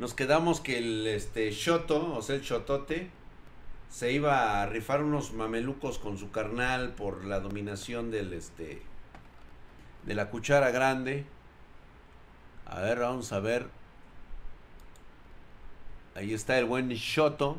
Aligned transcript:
nos 0.00 0.14
quedamos 0.14 0.62
que 0.62 0.78
el 0.78 1.06
este 1.06 1.50
Shoto, 1.52 2.14
o 2.14 2.22
sea, 2.22 2.36
el 2.36 2.40
Shotote, 2.40 3.10
se 3.90 4.12
iba 4.12 4.62
a 4.62 4.66
rifar 4.66 5.02
unos 5.04 5.34
mamelucos 5.34 5.98
con 5.98 6.16
su 6.16 6.30
carnal 6.30 6.94
por 6.94 7.26
la 7.26 7.38
dominación 7.40 8.10
del 8.10 8.32
este 8.32 8.80
de 10.06 10.14
la 10.14 10.30
cuchara 10.30 10.70
grande. 10.70 11.26
A 12.64 12.80
ver, 12.80 13.00
vamos 13.00 13.30
a 13.34 13.40
ver. 13.40 13.68
Ahí 16.14 16.32
está 16.32 16.58
el 16.58 16.64
buen 16.64 16.88
Shoto. 16.88 17.58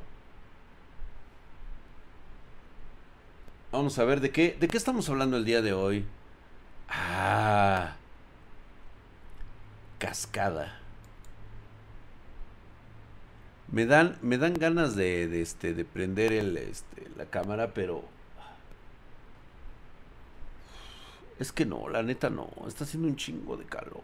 Vamos 3.71 3.99
a 3.99 4.03
ver 4.03 4.19
de 4.19 4.31
qué 4.31 4.57
de 4.59 4.67
qué 4.67 4.77
estamos 4.77 5.07
hablando 5.09 5.37
el 5.37 5.45
día 5.45 5.61
de 5.61 5.73
hoy. 5.73 6.07
Ah. 6.89 7.97
Cascada. 9.99 10.80
Me 13.71 13.85
dan, 13.85 14.17
me 14.21 14.37
dan 14.37 14.53
ganas 14.53 14.95
de, 14.95 15.41
este, 15.41 15.73
de 15.73 15.85
prender 15.85 16.33
el, 16.33 16.57
este, 16.57 17.07
la 17.17 17.25
cámara, 17.25 17.73
pero... 17.73 18.03
Es 21.39 21.51
que 21.51 21.65
no, 21.65 21.87
la 21.89 22.03
neta 22.03 22.29
no. 22.29 22.49
Está 22.67 22.83
haciendo 22.83 23.07
un 23.07 23.15
chingo 23.15 23.57
de 23.57 23.65
calor. 23.65 24.03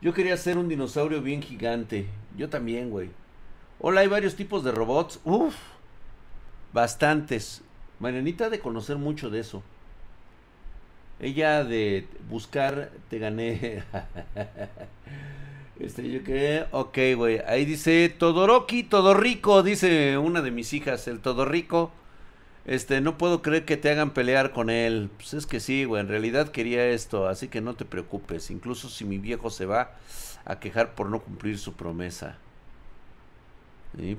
Yo 0.00 0.12
quería 0.12 0.36
ser 0.36 0.58
un 0.58 0.68
dinosaurio 0.68 1.22
bien 1.22 1.42
gigante. 1.42 2.06
Yo 2.36 2.48
también, 2.48 2.90
güey. 2.90 3.10
Hola, 3.80 4.02
hay 4.02 4.08
varios 4.08 4.36
tipos 4.36 4.62
de 4.62 4.70
robots. 4.70 5.18
Uf. 5.24 5.56
Bastantes. 6.72 7.62
Marianita 7.98 8.50
de 8.50 8.60
conocer 8.60 8.98
mucho 8.98 9.30
de 9.30 9.40
eso. 9.40 9.62
Ella 11.18 11.64
de 11.64 12.06
buscar, 12.28 12.90
te 13.08 13.18
gané. 13.18 13.82
Este, 15.78 16.08
yo 16.10 16.22
qué, 16.22 16.66
ok, 16.70 16.98
güey. 17.16 17.40
Ahí 17.46 17.64
dice 17.64 18.08
Todoroki, 18.08 18.82
todo 18.82 19.14
rico, 19.14 19.62
dice 19.62 20.18
una 20.18 20.42
de 20.42 20.50
mis 20.50 20.72
hijas, 20.72 21.08
el 21.08 21.20
todo 21.20 21.44
rico. 21.44 21.90
Este, 22.64 23.00
no 23.00 23.18
puedo 23.18 23.42
creer 23.42 23.64
que 23.64 23.76
te 23.76 23.90
hagan 23.90 24.12
pelear 24.12 24.52
con 24.52 24.70
él. 24.70 25.10
Pues 25.16 25.34
es 25.34 25.46
que 25.46 25.60
sí, 25.60 25.84
güey, 25.84 26.00
en 26.02 26.08
realidad 26.08 26.50
quería 26.50 26.86
esto, 26.86 27.26
así 27.26 27.48
que 27.48 27.60
no 27.60 27.74
te 27.74 27.84
preocupes. 27.84 28.50
Incluso 28.50 28.88
si 28.88 29.04
mi 29.04 29.18
viejo 29.18 29.50
se 29.50 29.66
va 29.66 29.92
a 30.44 30.60
quejar 30.60 30.94
por 30.94 31.08
no 31.08 31.20
cumplir 31.20 31.58
su 31.58 31.72
promesa. 31.74 32.36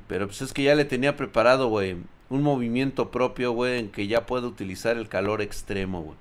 Pero 0.08 0.28
pues 0.28 0.42
es 0.42 0.54
que 0.54 0.64
ya 0.64 0.76
le 0.76 0.86
tenía 0.86 1.16
preparado, 1.17 1.67
güey, 1.67 1.98
un 2.30 2.44
movimiento 2.44 3.12
propio, 3.12 3.54
güey, 3.54 3.80
en 3.80 3.90
que 3.90 4.08
ya 4.08 4.26
puedo 4.26 4.48
utilizar 4.48 4.98
el 4.98 5.10
calor 5.10 5.42
extremo, 5.42 6.02
güey. 6.02 6.17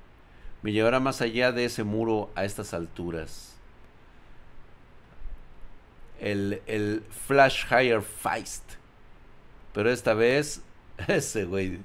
Me 0.63 0.73
llevará 0.73 1.01
más 1.01 1.21
allá 1.21 1.53
de 1.53 1.65
ese 1.65 1.85
muro 1.85 2.31
a 2.35 2.45
estas 2.45 2.73
alturas 2.73 3.52
el, 6.23 7.03
Flash 7.27 7.67
Higher 7.67 8.03
Feist. 8.03 8.63
Pero 9.73 9.91
esta 9.91 10.15
vez, 10.15 10.63
ese 11.09 11.45
güey. 11.45 11.79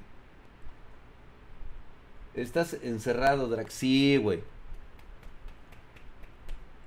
Estás 2.34 2.74
encerrado, 2.82 3.48
Drax. 3.48 3.72
Sí, 3.72 4.16
güey. 4.16 4.42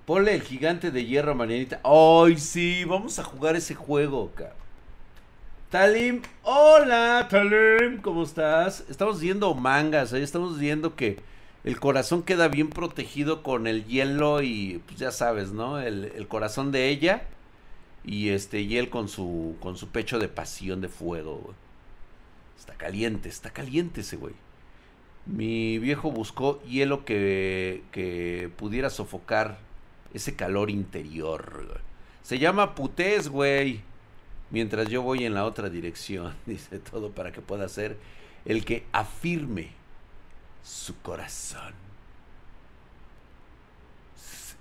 Ponle 0.06 0.36
el 0.36 0.42
gigante 0.42 0.92
de 0.92 1.06
hierro, 1.06 1.36
Marianita. 1.36 1.82
¡Ay, 1.84 2.38
sí! 2.38 2.86
Vamos 2.86 3.20
a 3.20 3.24
jugar 3.24 3.56
ese 3.56 3.76
juego, 3.76 4.32
cabrón. 4.34 4.62
Talim, 5.70 6.22
hola, 6.44 7.28
Talim, 7.30 8.02
¿cómo 8.02 8.24
estás? 8.24 8.84
Estamos 8.90 9.22
viendo 9.22 9.54
mangas, 9.56 10.12
ahí 10.12 10.22
estamos 10.22 10.60
viendo 10.60 10.98
que 10.98 11.22
el 11.64 11.80
corazón 11.80 12.24
queda 12.24 12.50
bien 12.50 12.70
protegido 12.70 13.42
con 13.42 13.68
el 13.68 13.86
hielo 13.86 14.42
y, 14.42 14.82
pues 14.86 15.00
ya 15.00 15.12
sabes, 15.12 15.54
¿no? 15.54 15.80
El, 15.80 16.12
el 16.14 16.28
corazón 16.28 16.74
de 16.74 16.90
ella 16.90 17.26
y 18.04 18.30
este, 18.30 18.62
y 18.62 18.78
él 18.78 18.90
con 18.90 19.08
su, 19.08 19.56
con 19.60 19.78
su 19.78 19.90
pecho 19.90 20.20
de 20.20 20.28
pasión 20.28 20.82
de 20.82 20.90
fuego, 20.90 21.54
Está 22.58 22.76
caliente, 22.76 23.28
está 23.28 23.50
caliente 23.50 24.02
ese 24.02 24.18
güey. 24.18 24.36
Mi 25.26 25.80
viejo 25.80 26.12
buscó 26.12 26.62
hielo 26.62 27.06
que, 27.06 27.82
que 27.92 28.52
pudiera 28.56 28.92
sofocar 28.92 29.58
ese 30.14 30.36
calor 30.36 30.70
interior. 30.70 31.82
Se 32.22 32.38
llama 32.38 32.76
putés, 32.76 33.30
güey. 33.30 33.82
Mientras 34.52 34.90
yo 34.90 35.02
voy 35.02 35.26
en 35.26 35.34
la 35.34 35.46
otra 35.46 35.72
dirección, 35.72 36.36
dice 36.46 36.78
todo 36.78 37.10
para 37.10 37.32
que 37.32 37.42
pueda 37.42 37.68
ser 37.68 37.98
el 38.46 38.64
que 38.64 38.86
afirme 38.92 39.72
su 40.64 40.96
corazón. 41.02 41.74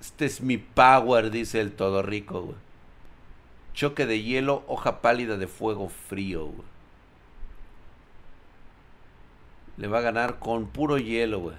Este 0.01 0.25
es 0.25 0.41
mi 0.41 0.57
power, 0.57 1.31
dice 1.31 1.61
el 1.61 1.73
todo 1.73 2.01
rico, 2.01 2.41
güey. 2.41 2.70
Choque 3.81 4.05
de 4.05 4.23
hielo, 4.23 4.63
hoja 4.69 5.01
pálida 5.01 5.39
de 5.39 5.47
fuego 5.47 5.89
frío, 5.89 6.51
Le 9.79 9.89
va 9.89 10.01
a 10.01 10.03
ganar 10.03 10.39
con 10.39 10.67
puro 10.67 10.99
hielo. 10.99 11.55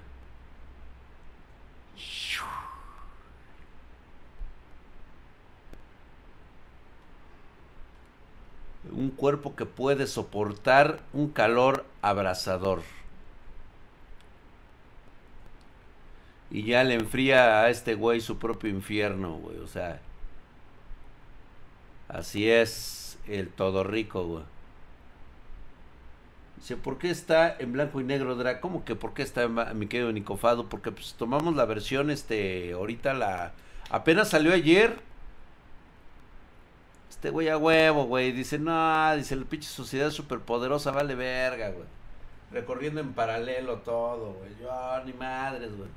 Un 8.91 9.09
cuerpo 9.09 9.55
que 9.55 9.65
puede 9.65 10.05
soportar 10.05 10.99
un 11.13 11.29
calor 11.29 11.87
abrasador. 12.03 12.83
Y 16.51 16.65
ya 16.65 16.83
le 16.83 16.93
enfría 16.93 17.61
a 17.61 17.71
este 17.71 17.95
güey 17.95 18.21
su 18.21 18.37
propio 18.37 18.69
infierno, 18.69 19.37
güey. 19.37 19.57
O 19.57 19.67
sea, 19.67 19.99
Así 22.11 22.49
es, 22.49 23.17
el 23.27 23.47
todo 23.47 23.83
rico, 23.83 24.25
güey. 24.25 24.43
Dice, 26.57 26.75
¿por 26.75 26.97
qué 26.97 27.09
está 27.09 27.55
en 27.57 27.71
blanco 27.71 28.01
y 28.01 28.03
negro, 28.03 28.35
Drag? 28.35 28.59
¿Cómo 28.59 28.83
que 28.83 28.95
por 28.95 29.13
qué 29.13 29.23
está 29.23 29.47
mi 29.47 29.87
querido 29.87 30.11
Nicofado? 30.11 30.67
Porque 30.67 30.91
pues 30.91 31.15
tomamos 31.17 31.55
la 31.55 31.65
versión, 31.65 32.11
este, 32.11 32.73
ahorita 32.73 33.13
la... 33.13 33.53
Apenas 33.89 34.29
salió 34.29 34.53
ayer. 34.53 34.99
Este 37.09 37.29
güey 37.29 37.49
a 37.49 37.57
huevo, 37.57 38.05
güey. 38.05 38.31
Dice, 38.31 38.59
no, 38.59 39.15
dice, 39.15 39.35
la 39.35 39.45
pinche 39.45 39.69
sociedad 39.69 40.11
superpoderosa 40.11 40.91
vale 40.91 41.15
verga, 41.15 41.69
güey. 41.69 41.87
Recorriendo 42.51 42.99
en 42.99 43.13
paralelo 43.13 43.77
todo, 43.77 44.33
güey. 44.33 44.51
Yo, 44.61 45.03
ni 45.05 45.13
madres, 45.13 45.75
güey. 45.75 45.89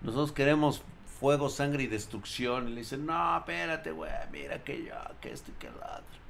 Nosotros 0.00 0.32
queremos 0.32 0.82
fuego, 1.20 1.50
sangre 1.50 1.84
y 1.84 1.86
destrucción. 1.86 2.68
Y 2.68 2.70
le 2.70 2.76
dice, 2.80 2.96
no, 2.96 3.38
espérate, 3.38 3.92
güey, 3.92 4.10
mira 4.32 4.64
que 4.64 4.84
yo, 4.84 4.94
que 5.20 5.32
esto 5.32 5.50
y 5.50 5.54
que 5.54 5.68
lo 5.68 5.76
otro. 5.76 6.20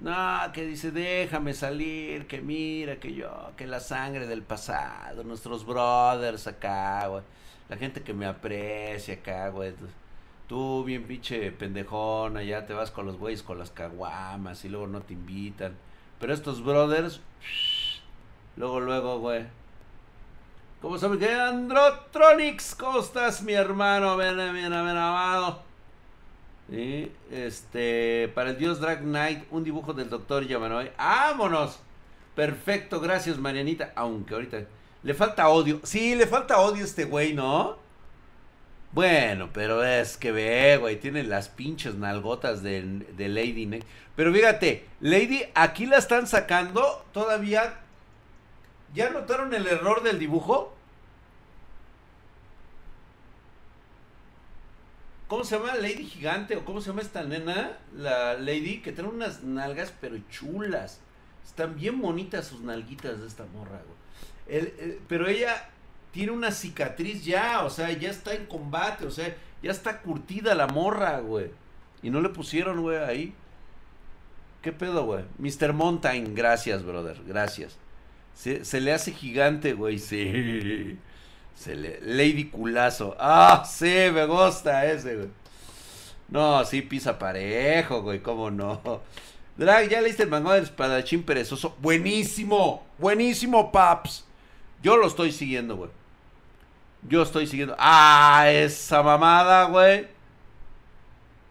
No, 0.00 0.52
que 0.52 0.64
dice, 0.66 0.90
déjame 0.90 1.54
salir, 1.54 2.26
que 2.26 2.40
mira, 2.40 2.96
que 2.96 3.14
yo, 3.14 3.52
que 3.56 3.66
la 3.66 3.80
sangre 3.80 4.26
del 4.26 4.42
pasado, 4.42 5.22
nuestros 5.24 5.64
brothers 5.64 6.46
acá, 6.46 7.06
güey. 7.06 7.22
La 7.68 7.76
gente 7.76 8.02
que 8.02 8.14
me 8.14 8.26
aprecia 8.26 9.14
acá, 9.14 9.48
güey. 9.50 9.74
Tú, 10.48 10.84
bien 10.84 11.04
pinche 11.04 11.52
pendejona, 11.52 12.42
ya 12.42 12.66
te 12.66 12.74
vas 12.74 12.90
con 12.90 13.06
los 13.06 13.16
güeyes 13.18 13.42
con 13.42 13.58
las 13.58 13.70
caguamas 13.70 14.64
y 14.64 14.68
luego 14.68 14.86
no 14.86 15.02
te 15.02 15.14
invitan. 15.14 15.76
Pero 16.18 16.34
estos 16.34 16.62
brothers, 16.64 17.20
luego, 18.56 18.80
luego, 18.80 19.18
güey 19.20 19.46
¿Cómo 20.84 20.98
se 20.98 21.18
que 21.18 21.32
Androtronics? 21.32 22.74
¿Cómo 22.74 23.00
estás, 23.00 23.42
mi 23.42 23.54
hermano? 23.54 24.18
Ven, 24.18 24.36
ven, 24.36 24.52
ven, 24.52 24.70
amado. 24.70 25.62
Este, 27.30 28.30
para 28.34 28.50
el 28.50 28.58
dios 28.58 28.80
Drag 28.80 29.00
Knight, 29.00 29.44
un 29.50 29.64
dibujo 29.64 29.94
del 29.94 30.10
doctor 30.10 30.46
Yamanoy. 30.46 30.90
¡Vámonos! 30.98 31.80
Perfecto, 32.34 33.00
gracias, 33.00 33.38
Marianita. 33.38 33.92
Aunque 33.94 34.34
ahorita 34.34 34.58
le 35.02 35.14
falta 35.14 35.48
odio. 35.48 35.80
Sí, 35.84 36.16
le 36.16 36.26
falta 36.26 36.60
odio 36.60 36.82
a 36.82 36.84
este 36.84 37.04
güey, 37.04 37.32
¿no? 37.32 37.78
Bueno, 38.92 39.48
pero 39.54 39.82
es 39.82 40.18
que 40.18 40.32
ve, 40.32 40.76
güey, 40.76 41.00
tiene 41.00 41.22
las 41.22 41.48
pinches 41.48 41.94
nalgotas 41.94 42.62
de, 42.62 42.82
de 42.82 43.28
Lady. 43.28 43.82
Pero 44.14 44.34
fíjate, 44.34 44.86
Lady, 45.00 45.44
aquí 45.54 45.86
la 45.86 45.96
están 45.96 46.26
sacando 46.26 47.06
todavía. 47.14 47.80
¿Ya 48.92 49.08
notaron 49.08 49.54
el 49.54 49.66
error 49.66 50.02
del 50.02 50.18
dibujo? 50.18 50.73
¿Cómo 55.34 55.42
se 55.42 55.58
llama? 55.58 55.74
Lady 55.74 56.04
Gigante 56.04 56.54
o 56.54 56.64
cómo 56.64 56.80
se 56.80 56.90
llama 56.90 57.02
esta 57.02 57.24
nena? 57.24 57.76
La 57.92 58.34
Lady 58.34 58.80
que 58.82 58.92
tiene 58.92 59.10
unas 59.10 59.42
nalgas 59.42 59.92
pero 60.00 60.16
chulas. 60.30 61.00
Están 61.44 61.74
bien 61.74 62.00
bonitas 62.00 62.46
sus 62.46 62.60
nalguitas 62.60 63.20
de 63.20 63.26
esta 63.26 63.44
morra, 63.46 63.80
güey. 64.46 64.72
pero 65.08 65.26
ella 65.26 65.68
tiene 66.12 66.30
una 66.30 66.52
cicatriz 66.52 67.24
ya, 67.24 67.64
o 67.64 67.70
sea, 67.70 67.90
ya 67.90 68.10
está 68.10 68.32
en 68.32 68.46
combate, 68.46 69.06
o 69.06 69.10
sea, 69.10 69.36
ya 69.60 69.72
está 69.72 70.02
curtida 70.02 70.54
la 70.54 70.68
morra, 70.68 71.18
güey. 71.18 71.50
Y 72.00 72.10
no 72.10 72.20
le 72.20 72.28
pusieron, 72.28 72.82
güey, 72.82 72.98
ahí. 72.98 73.34
¿Qué 74.62 74.70
pedo, 74.70 75.04
güey? 75.04 75.24
Mr. 75.38 75.72
Mountain, 75.72 76.32
gracias, 76.36 76.84
brother, 76.84 77.20
gracias. 77.26 77.76
Se, 78.34 78.64
se 78.64 78.80
le 78.80 78.92
hace 78.92 79.10
gigante, 79.10 79.72
güey, 79.72 79.98
sí. 79.98 80.96
Se 81.54 81.74
le, 81.76 82.00
Lady 82.02 82.46
Culazo. 82.46 83.16
Ah, 83.18 83.64
sí, 83.66 84.10
me 84.12 84.26
gusta 84.26 84.84
ese, 84.86 85.16
güey. 85.16 85.28
No, 86.28 86.64
sí 86.64 86.82
pisa 86.82 87.18
parejo, 87.18 88.02
güey, 88.02 88.20
cómo 88.20 88.50
no. 88.50 88.80
Drag, 89.56 89.88
ya 89.88 90.00
leíste 90.00 90.24
el 90.24 90.30
manga 90.30 90.54
del 90.54 90.64
espadachín 90.64 91.22
perezoso. 91.22 91.76
Buenísimo, 91.80 92.84
buenísimo, 92.98 93.70
paps. 93.70 94.24
Yo 94.82 94.96
lo 94.96 95.06
estoy 95.06 95.32
siguiendo, 95.32 95.76
güey. 95.76 95.90
Yo 97.08 97.22
estoy 97.22 97.46
siguiendo. 97.46 97.76
Ah, 97.78 98.46
esa 98.50 99.02
mamada, 99.02 99.64
güey. 99.64 100.08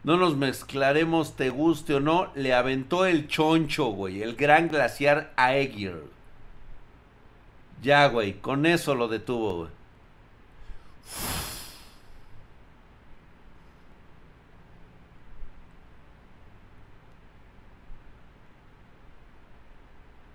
No 0.04 0.18
nos 0.18 0.36
mezclaremos, 0.36 1.36
te 1.36 1.50
guste 1.50 1.96
o 1.96 2.00
no. 2.00 2.30
Le 2.36 2.54
aventó 2.54 3.06
el 3.06 3.28
choncho, 3.28 3.86
güey. 3.86 4.22
El 4.22 4.36
gran 4.36 4.68
glaciar 4.68 5.32
Aegir. 5.38 6.04
Ya, 7.82 8.08
güey. 8.08 8.34
Con 8.34 8.66
eso 8.66 8.96
lo 8.96 9.08
detuvo, 9.08 9.56
güey. 9.56 9.70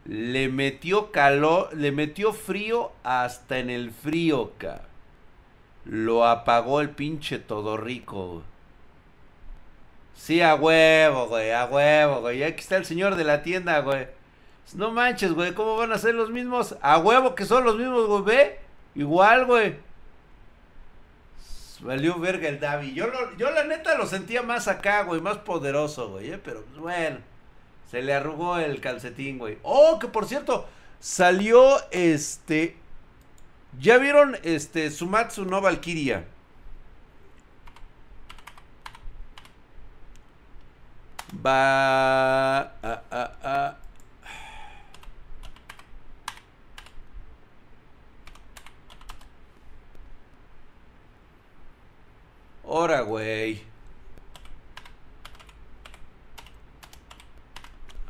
Le 0.09 0.49
metió 0.49 1.13
calor, 1.13 1.69
le 1.77 1.93
metió 1.93 2.33
frío 2.33 2.93
hasta 3.03 3.59
en 3.59 3.69
el 3.69 3.91
frío, 3.91 4.53
ca. 4.57 4.83
Lo 5.85 6.25
apagó 6.25 6.81
el 6.81 6.91
pinche 6.91 7.39
todo 7.39 7.77
rico. 7.77 8.43
Sí, 10.15 10.41
a 10.41 10.55
huevo, 10.55 11.29
güey, 11.29 11.53
a 11.53 11.67
huevo, 11.67 12.21
güey. 12.23 12.43
Aquí 12.43 12.61
está 12.61 12.79
el 12.79 12.87
señor 12.87 13.17
de 13.17 13.25
la 13.25 13.43
tienda, 13.43 13.81
güey. 13.81 14.09
No 14.75 14.91
manches, 14.93 15.33
güey, 15.33 15.53
¿cómo 15.53 15.77
van 15.77 15.93
a 15.93 15.99
ser 15.99 16.15
los 16.15 16.31
mismos? 16.31 16.77
A 16.81 16.99
huevo 16.99 17.35
que 17.35 17.45
son 17.45 17.65
los 17.65 17.77
mismos, 17.77 18.07
güey, 18.07 18.23
ve. 18.23 18.61
Igual, 18.95 19.45
güey. 19.45 19.77
Valió 21.81 22.19
verga 22.19 22.49
el 22.49 22.59
Davi. 22.59 22.93
Yo, 22.93 23.07
yo 23.37 23.51
la 23.51 23.65
neta 23.65 23.97
lo 23.97 24.07
sentía 24.07 24.43
más 24.43 24.69
acá, 24.69 25.03
güey, 25.03 25.21
más 25.21 25.39
poderoso, 25.39 26.11
güey, 26.11 26.33
¿eh? 26.33 26.39
pero 26.43 26.65
pues, 26.65 26.79
bueno. 26.79 27.19
Se 27.91 28.03
le 28.03 28.13
arrugó 28.13 28.59
el 28.59 28.81
calcetín, 28.81 29.39
güey. 29.39 29.59
Oh, 29.63 29.99
que 29.99 30.09
por 30.09 30.27
cierto, 30.27 30.69
salió 31.01 31.79
este. 31.91 32.77
¿Ya 33.81 33.99
vieron 33.99 34.37
este 34.43 34.91
Sumatsu 34.91 35.45
no 35.45 35.61
Valkyria? 35.61 36.25
Va. 41.45 42.61
Ah, 42.61 43.03
ah, 43.11 43.33
ah. 43.43 43.77
Ahora, 52.69 53.01
güey. 53.01 53.63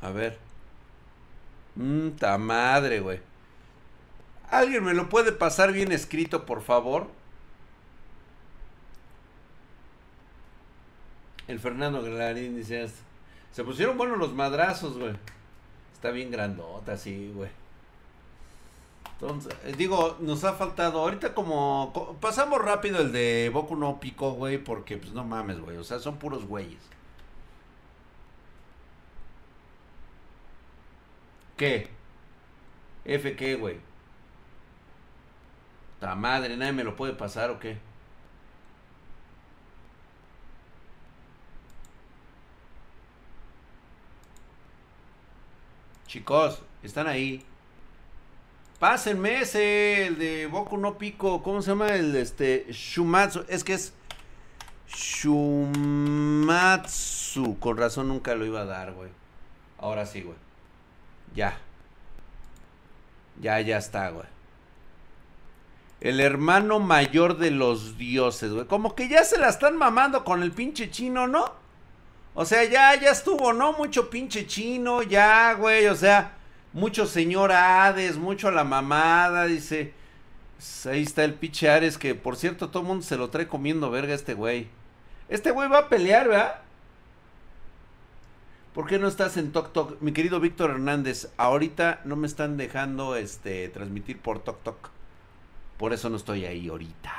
A 0.01 0.11
ver. 0.11 0.37
Mmm, 1.77 2.11
ta 2.19 2.37
madre, 2.39 2.99
güey. 3.01 3.21
¿Alguien 4.51 4.85
me 4.85 4.95
lo 4.95 5.09
puede 5.09 5.31
pasar 5.31 5.73
bien 5.73 5.93
escrito, 5.93 6.45
por 6.45 6.63
favor? 6.63 7.09
El 11.47 11.61
Fernando 11.61 12.03
Glarín 12.03 12.57
dice, 12.57 12.89
se 13.53 13.65
pusieron 13.65 13.97
buenos 13.97 14.19
los 14.19 14.35
madrazos, 14.35 14.99
güey. 14.99 15.15
Está 15.95 16.11
bien 16.11 16.31
grandota, 16.33 16.97
sí, 16.97 17.33
güey. 17.35 17.51
Entonces, 19.21 19.53
eh, 19.65 19.75
digo, 19.77 20.17
nos 20.21 20.45
ha 20.45 20.53
faltado, 20.55 21.01
ahorita 21.01 21.35
como, 21.35 22.17
pasamos 22.21 22.61
rápido 22.63 23.01
el 23.01 23.11
de 23.13 23.51
Boku 23.53 23.75
no 23.77 23.99
Pico, 23.99 24.33
güey, 24.33 24.59
porque 24.59 24.97
pues 24.97 25.13
no 25.13 25.25
mames, 25.25 25.61
güey, 25.61 25.77
o 25.77 25.85
sea, 25.85 25.99
son 25.99 26.19
puros 26.19 26.47
güeyes. 26.47 26.79
¿Qué? 31.57 31.89
¿F 33.05 33.35
qué, 33.37 33.57
güey? 33.57 33.81
Ta 36.01 36.15
madre, 36.15 36.57
nadie 36.57 36.73
me 36.73 36.85
lo 36.85 36.97
puede 36.97 37.13
pasar 37.15 37.51
o 37.51 37.59
qué. 37.59 37.79
Chicos, 46.07 46.63
están 46.83 47.07
ahí. 47.07 47.45
Pásenme 48.79 49.41
ese, 49.41 50.07
el 50.07 50.19
de 50.19 50.47
Boku 50.47 50.79
no 50.79 50.99
Pico. 50.99 51.43
¿Cómo 51.43 51.61
se 51.63 51.71
llama? 51.71 51.89
El 51.89 52.15
este. 52.15 52.67
Shumatsu. 52.71 53.45
Es 53.49 53.65
que 53.65 53.75
es. 53.75 53.93
Shumatsu. 54.89 55.99
Con 57.59 57.77
razón 57.77 58.07
nunca 58.09 58.37
lo 58.37 58.47
iba 58.47 58.61
a 58.61 58.67
dar, 58.67 58.93
güey. 58.93 59.11
Ahora 59.79 60.07
sí, 60.07 60.23
güey. 60.23 60.37
Ya. 61.35 61.59
Ya, 63.41 63.61
ya 63.61 63.79
está, 63.79 64.11
güey. 64.11 64.27
El 66.01 66.21
hermano 66.21 66.79
mayor 66.79 67.39
de 67.39 67.51
los 67.51 67.99
dioses, 67.99 68.53
güey. 68.53 68.67
Como 68.67 68.95
que 68.95 69.09
ya 69.09 69.25
se 69.25 69.39
la 69.39 69.49
están 69.49 69.77
mamando 69.77 70.23
con 70.25 70.45
el 70.45 70.53
pinche 70.53 70.89
chino, 70.93 71.27
¿no? 71.27 71.53
O 72.35 72.45
sea, 72.45 72.63
ya, 72.63 72.95
ya 72.95 73.11
estuvo, 73.11 73.53
¿no? 73.53 73.73
Mucho 73.73 74.09
pinche 74.09 74.47
chino, 74.47 75.03
ya, 75.03 75.55
güey. 75.55 75.89
O 75.89 75.97
sea, 75.97 76.38
mucho 76.73 77.07
señor 77.07 77.53
Hades, 77.53 78.17
mucho 78.17 78.51
la 78.51 78.65
mamada, 78.65 79.47
dice. 79.47 79.93
Pues 80.57 80.87
ahí 80.87 81.03
está 81.03 81.25
el 81.25 81.35
pinche 81.35 81.71
Ares, 81.71 81.99
que 81.99 82.15
por 82.15 82.37
cierto 82.37 82.69
todo 82.69 82.83
el 82.83 82.89
mundo 82.89 83.05
se 83.05 83.17
lo 83.17 83.31
trae 83.31 83.47
comiendo 83.47 83.91
verga 83.91 84.15
este 84.15 84.35
güey. 84.35 84.69
Este 85.29 85.51
güey 85.51 85.69
va 85.69 85.79
a 85.79 85.89
pelear, 85.89 86.29
¿verdad? 86.29 86.63
¿Por 88.75 88.87
qué 88.87 88.99
no 88.99 89.09
estás 89.09 89.37
en 89.37 89.53
Tok 89.53 89.73
Tok? 89.73 90.01
Mi 90.01 90.13
querido 90.13 90.41
Víctor 90.41 90.71
Hernández, 90.71 91.31
ahorita 91.37 92.01
no 92.05 92.17
me 92.17 92.27
están 92.27 92.57
dejando 92.57 93.17
este 93.17 93.69
transmitir 93.69 94.21
por 94.21 94.41
Tok 94.41 94.63
Tok. 94.63 94.91
Por 95.79 95.93
eso 95.93 96.11
no 96.11 96.17
estoy 96.17 96.45
ahí 96.45 96.69
ahorita. 96.69 97.13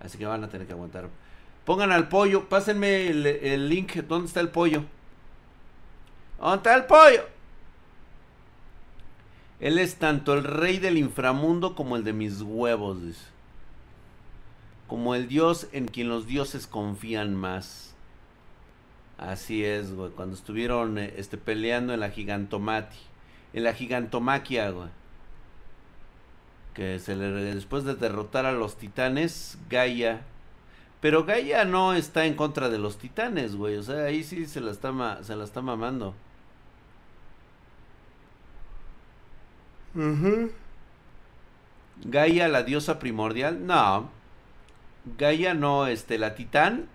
Así 0.00 0.18
que 0.18 0.26
van 0.26 0.44
a 0.44 0.48
tener 0.48 0.66
que 0.66 0.72
aguantar. 0.72 1.08
Pongan 1.64 1.92
al 1.92 2.08
pollo, 2.08 2.48
pásenme 2.48 3.08
el, 3.08 3.68
link. 3.68 3.94
¿Dónde 4.08 4.26
está 4.26 4.40
el 4.40 4.48
pollo? 4.48 4.84
¿Dónde 6.38 6.56
está 6.56 6.74
el 6.74 6.84
pollo? 6.84 7.31
Él 9.62 9.78
es 9.78 9.94
tanto 9.94 10.34
el 10.34 10.42
rey 10.42 10.78
del 10.78 10.98
inframundo 10.98 11.76
como 11.76 11.94
el 11.94 12.02
de 12.02 12.12
mis 12.12 12.42
huevos, 12.42 12.98
Como 14.88 15.14
el 15.14 15.28
dios 15.28 15.68
en 15.70 15.86
quien 15.86 16.08
los 16.08 16.26
dioses 16.26 16.66
confían 16.66 17.36
más. 17.36 17.94
Así 19.18 19.64
es, 19.64 19.94
güey. 19.94 20.10
Cuando 20.10 20.34
estuvieron 20.34 20.98
eh, 20.98 21.14
este, 21.16 21.38
peleando 21.38 21.94
en 21.94 22.00
la 22.00 22.10
gigantomati. 22.10 22.96
En 23.52 23.62
la 23.62 23.72
gigantomaquia, 23.72 24.70
güey. 24.70 24.88
Que 26.74 26.98
se 26.98 27.14
le, 27.14 27.30
después 27.30 27.84
de 27.84 27.94
derrotar 27.94 28.46
a 28.46 28.52
los 28.52 28.76
titanes, 28.78 29.58
Gaia. 29.70 30.22
Pero 31.00 31.24
Gaia 31.24 31.64
no 31.64 31.92
está 31.92 32.26
en 32.26 32.34
contra 32.34 32.68
de 32.68 32.78
los 32.78 32.98
titanes, 32.98 33.54
güey. 33.54 33.76
O 33.76 33.82
sea, 33.84 34.06
ahí 34.06 34.24
sí 34.24 34.46
se 34.46 34.60
la 34.60 34.72
está, 34.72 35.22
se 35.22 35.36
la 35.36 35.44
está 35.44 35.62
mamando. 35.62 36.16
Gaia, 42.04 42.48
la 42.48 42.62
diosa 42.62 42.98
primordial. 42.98 43.66
No. 43.66 44.10
Gaia 45.18 45.54
no, 45.54 45.86
este, 45.86 46.18
la 46.18 46.34
titán 46.34 46.88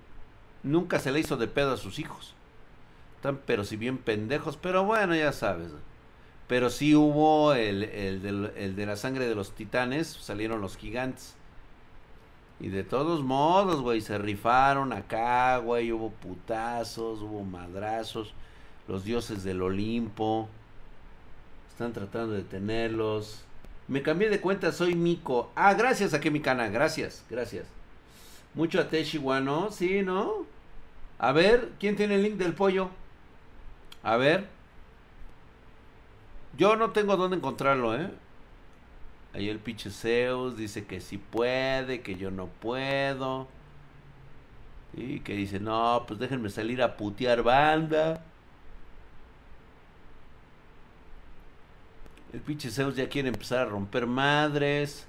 nunca 0.64 1.00
se 1.00 1.12
le 1.12 1.20
hizo 1.20 1.38
de 1.38 1.48
pedo 1.48 1.74
a 1.74 1.78
sus 1.78 2.00
hijos. 2.00 2.34
Están, 3.16 3.40
pero 3.46 3.64
si 3.64 3.78
bien 3.78 3.98
pendejos, 3.98 4.58
pero 4.58 4.84
bueno, 4.84 5.16
ya 5.16 5.32
sabes. 5.32 5.72
Pero 6.48 6.70
sí 6.70 6.96
hubo 6.96 7.54
el, 7.54 7.84
el, 7.84 8.76
de 8.76 8.86
la 8.86 8.96
sangre 8.96 9.28
de 9.28 9.36
los 9.36 9.52
titanes, 9.54 10.08
salieron 10.08 10.62
los 10.62 10.78
gigantes. 10.78 11.36
Y 12.60 12.70
de 12.70 12.84
todos 12.84 13.24
modos, 13.24 13.82
güey, 13.82 14.02
se 14.02 14.18
rifaron 14.18 14.94
acá, 14.94 15.58
güey, 15.58 15.92
hubo 15.92 16.10
putazos, 16.10 17.22
hubo 17.22 17.44
madrazos, 17.44 18.34
los 18.88 19.04
dioses 19.04 19.44
del 19.44 19.62
Olimpo. 19.62 20.48
Están 21.78 21.94
tratando 21.94 22.34
de 22.34 22.42
tenerlos. 22.42 23.44
Me 23.88 24.02
cambié 24.02 24.32
de 24.32 24.42
cuenta, 24.42 24.72
soy 24.72 24.96
Miko. 24.96 25.52
Ah, 25.54 25.76
gracias 25.76 26.16
a 26.16 26.20
Kemikana, 26.20 26.70
gracias, 26.70 27.24
gracias. 27.30 27.68
Mucho 28.56 28.82
a 28.82 28.88
Teshiwa, 28.88 29.70
Sí, 29.70 30.02
¿no? 30.02 30.48
A 31.20 31.32
ver, 31.34 31.70
¿quién 31.80 31.96
tiene 31.96 32.16
el 32.16 32.24
link 32.24 32.38
del 32.38 32.56
pollo? 32.56 32.90
A 34.02 34.18
ver. 34.18 34.48
Yo 36.58 36.76
no 36.78 36.90
tengo 36.90 37.16
dónde 37.16 37.38
encontrarlo, 37.38 37.96
¿eh? 37.96 38.10
Ahí 39.36 39.48
el 39.48 39.60
pinche 39.60 39.92
Zeus 39.92 40.58
dice 40.58 40.88
que 40.88 41.00
sí 41.00 41.20
puede, 41.20 42.02
que 42.02 42.16
yo 42.16 42.32
no 42.32 42.48
puedo. 42.48 43.48
Y 44.94 45.20
que 45.20 45.34
dice, 45.36 45.60
no, 45.60 46.06
pues 46.08 46.20
déjenme 46.20 46.50
salir 46.50 46.82
a 46.82 46.98
putear 46.98 47.44
banda. 47.44 48.24
El 52.34 52.42
pinche 52.42 52.70
Zeus 52.70 52.96
ya 52.96 53.10
quiere 53.10 53.30
empezar 53.30 53.60
a 53.60 53.70
romper 53.70 54.06
madres. 54.06 55.08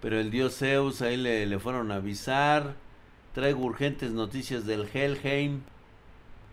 Pero 0.00 0.20
el 0.20 0.30
dios 0.30 0.56
Zeus 0.58 1.02
ahí 1.02 1.16
le, 1.16 1.46
le 1.46 1.58
fueron 1.58 1.90
a 1.90 1.96
avisar 1.96 2.74
Traigo 3.34 3.64
urgentes 3.64 4.12
noticias 4.12 4.64
del 4.64 4.88
Helheim. 4.94 5.62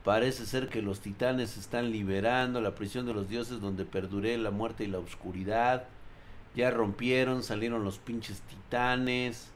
Parece 0.04 0.48
ser 0.48 0.68
que 0.68 0.82
los 0.82 1.00
titanes 1.00 1.56
están 1.56 1.92
liberando 1.92 2.60
la 2.60 2.74
prisión 2.74 3.06
de 3.06 3.14
los 3.14 3.30
dioses 3.30 3.62
donde 3.62 3.86
perduré 3.86 4.36
la 4.40 4.50
muerte 4.50 4.84
y 4.84 4.88
la 4.88 4.98
oscuridad. 4.98 5.84
Ya 6.56 6.72
rompieron, 6.72 7.44
salieron 7.44 7.84
los 7.84 8.00
pinches 8.00 8.42
titanes. 8.42 9.52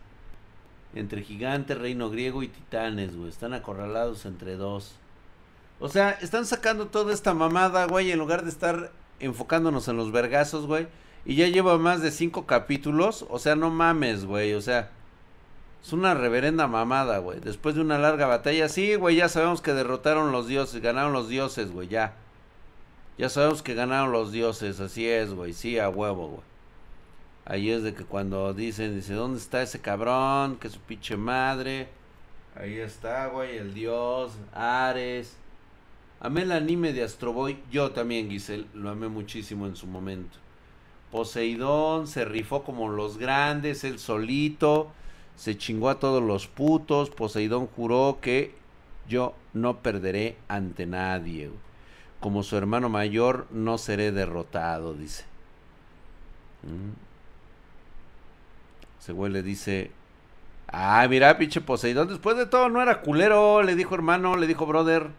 Entre 0.94 1.24
gigante, 1.24 1.74
reino 1.74 2.12
griego 2.12 2.44
y 2.44 2.48
titanes, 2.48 3.16
güey. 3.18 3.30
Están 3.30 3.56
acorralados 3.56 4.28
entre 4.28 4.56
dos. 4.56 4.94
O 5.80 5.90
sea, 5.90 6.12
están 6.22 6.46
sacando 6.46 6.88
toda 6.88 7.14
esta 7.14 7.34
mamada, 7.34 7.86
güey, 7.86 8.12
en 8.12 8.20
lugar 8.20 8.44
de 8.44 8.50
estar 8.50 8.92
enfocándonos 9.20 9.88
en 9.88 9.98
los 9.98 10.12
vergazos, 10.12 10.66
güey. 10.68 10.88
Y 11.26 11.36
ya 11.36 11.48
lleva 11.48 11.78
más 11.78 12.02
de 12.02 12.12
cinco 12.12 12.46
capítulos. 12.46 13.26
O 13.30 13.40
sea, 13.40 13.56
no 13.56 13.70
mames, 13.70 14.26
güey. 14.26 14.54
O 14.54 14.62
sea, 14.62 14.92
es 15.84 15.92
una 15.92 16.14
reverenda 16.14 16.68
mamada, 16.68 17.18
güey. 17.18 17.40
Después 17.40 17.76
de 17.76 17.82
una 17.82 17.98
larga 17.98 18.28
batalla. 18.28 18.70
Sí, 18.70 18.96
güey, 18.96 19.18
ya 19.18 19.28
sabemos 19.28 19.62
que 19.62 19.74
derrotaron 19.74 20.32
los 20.32 20.48
dioses. 20.48 20.82
Ganaron 20.82 21.14
los 21.14 21.28
dioses, 21.28 21.72
güey, 21.72 21.88
ya. 21.88 22.14
Ya 23.18 23.30
sabemos 23.30 23.62
que 23.64 23.74
ganaron 23.74 24.12
los 24.12 24.32
dioses. 24.32 24.80
Así 24.80 25.08
es, 25.08 25.34
güey. 25.34 25.54
Sí, 25.54 25.80
a 25.80 25.90
huevo, 25.90 26.28
güey. 26.28 26.56
Ahí 27.46 27.70
es 27.70 27.84
de 27.84 27.94
que 27.94 28.04
cuando 28.04 28.54
dicen, 28.54 28.96
dice, 28.96 29.14
¿dónde 29.14 29.40
está 29.40 29.62
ese 29.62 29.80
cabrón? 29.80 30.58
Que 30.58 30.70
su 30.70 30.80
pinche 30.80 31.16
madre. 31.16 31.90
Ahí 32.56 32.78
está, 32.78 33.28
güey, 33.28 33.58
el 33.58 33.74
dios, 33.74 34.32
Ares. 34.54 35.38
Amé 36.20 36.44
el 36.44 36.52
anime 36.52 36.94
de 36.94 37.04
Astro 37.04 37.34
Boy. 37.34 37.58
Yo 37.72 37.92
también, 37.92 38.30
Giselle. 38.30 38.68
Lo 38.74 38.90
amé 38.90 39.08
muchísimo 39.08 39.68
en 39.68 39.76
su 39.76 39.88
momento. 39.88 40.38
Poseidón 41.12 42.08
se 42.08 42.26
rifó 42.26 42.64
como 42.64 42.90
los 42.90 43.18
grandes, 43.18 43.84
él 43.84 44.00
solito. 44.00 44.92
Se 45.36 45.58
chingó 45.58 45.90
a 45.90 46.00
todos 46.00 46.24
los 46.24 46.48
putos. 46.48 47.10
Poseidón 47.10 47.68
juró 47.68 48.20
que 48.22 48.56
yo 49.08 49.36
no 49.54 49.78
perderé 49.80 50.38
ante 50.48 50.86
nadie. 50.86 51.52
Como 52.20 52.44
su 52.44 52.58
hermano 52.58 52.90
mayor, 52.90 53.48
no 53.52 53.78
seré 53.78 54.12
derrotado, 54.12 54.94
dice. 54.94 55.26
Mm. 56.64 57.06
Ese 59.00 59.14
güey 59.14 59.32
le 59.32 59.44
dice, 59.44 59.92
ah, 60.68 61.06
mira, 61.08 61.38
pinche 61.38 61.62
Poseidón, 61.62 62.08
después 62.08 62.36
de 62.38 62.48
todo 62.48 62.70
no 62.70 62.82
era 62.82 63.02
culero, 63.02 63.62
le 63.62 63.76
dijo 63.76 63.94
hermano, 63.94 64.36
le 64.36 64.48
dijo 64.48 64.66
brother. 64.66 65.10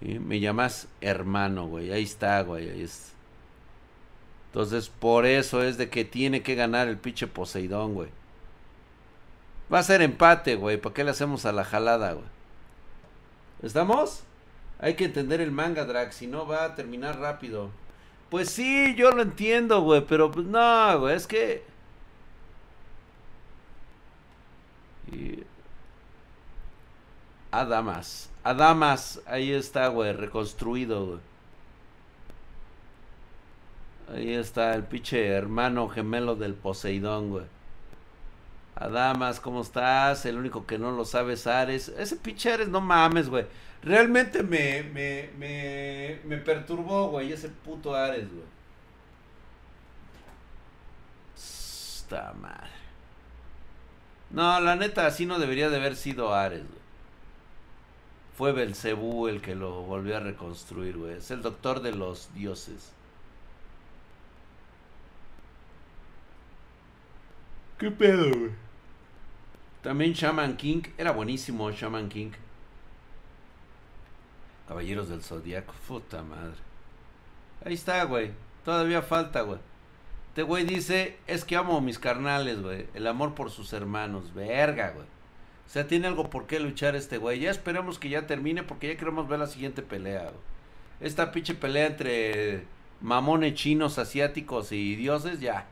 Me 0.00 0.40
llamas 0.40 0.88
hermano, 1.00 1.66
güey, 1.66 1.90
ahí 1.92 2.02
está, 2.02 2.42
güey, 2.42 2.68
ahí 2.70 2.82
es. 2.82 3.12
Entonces, 4.48 4.88
por 4.88 5.26
eso 5.26 5.62
es 5.62 5.78
de 5.78 5.88
que 5.88 6.04
tiene 6.04 6.42
que 6.42 6.54
ganar 6.54 6.88
el 6.88 6.98
pinche 6.98 7.26
Poseidón, 7.26 7.94
güey. 7.94 8.08
Va 9.72 9.80
a 9.80 9.82
ser 9.82 10.02
empate, 10.02 10.56
güey, 10.56 10.76
¿para 10.76 10.94
qué 10.94 11.04
le 11.04 11.10
hacemos 11.10 11.44
a 11.46 11.52
la 11.52 11.64
jalada, 11.64 12.12
güey? 12.12 12.26
¿Estamos? 13.62 14.22
Hay 14.78 14.94
que 14.94 15.06
entender 15.06 15.40
el 15.40 15.50
manga, 15.50 15.84
Drag, 15.84 16.12
si 16.12 16.26
no 16.26 16.46
va 16.46 16.64
a 16.64 16.74
terminar 16.74 17.18
rápido. 17.18 17.70
Pues 18.30 18.50
sí, 18.50 18.94
yo 18.96 19.10
lo 19.12 19.22
entiendo, 19.22 19.80
güey, 19.80 20.04
pero 20.06 20.30
pues 20.30 20.46
no, 20.46 21.00
güey, 21.00 21.16
es 21.16 21.26
que... 21.26 21.64
Y... 25.12 25.42
Adamas. 27.50 28.30
Adamas. 28.46 29.20
Ahí 29.26 29.52
está, 29.52 29.88
güey. 29.88 30.12
Reconstruido, 30.12 31.06
güey. 31.06 31.18
Ahí 34.14 34.34
está 34.34 34.74
el 34.74 34.84
pinche 34.84 35.26
hermano 35.26 35.88
gemelo 35.88 36.36
del 36.36 36.54
Poseidón, 36.54 37.30
güey. 37.30 37.44
Adamas, 38.76 39.40
¿cómo 39.40 39.62
estás? 39.62 40.26
El 40.26 40.36
único 40.38 40.64
que 40.66 40.78
no 40.78 40.92
lo 40.92 41.04
sabe 41.04 41.32
es 41.32 41.46
Ares. 41.48 41.88
Ese 41.88 42.16
pinche 42.16 42.52
Ares, 42.52 42.68
no 42.68 42.80
mames, 42.80 43.28
güey. 43.28 43.46
Realmente 43.82 44.42
me, 44.44 44.84
me, 44.84 45.30
me, 45.38 46.20
me 46.24 46.36
perturbó, 46.38 47.08
güey, 47.08 47.32
ese 47.32 47.48
puto 47.48 47.96
Ares, 47.96 48.28
güey. 48.32 48.46
Esta 51.36 52.32
madre. 52.34 52.70
No, 54.30 54.60
la 54.60 54.76
neta, 54.76 55.06
así 55.06 55.26
no 55.26 55.38
debería 55.38 55.68
de 55.68 55.76
haber 55.76 55.96
sido 55.96 56.32
Ares, 56.34 56.62
güey. 56.62 56.85
Fue 58.36 58.52
Belcebú 58.52 59.28
el 59.28 59.40
que 59.40 59.54
lo 59.54 59.82
volvió 59.82 60.18
a 60.18 60.20
reconstruir, 60.20 60.98
güey. 60.98 61.14
Es 61.14 61.30
el 61.30 61.40
doctor 61.40 61.80
de 61.80 61.92
los 61.92 62.34
dioses. 62.34 62.92
¿Qué 67.78 67.90
pedo, 67.90 68.30
güey? 68.30 68.50
También 69.82 70.12
Shaman 70.12 70.58
King. 70.58 70.82
Era 70.98 71.12
buenísimo 71.12 71.70
Shaman 71.70 72.10
King. 72.10 72.32
Caballeros 74.68 75.08
del 75.08 75.22
Zodíaco. 75.22 75.72
Puta 75.88 76.22
madre. 76.22 76.56
Ahí 77.64 77.72
está, 77.72 78.04
güey. 78.04 78.32
Todavía 78.66 79.00
falta, 79.00 79.40
güey. 79.42 79.60
Este 80.28 80.42
güey 80.42 80.64
dice, 80.64 81.18
es 81.26 81.46
que 81.46 81.56
amo 81.56 81.78
a 81.78 81.80
mis 81.80 81.98
carnales, 81.98 82.60
güey. 82.60 82.86
El 82.92 83.06
amor 83.06 83.34
por 83.34 83.50
sus 83.50 83.72
hermanos. 83.72 84.34
Verga, 84.34 84.90
güey. 84.90 85.06
O 85.66 85.70
sea, 85.70 85.86
tiene 85.86 86.06
algo 86.06 86.30
por 86.30 86.46
qué 86.46 86.60
luchar 86.60 86.96
este 86.96 87.18
güey. 87.18 87.40
Ya 87.40 87.50
esperemos 87.50 87.98
que 87.98 88.08
ya 88.08 88.26
termine 88.26 88.62
porque 88.62 88.88
ya 88.88 88.96
queremos 88.96 89.28
ver 89.28 89.40
la 89.40 89.46
siguiente 89.46 89.82
pelea. 89.82 90.30
Esta 91.00 91.32
pinche 91.32 91.54
pelea 91.54 91.86
entre 91.86 92.64
mamones 93.00 93.54
chinos, 93.54 93.98
asiáticos 93.98 94.72
y 94.72 94.96
dioses, 94.96 95.40
ya. 95.40 95.66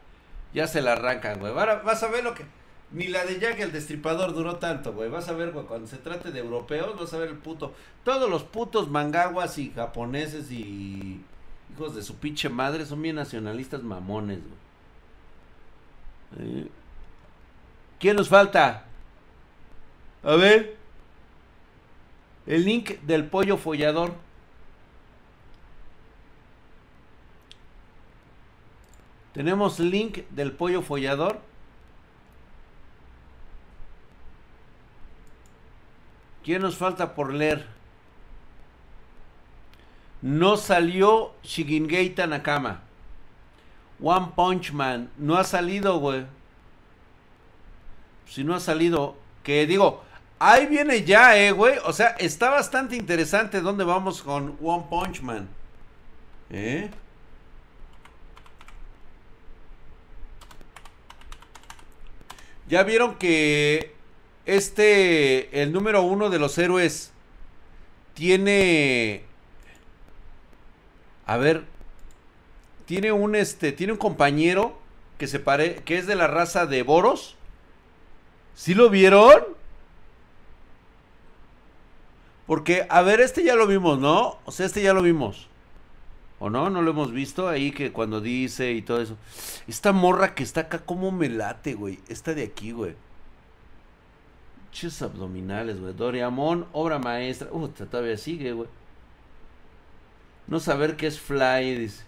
Ya 0.53 0.67
se 0.67 0.83
la 0.83 0.93
arrancan, 0.93 1.39
güey. 1.41 1.53
Vas 1.53 2.03
a 2.03 2.09
ver 2.09 2.25
lo 2.25 2.35
que... 2.35 2.45
Ni 2.93 3.09
la 3.09 3.25
de 3.25 3.41
Jack 3.41 3.59
el 3.61 3.73
Destripador 3.73 4.35
duró 4.35 4.57
tanto, 4.57 4.93
güey. 4.93 5.09
Vas 5.09 5.29
a 5.29 5.33
ver, 5.33 5.51
güey, 5.53 5.67
cuando 5.67 5.87
se 5.87 5.97
trate 5.97 6.31
de 6.31 6.41
europeos, 6.41 6.99
vas 6.99 7.13
a 7.15 7.19
ver 7.19 7.31
el 7.31 7.39
puto... 7.39 7.75
Todos 8.05 8.29
los 8.29 8.45
putos 8.45 8.91
mangaguas 8.91 9.59
y 9.59 9.71
japoneses 9.71 10.51
y 10.53 11.21
hijos 11.73 11.95
de 11.97 12.03
su 12.03 12.17
pinche 12.17 12.49
madre, 12.49 12.85
son 12.85 13.01
bien 13.03 13.17
nacionalistas 13.17 13.83
mamones, 13.83 14.41
güey. 16.37 16.69
¿Quién 17.99 18.17
nos 18.17 18.29
falta? 18.29 18.85
A 20.25 20.37
ver. 20.37 20.77
El 22.47 22.65
link 22.65 23.01
del 23.03 23.27
pollo 23.27 23.57
follador. 23.57 24.15
Tenemos 29.35 29.81
link 29.81 30.19
del 30.31 30.53
pollo 30.53 30.81
follador. 30.83 31.41
¿Quién 36.45 36.63
nos 36.63 36.77
falta 36.77 37.15
por 37.15 37.33
leer? 37.33 37.67
No 40.23 40.57
salió 40.57 41.33
Shigingei 41.43 42.11
Tanakama. 42.11 42.83
One 44.01 44.29
Punch 44.37 44.73
Man. 44.73 45.11
No 45.19 45.37
ha 45.37 45.45
salido, 45.45 45.99
güey. 45.99 46.27
Si 48.27 48.45
no 48.45 48.55
ha 48.55 48.61
salido. 48.61 49.17
Que 49.43 49.67
digo, 49.67 50.03
ahí 50.53 50.67
viene 50.67 51.05
ya, 51.05 51.37
eh, 51.37 51.53
güey. 51.53 51.79
O 51.85 51.93
sea, 51.93 52.09
está 52.19 52.51
bastante 52.51 52.97
interesante 52.97 53.61
dónde 53.61 53.85
vamos 53.85 54.23
con 54.23 54.57
One 54.63 54.85
Punch 54.89 55.21
Man. 55.23 55.49
¿Eh? 56.51 56.91
Ya 62.69 62.83
vieron 62.83 63.17
que 63.17 63.95
este, 64.47 65.63
el 65.63 65.73
número 65.73 66.03
uno 66.03 66.31
de 66.31 66.39
los 66.39 66.57
héroes, 66.59 67.13
tiene 68.15 69.25
a 71.27 71.37
ver, 71.37 71.65
tiene 72.87 73.13
un 73.13 73.35
este, 73.35 73.73
tiene 73.73 73.93
un 73.93 73.99
compañero 73.99 74.79
que 75.19 75.27
se 75.27 75.41
pare, 75.41 75.77
que 75.85 75.99
es 75.99 76.07
de 76.07 76.17
la 76.17 76.27
raza 76.27 76.67
de 76.67 76.83
Boros. 76.83 77.37
¿Sí 78.55 78.75
lo 78.75 78.91
vieron? 78.91 79.43
Porque, 82.47 82.87
a 82.91 83.03
ver, 83.03 83.21
este 83.21 83.45
ya 83.45 83.55
lo 83.55 83.67
vimos, 83.67 83.99
¿no? 83.99 84.39
O 84.45 84.53
sea, 84.53 84.67
este 84.67 84.83
ya 84.83 84.93
lo 84.93 85.03
vimos. 85.03 85.49
¿O 86.39 86.51
no? 86.51 86.69
¿No 86.71 86.83
lo 86.83 86.91
hemos 86.91 87.13
visto? 87.13 87.49
Ahí 87.49 87.71
que 87.73 87.93
cuando 87.93 88.21
dice 88.21 88.73
y 88.73 88.83
todo 88.83 89.01
eso. 89.01 89.17
Esta 89.67 89.93
morra 89.93 90.35
que 90.35 90.43
está 90.43 90.63
acá, 90.63 90.81
¿cómo 90.85 91.11
me 91.11 91.29
late, 91.29 91.75
güey? 91.75 92.01
Esta 92.09 92.35
de 92.35 92.43
aquí, 92.45 92.73
güey. 92.73 92.95
Chis 94.73 95.01
abdominales, 95.03 95.81
güey. 95.81 95.95
Doriamón, 95.95 96.67
obra 96.73 96.99
maestra. 96.99 97.49
Uh, 97.53 97.69
todavía 97.69 98.17
sigue, 98.19 98.53
güey. 98.53 98.69
No 100.47 100.61
saber 100.61 100.97
qué 100.97 101.07
es 101.07 101.21
fly, 101.21 101.77
dice. 101.79 102.05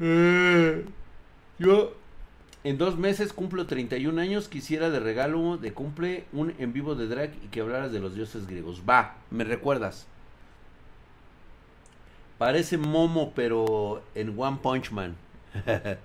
Eh, 0.00 0.84
yo 1.60 1.94
en 2.64 2.78
dos 2.78 2.96
meses 2.98 3.32
cumplo 3.32 3.66
31 3.66 4.20
años. 4.20 4.48
Quisiera 4.48 4.90
de 4.90 4.98
regalo 4.98 5.58
de 5.58 5.72
cumple 5.72 6.24
un 6.32 6.54
en 6.58 6.72
vivo 6.72 6.94
de 6.94 7.06
drag 7.06 7.32
y 7.44 7.48
que 7.48 7.60
hablaras 7.60 7.92
de 7.92 8.00
los 8.00 8.14
dioses 8.14 8.46
griegos. 8.46 8.82
Va, 8.88 9.16
me 9.30 9.44
recuerdas. 9.44 10.06
Parece 12.38 12.78
Momo, 12.78 13.32
pero 13.34 14.02
en 14.14 14.34
One 14.38 14.58
Punch 14.62 14.90
Man. 14.90 15.14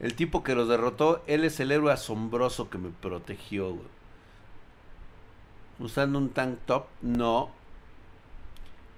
el 0.00 0.14
tipo 0.14 0.42
que 0.42 0.56
los 0.56 0.68
derrotó, 0.68 1.22
él 1.28 1.44
es 1.44 1.60
el 1.60 1.70
héroe 1.70 1.92
asombroso 1.92 2.68
que 2.68 2.78
me 2.78 2.90
protegió. 2.90 3.76
Usando 5.78 6.18
un 6.18 6.30
tank 6.30 6.58
top, 6.66 6.86
no. 7.02 7.50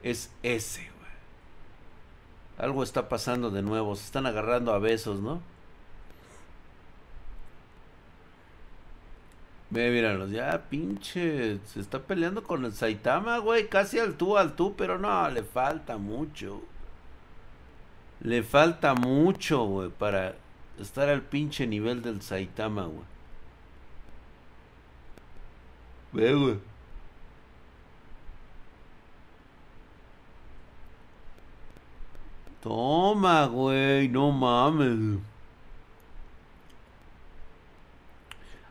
Es 0.03 0.31
ese, 0.43 0.81
güey. 0.81 0.98
Algo 2.59 2.83
está 2.83 3.09
pasando 3.09 3.51
de 3.51 3.63
nuevo. 3.63 3.97
Se 3.97 4.05
están 4.05 4.27
agarrando 4.27 4.73
a 4.73 4.79
besos, 4.79 5.21
¿no? 5.21 5.41
Ve, 9.71 9.91
míralos, 9.91 10.31
ya 10.31 10.65
pinche, 10.71 11.59
se 11.67 11.81
está 11.81 12.01
peleando 12.01 12.43
con 12.43 12.65
el 12.65 12.73
Saitama, 12.73 13.39
güey, 13.39 13.69
casi 13.69 13.99
al 13.99 14.15
tú, 14.17 14.39
al 14.39 14.57
tú, 14.57 14.75
pero 14.77 14.99
no, 14.99 15.29
le 15.29 15.43
falta 15.43 15.99
mucho. 15.99 16.63
Le 18.21 18.43
falta 18.43 18.95
mucho, 18.95 19.65
güey, 19.65 19.91
para 19.91 20.35
estar 20.79 21.09
al 21.09 21.23
pinche 21.23 21.67
nivel 21.67 22.03
del 22.03 22.23
Saitama, 22.23 22.85
güey. 22.87 23.05
Ve, 26.13 26.35
güey. 26.35 26.59
Toma, 32.69 33.47
güey, 33.47 34.09
no 34.09 34.31
mames. 34.31 35.19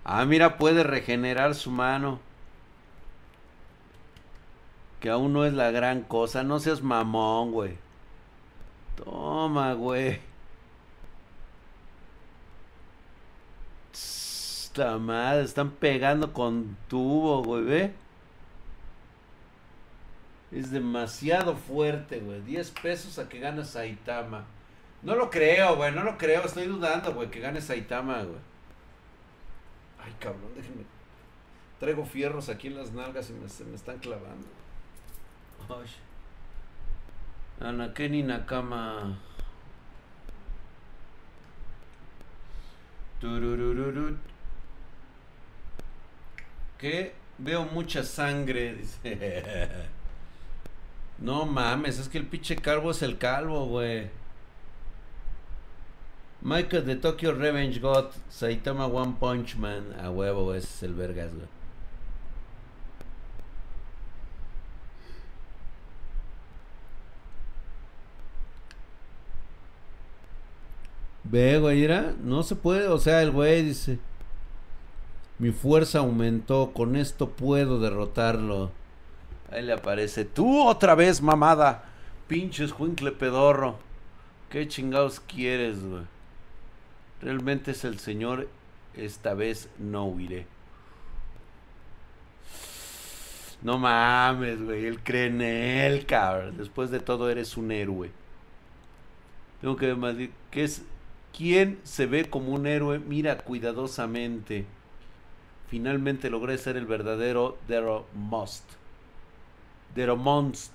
Ah, 0.04 0.24
mira, 0.25 0.58
puede 0.60 0.84
regenerar 0.84 1.56
su 1.56 1.72
mano. 1.72 2.20
Que 5.00 5.10
aún 5.10 5.34
no 5.34 5.46
es 5.46 5.54
la 5.54 5.72
gran 5.72 6.04
cosa. 6.04 6.44
No 6.44 6.60
seas 6.60 6.84
mamón, 6.84 7.51
güey. 7.51 7.77
Toma, 9.04 9.74
güey. 9.74 10.20
Esta 13.94 15.42
están 15.42 15.72
pegando 15.72 16.34
con 16.34 16.77
tubo, 16.88 17.42
güey, 17.44 17.63
¿ve? 17.63 17.94
Es 20.51 20.72
demasiado 20.72 21.56
fuerte, 21.56 22.20
güey. 22.20 22.42
10 22.42 22.72
pesos 22.72 23.20
a 23.20 23.27
que 23.27 23.39
gane 23.39 23.66
Saitama. 23.66 24.46
No 25.04 25.16
lo 25.16 25.30
creo, 25.30 25.75
güey, 25.75 25.92
no 25.92 26.04
lo 26.04 26.18
creo. 26.18 26.44
Estoy 26.44 26.68
dudando, 26.68 27.13
güey, 27.13 27.30
que 27.30 27.39
gane 27.39 27.62
Saitama, 27.62 28.24
güey. 28.24 28.39
Ay, 30.04 30.13
cabrón, 30.20 30.51
déjenme. 30.56 30.84
Traigo 31.80 32.06
fierros 32.06 32.50
aquí 32.50 32.68
en 32.68 32.77
las 32.77 32.92
nalgas 32.92 33.30
y 33.30 33.34
me, 33.34 33.50
se 33.50 33.63
me 33.66 33.75
están 33.75 34.00
clavando. 34.00 34.48
Ay. 35.70 35.88
Anakeni 37.60 38.24
Nakama. 38.24 39.18
Tururururut. 43.20 44.18
Que 46.77 47.13
veo 47.38 47.66
mucha 47.66 48.04
sangre, 48.04 48.74
dice. 49.04 49.97
No 51.19 51.45
mames, 51.45 52.00
es 52.00 52.09
que 52.09 52.17
el 52.17 52.27
pinche 52.27 52.55
calvo 52.55 52.91
es 52.91 53.01
el 53.01 53.17
calvo, 53.17 53.65
güey. 53.65 54.09
Michael 56.41 56.86
de 56.86 56.95
Tokyo 56.95 57.33
Revenge 57.33 57.79
God, 57.79 58.05
Saitama 58.29 58.86
One 58.88 59.15
Punch 59.19 59.55
Man. 59.57 59.93
A 60.01 60.09
huevo, 60.12 60.53
ese 60.53 60.67
es 60.67 60.83
el 60.83 60.93
vergas, 60.93 61.33
güey. 61.33 61.47
Ve, 71.24 71.59
güey, 71.59 71.81
mira, 71.81 72.13
no 72.24 72.41
se 72.43 72.55
puede, 72.55 72.87
o 72.87 73.00
sea, 73.00 73.22
el 73.22 73.31
güey 73.31 73.61
dice, 73.63 74.00
mi 75.39 75.51
fuerza 75.51 76.00
aumentó, 76.00 76.72
con 76.74 76.96
esto 76.96 77.29
puedo 77.31 77.79
derrotarlo. 77.79 78.72
Ahí 79.51 79.64
le 79.64 79.74
aparece, 79.74 80.25
tú 80.25 80.68
otra 80.68 80.96
vez, 80.96 81.22
mamada, 81.22 81.86
pinches 82.27 82.72
juincle 82.72 83.12
pedorro. 83.12 83.79
¿Qué 84.50 84.68
chingados 84.68 85.20
quieres, 85.20 85.83
güey? 85.83 86.03
Realmente 87.22 87.72
es 87.72 87.83
el 87.83 88.00
Señor, 88.00 88.48
esta 88.96 89.33
vez 89.33 89.70
no 89.79 90.05
huiré. 90.05 90.46
No 93.62 93.77
mames, 93.77 94.62
güey, 94.62 94.86
él 94.86 95.00
cree 95.03 95.27
en 95.27 95.42
él, 95.42 96.05
cabrón. 96.05 96.57
Después 96.57 96.92
de 96.92 97.00
todo 97.00 97.29
eres 97.29 97.57
un 97.57 97.72
héroe. 97.72 98.12
Tengo 99.62 99.75
que 99.75 99.88
decir, 99.88 100.31
¿qué 100.51 100.64
es? 100.64 100.83
¿Quién 101.36 101.79
se 101.83 102.05
ve 102.05 102.29
como 102.29 102.53
un 102.53 102.68
héroe? 102.68 103.00
Mira 103.00 103.38
cuidadosamente. 103.40 104.66
Finalmente 105.70 106.29
logré 106.29 106.57
ser 106.57 106.77
el 106.77 106.86
verdadero 106.86 107.57
Dero 107.68 108.07
Most. 108.14 108.64
Dero 109.98 110.16
Monst. 110.16 110.72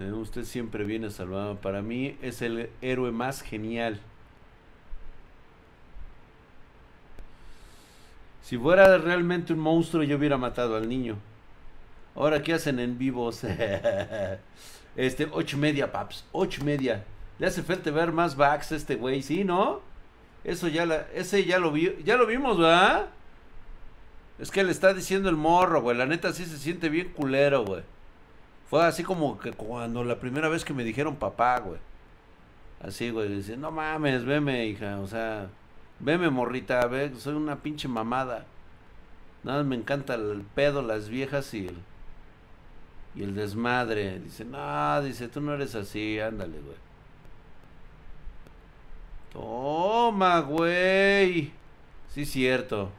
Eh, 0.00 0.10
usted 0.10 0.42
siempre 0.42 0.82
viene 0.82 1.08
salvado. 1.10 1.54
Para 1.54 1.82
mí 1.82 2.18
es 2.20 2.42
el 2.42 2.68
héroe 2.82 3.12
más 3.12 3.42
genial. 3.42 4.00
Si 8.42 8.58
fuera 8.58 8.98
realmente 8.98 9.52
un 9.52 9.60
monstruo, 9.60 10.02
yo 10.02 10.16
hubiera 10.16 10.36
matado 10.36 10.74
al 10.74 10.88
niño. 10.88 11.16
Ahora, 12.16 12.42
¿qué 12.42 12.54
hacen 12.54 12.80
en 12.80 12.98
vivos? 12.98 13.44
este, 14.96 15.28
ocho 15.30 15.56
media, 15.58 15.92
paps. 15.92 16.24
Ocho 16.32 16.64
media. 16.64 17.04
Le 17.38 17.46
hace 17.46 17.62
falta 17.62 17.92
ver 17.92 18.10
más 18.10 18.34
backs 18.34 18.72
a 18.72 18.76
este 18.76 18.96
güey, 18.96 19.22
¿sí, 19.22 19.44
no? 19.44 19.80
Eso 20.42 20.66
ya 20.66 21.06
ese 21.14 21.44
ya 21.44 21.60
lo 21.60 21.70
vi, 21.70 21.94
ya 22.04 22.16
lo 22.16 22.26
vimos, 22.26 22.58
¿verdad? 22.58 23.10
Es 24.38 24.50
que 24.50 24.64
le 24.64 24.70
está 24.70 24.94
diciendo 24.94 25.28
el 25.28 25.36
morro, 25.36 25.82
güey. 25.82 25.96
La 25.96 26.06
neta 26.06 26.32
sí 26.32 26.44
se 26.44 26.58
siente 26.58 26.88
bien 26.88 27.08
culero, 27.12 27.64
güey. 27.64 27.82
Fue 28.70 28.84
así 28.84 29.02
como 29.02 29.38
que 29.38 29.52
cuando 29.52 30.04
la 30.04 30.20
primera 30.20 30.48
vez 30.48 30.64
que 30.64 30.74
me 30.74 30.84
dijeron 30.84 31.16
papá, 31.16 31.58
güey. 31.60 31.80
Así, 32.80 33.10
güey, 33.10 33.28
dice, 33.28 33.56
no 33.56 33.70
mames, 33.72 34.24
veme, 34.24 34.66
hija, 34.66 35.00
o 35.00 35.06
sea, 35.08 35.48
veme, 35.98 36.30
morrita, 36.30 36.86
ve, 36.86 37.12
soy 37.18 37.34
una 37.34 37.56
pinche 37.56 37.88
mamada. 37.88 38.46
Nada, 39.42 39.64
me 39.64 39.76
encanta 39.76 40.14
el 40.14 40.42
pedo, 40.54 40.82
las 40.82 41.08
viejas 41.08 41.52
y 41.54 41.66
el, 41.68 41.76
y 43.16 43.22
el 43.24 43.34
desmadre. 43.34 44.20
Dice, 44.20 44.44
no, 44.44 45.02
dice, 45.02 45.28
tú 45.28 45.40
no 45.40 45.54
eres 45.54 45.74
así, 45.74 46.20
ándale, 46.20 46.60
güey. 46.60 46.76
Toma, 49.32 50.40
güey. 50.40 51.52
Sí, 52.14 52.24
cierto. 52.24 52.90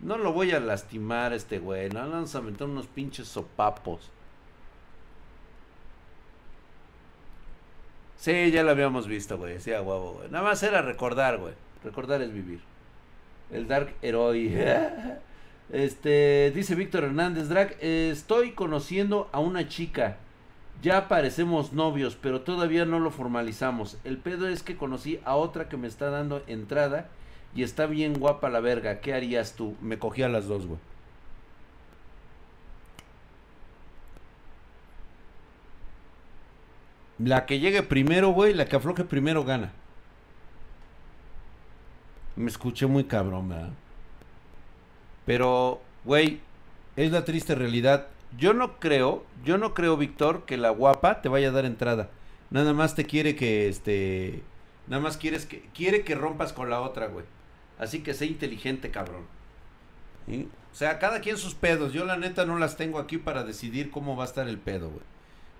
No 0.00 0.18
lo 0.18 0.32
voy 0.32 0.52
a 0.52 0.60
lastimar 0.60 1.32
este 1.32 1.58
güey. 1.58 1.88
No 1.88 2.08
vamos 2.08 2.34
a 2.34 2.40
meter 2.40 2.66
unos 2.66 2.86
pinches 2.86 3.28
sopapos. 3.28 4.10
Sí, 8.16 8.50
ya 8.50 8.62
lo 8.62 8.70
habíamos 8.70 9.06
visto, 9.06 9.38
güey. 9.38 9.60
Sí, 9.60 9.72
a 9.72 9.82
huevo, 9.82 10.14
güey. 10.14 10.30
Nada 10.30 10.44
más 10.44 10.62
era 10.62 10.82
recordar, 10.82 11.38
güey. 11.38 11.54
Recordar 11.84 12.22
es 12.22 12.32
vivir. 12.32 12.60
El 13.52 13.68
Dark 13.68 13.94
Heroi. 14.02 14.52
este, 15.72 16.50
dice 16.54 16.74
Víctor 16.74 17.04
Hernández, 17.04 17.48
Drag, 17.48 17.76
estoy 17.80 18.52
conociendo 18.52 19.28
a 19.32 19.38
una 19.38 19.68
chica. 19.68 20.16
Ya 20.82 21.08
parecemos 21.08 21.72
novios, 21.72 22.16
pero 22.20 22.42
todavía 22.42 22.84
no 22.84 22.98
lo 22.98 23.10
formalizamos. 23.10 23.96
El 24.04 24.18
pedo 24.18 24.48
es 24.48 24.62
que 24.62 24.76
conocí 24.76 25.20
a 25.24 25.36
otra 25.36 25.68
que 25.68 25.76
me 25.76 25.88
está 25.88 26.10
dando 26.10 26.42
entrada 26.46 27.08
y 27.56 27.62
está 27.62 27.86
bien 27.86 28.18
guapa 28.18 28.50
la 28.50 28.60
verga. 28.60 29.00
¿Qué 29.00 29.14
harías 29.14 29.54
tú? 29.54 29.76
Me 29.80 29.98
cogí 29.98 30.22
a 30.22 30.28
las 30.28 30.46
dos, 30.46 30.66
güey. 30.66 30.78
La 37.18 37.46
que 37.46 37.58
llegue 37.58 37.82
primero, 37.82 38.28
güey, 38.28 38.52
la 38.52 38.66
que 38.66 38.76
afloje 38.76 39.04
primero 39.04 39.42
gana. 39.42 39.72
Me 42.36 42.50
escuché 42.50 42.86
muy 42.86 43.04
cabrón, 43.04 43.48
¿verdad? 43.48 43.70
Pero, 45.24 45.80
güey, 46.04 46.40
es 46.96 47.10
la 47.10 47.24
triste 47.24 47.54
realidad. 47.54 48.08
Yo 48.36 48.52
no 48.52 48.78
creo, 48.78 49.24
yo 49.46 49.56
no 49.56 49.72
creo, 49.72 49.96
Víctor, 49.96 50.44
que 50.44 50.58
la 50.58 50.68
guapa 50.68 51.22
te 51.22 51.30
vaya 51.30 51.48
a 51.48 51.52
dar 51.52 51.64
entrada. 51.64 52.10
Nada 52.50 52.74
más 52.74 52.94
te 52.94 53.06
quiere 53.06 53.34
que, 53.34 53.68
este, 53.68 54.42
nada 54.88 55.02
más 55.02 55.16
quieres 55.16 55.46
que, 55.46 55.62
quiere 55.74 56.04
que 56.04 56.14
rompas 56.14 56.52
con 56.52 56.68
la 56.68 56.82
otra, 56.82 57.06
güey. 57.06 57.24
Así 57.78 58.00
que 58.02 58.14
sé 58.14 58.26
inteligente, 58.26 58.90
cabrón. 58.90 59.24
O 60.28 60.74
sea, 60.74 60.98
cada 60.98 61.20
quien 61.20 61.38
sus 61.38 61.54
pedos. 61.54 61.92
Yo 61.92 62.04
la 62.04 62.16
neta 62.16 62.44
no 62.44 62.58
las 62.58 62.76
tengo 62.76 62.98
aquí 62.98 63.18
para 63.18 63.44
decidir 63.44 63.90
cómo 63.90 64.16
va 64.16 64.24
a 64.24 64.26
estar 64.26 64.48
el 64.48 64.58
pedo, 64.58 64.90
güey. 64.90 65.04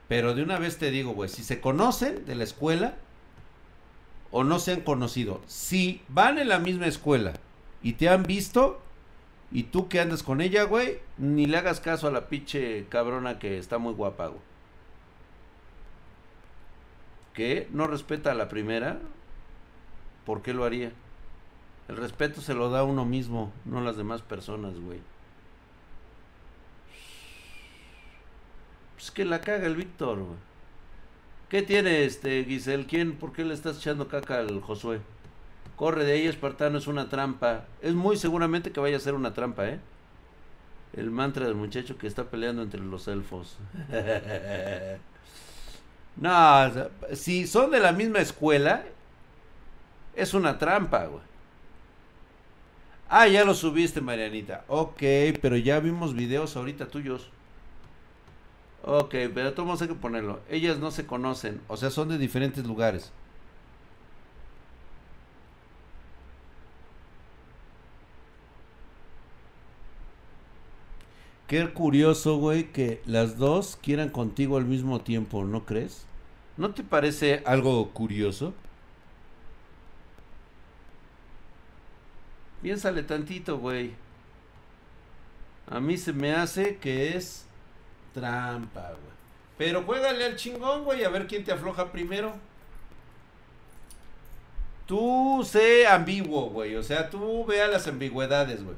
Pero 0.08 0.34
de 0.34 0.42
una 0.42 0.58
vez 0.58 0.78
te 0.78 0.90
digo, 0.90 1.12
güey, 1.12 1.28
si 1.28 1.42
se 1.42 1.60
conocen 1.60 2.26
de 2.26 2.34
la 2.34 2.44
escuela 2.44 2.94
o 4.30 4.44
no 4.44 4.58
se 4.58 4.72
han 4.72 4.80
conocido, 4.80 5.40
si 5.46 6.02
van 6.08 6.38
en 6.38 6.48
la 6.48 6.58
misma 6.58 6.86
escuela 6.86 7.34
y 7.82 7.94
te 7.94 8.08
han 8.08 8.22
visto, 8.24 8.80
Y 9.50 9.64
tú 9.64 9.88
que 9.88 10.00
andas 10.00 10.22
con 10.22 10.40
ella, 10.40 10.64
güey, 10.64 10.98
ni 11.18 11.46
le 11.46 11.56
hagas 11.58 11.80
caso 11.80 12.08
a 12.08 12.10
la 12.10 12.28
pinche 12.28 12.86
cabrona 12.88 13.38
que 13.38 13.58
está 13.58 13.78
muy 13.78 13.92
guapa, 13.92 14.26
güey. 14.28 14.40
Que 17.34 17.68
no 17.70 17.86
respeta 17.86 18.32
a 18.32 18.34
la 18.34 18.48
primera. 18.48 18.98
¿Por 20.24 20.42
qué 20.42 20.52
lo 20.52 20.64
haría? 20.64 20.92
El 21.88 21.96
respeto 21.96 22.40
se 22.40 22.54
lo 22.54 22.70
da 22.70 22.80
a 22.80 22.84
uno 22.84 23.04
mismo, 23.04 23.52
no 23.64 23.80
las 23.80 23.96
demás 23.96 24.22
personas, 24.22 24.78
güey. 24.78 25.00
Pues 28.96 29.10
que 29.10 29.24
la 29.24 29.40
caga 29.40 29.66
el 29.66 29.76
Víctor, 29.76 30.18
güey. 30.18 30.38
¿Qué 31.48 31.62
tiene 31.62 32.04
este 32.04 32.44
Giselle? 32.44 32.86
¿Quién? 32.86 33.16
¿Por 33.16 33.32
qué 33.32 33.44
le 33.44 33.54
estás 33.54 33.78
echando 33.78 34.08
caca 34.08 34.38
al 34.38 34.60
Josué? 34.60 35.00
Corre 35.76 36.04
de 36.04 36.12
ahí, 36.12 36.26
espartano, 36.26 36.78
es 36.78 36.88
una 36.88 37.08
trampa. 37.08 37.66
Es 37.82 37.94
muy 37.94 38.16
seguramente 38.16 38.72
que 38.72 38.80
vaya 38.80 38.96
a 38.96 39.00
ser 39.00 39.14
una 39.14 39.32
trampa, 39.32 39.68
¿eh? 39.68 39.78
El 40.92 41.10
mantra 41.10 41.44
del 41.44 41.54
muchacho 41.54 41.98
que 41.98 42.08
está 42.08 42.24
peleando 42.24 42.62
entre 42.62 42.80
los 42.80 43.06
elfos. 43.06 43.58
no, 46.16 46.72
si 47.12 47.46
son 47.46 47.70
de 47.70 47.78
la 47.78 47.92
misma 47.92 48.18
escuela, 48.18 48.84
es 50.16 50.34
una 50.34 50.58
trampa, 50.58 51.04
güey. 51.04 51.22
Ah, 53.08 53.26
ya 53.28 53.44
lo 53.44 53.54
subiste, 53.54 54.00
Marianita. 54.00 54.64
Ok, 54.68 55.02
pero 55.40 55.56
ya 55.56 55.80
vimos 55.80 56.14
videos 56.14 56.56
ahorita 56.56 56.88
tuyos. 56.88 57.30
Ok, 58.82 59.14
pero 59.34 59.52
todos 59.52 59.82
hay 59.82 59.88
que 59.88 59.94
ponerlo. 59.94 60.40
Ellas 60.48 60.78
no 60.78 60.90
se 60.90 61.06
conocen, 61.06 61.60
o 61.68 61.76
sea, 61.76 61.90
son 61.90 62.08
de 62.08 62.18
diferentes 62.18 62.64
lugares. 62.66 63.12
Qué 71.46 71.68
curioso, 71.72 72.38
güey, 72.38 72.72
que 72.72 73.00
las 73.06 73.36
dos 73.38 73.78
quieran 73.80 74.10
contigo 74.10 74.56
al 74.56 74.64
mismo 74.64 75.00
tiempo, 75.00 75.44
¿no 75.44 75.64
crees? 75.64 76.04
¿No 76.56 76.72
te 76.74 76.82
parece 76.82 77.42
algo 77.46 77.90
curioso? 77.90 78.54
Piénsale 82.66 83.04
tantito, 83.04 83.58
güey. 83.58 83.92
A 85.70 85.78
mí 85.78 85.96
se 85.96 86.12
me 86.12 86.34
hace 86.34 86.78
que 86.78 87.16
es 87.16 87.46
trampa, 88.12 88.88
güey. 88.88 89.14
Pero 89.56 89.84
juégale 89.84 90.24
al 90.24 90.34
chingón, 90.34 90.82
güey, 90.82 91.04
a 91.04 91.08
ver 91.08 91.28
quién 91.28 91.44
te 91.44 91.52
afloja 91.52 91.92
primero. 91.92 92.34
Tú 94.86 95.46
sé 95.48 95.86
ambiguo, 95.86 96.50
güey. 96.50 96.74
O 96.74 96.82
sea, 96.82 97.08
tú 97.08 97.44
vea 97.44 97.68
las 97.68 97.86
ambigüedades, 97.86 98.64
güey. 98.64 98.76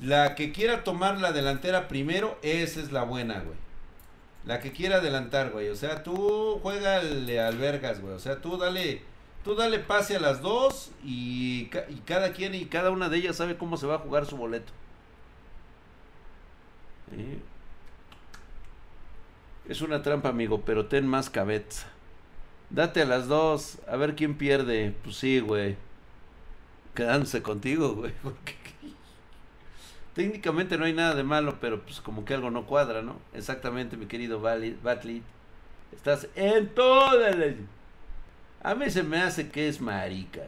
La 0.00 0.36
que 0.36 0.52
quiera 0.52 0.84
tomar 0.84 1.20
la 1.20 1.32
delantera 1.32 1.88
primero, 1.88 2.38
esa 2.42 2.78
es 2.78 2.92
la 2.92 3.02
buena, 3.02 3.40
güey. 3.40 3.58
La 4.46 4.60
que 4.60 4.70
quiera 4.70 4.98
adelantar, 4.98 5.50
güey. 5.50 5.68
O 5.70 5.74
sea, 5.74 6.04
tú 6.04 6.60
juégale 6.62 7.40
albergas, 7.40 8.00
güey. 8.00 8.14
O 8.14 8.20
sea, 8.20 8.40
tú 8.40 8.56
dale, 8.56 9.02
tú 9.44 9.54
dale 9.54 9.78
pase 9.78 10.16
a 10.16 10.20
las 10.20 10.42
dos 10.42 10.90
y, 11.04 11.70
y, 11.88 12.02
cada 12.06 12.32
quien 12.32 12.54
y 12.54 12.66
cada 12.66 12.90
una 12.90 13.08
de 13.08 13.18
ellas 13.18 13.36
sabe 13.36 13.56
cómo 13.56 13.76
se 13.76 13.86
va 13.86 13.96
a 13.96 13.98
jugar 13.98 14.26
su 14.26 14.36
boleto. 14.36 14.72
Es 19.68 19.80
una 19.82 20.02
trampa, 20.02 20.28
amigo, 20.28 20.62
pero 20.64 20.86
ten 20.86 21.06
más 21.06 21.30
cabeza. 21.30 21.86
Date 22.70 23.02
a 23.02 23.04
las 23.04 23.28
dos, 23.28 23.78
a 23.88 23.96
ver 23.96 24.14
quién 24.14 24.36
pierde. 24.36 24.94
Pues 25.02 25.16
sí, 25.16 25.40
güey. 25.40 25.76
Quedándose 26.94 27.42
contigo, 27.42 27.94
güey. 27.94 28.12
Técnicamente 30.14 30.76
no 30.76 30.84
hay 30.84 30.92
nada 30.92 31.14
de 31.14 31.22
malo, 31.22 31.58
pero 31.60 31.82
pues 31.82 32.00
como 32.00 32.24
que 32.24 32.34
algo 32.34 32.50
no 32.50 32.66
cuadra, 32.66 33.02
¿no? 33.02 33.16
Exactamente, 33.32 33.96
mi 33.96 34.06
querido 34.06 34.40
Batley. 34.40 35.22
Estás 35.92 36.28
en 36.34 36.68
toda 36.68 37.30
la... 37.30 37.54
A 38.62 38.74
mí 38.74 38.90
se 38.90 39.02
me 39.02 39.22
hace 39.22 39.48
que 39.50 39.68
es 39.68 39.80
marica. 39.80 40.42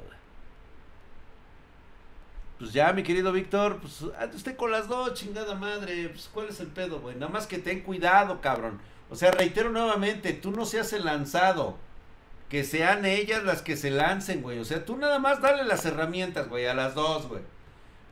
Pues 2.59 2.72
ya, 2.72 2.92
mi 2.92 3.03
querido 3.03 3.33
Víctor, 3.33 3.79
pues 3.81 4.03
usted 4.35 4.57
con 4.57 4.70
las 4.70 4.87
dos, 4.87 5.14
chingada 5.14 5.55
madre. 5.55 6.09
Pues 6.11 6.31
cuál 6.33 6.48
es 6.48 6.61
el 6.61 6.68
pedo, 6.68 7.01
güey. 7.01 7.16
Nada 7.16 7.33
más 7.33 7.46
que 7.46 7.59
ten 7.59 7.81
cuidado, 7.81 8.40
cabrón. 8.40 8.81
O 9.11 9.16
sea, 9.16 9.31
reitero 9.31 9.70
nuevamente, 9.70 10.33
tú 10.33 10.53
no 10.53 10.64
seas 10.64 10.92
el 10.92 11.05
lanzado. 11.05 11.77
Que 12.48 12.64
sean 12.64 13.07
ellas 13.07 13.42
las 13.44 13.62
que 13.62 13.77
se 13.77 13.90
lancen, 13.90 14.42
güey. 14.42 14.59
O 14.59 14.64
sea, 14.64 14.85
tú 14.85 14.96
nada 14.96 15.18
más 15.18 15.40
dale 15.40 15.64
las 15.64 15.85
herramientas, 15.87 16.48
güey, 16.48 16.66
a 16.66 16.75
las 16.75 16.94
dos, 16.94 17.27
güey. 17.27 17.42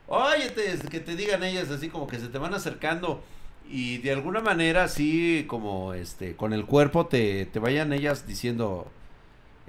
Oye, 0.09 0.53
que 0.91 0.99
te 0.99 1.15
digan 1.15 1.45
ellas 1.45 1.71
así 1.71 1.89
como 1.89 2.09
que 2.09 2.19
se 2.19 2.27
te 2.29 2.39
van 2.39 2.53
acercando 2.53 3.23
y 3.69 3.99
de 3.99 4.11
alguna 4.11 4.41
manera 4.41 4.83
así 4.83 5.45
como 5.47 5.95
este 5.95 6.35
con 6.35 6.53
el 6.53 6.67
cuerpo 6.67 7.07
te, 7.07 7.47
te 7.47 7.61
vayan 7.61 7.93
ellas 7.93 8.27
diciendo 8.27 8.91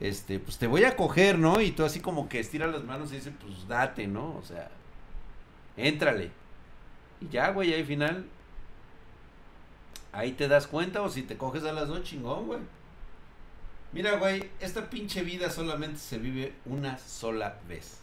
este 0.02 0.40
pues 0.40 0.58
te 0.58 0.68
voy 0.68 0.84
a 0.84 0.96
coger, 0.98 1.40
¿no? 1.40 1.62
Y 1.62 1.72
tú 1.72 1.86
así 1.86 2.02
como 2.02 2.28
que 2.28 2.40
estira 2.40 2.68
las 2.68 2.84
manos 2.84 3.12
y 3.14 3.16
dice, 3.16 3.32
"Pues 3.32 3.68
date, 3.68 4.08
¿no? 4.08 4.36
O 4.36 4.44
sea, 4.44 4.70
éntrale." 5.78 6.32
Y 7.22 7.30
ya, 7.30 7.52
güey, 7.52 7.74
ahí 7.74 7.84
final 7.86 8.26
ahí 10.12 10.34
te 10.34 10.48
das 10.48 10.68
cuenta 10.68 11.02
o 11.02 11.10
si 11.10 11.24
te 11.24 11.38
coges 11.38 11.64
a 11.64 11.74
las 11.74 11.88
dos 11.88 12.04
chingón, 12.04 12.48
güey. 12.48 12.60
Mira, 13.94 14.18
güey, 14.18 14.50
esta 14.60 14.90
pinche 14.90 15.22
vida 15.22 15.50
solamente 15.50 16.00
se 16.00 16.18
vive 16.18 16.54
una 16.66 16.98
sola 16.98 17.58
vez. 17.68 18.00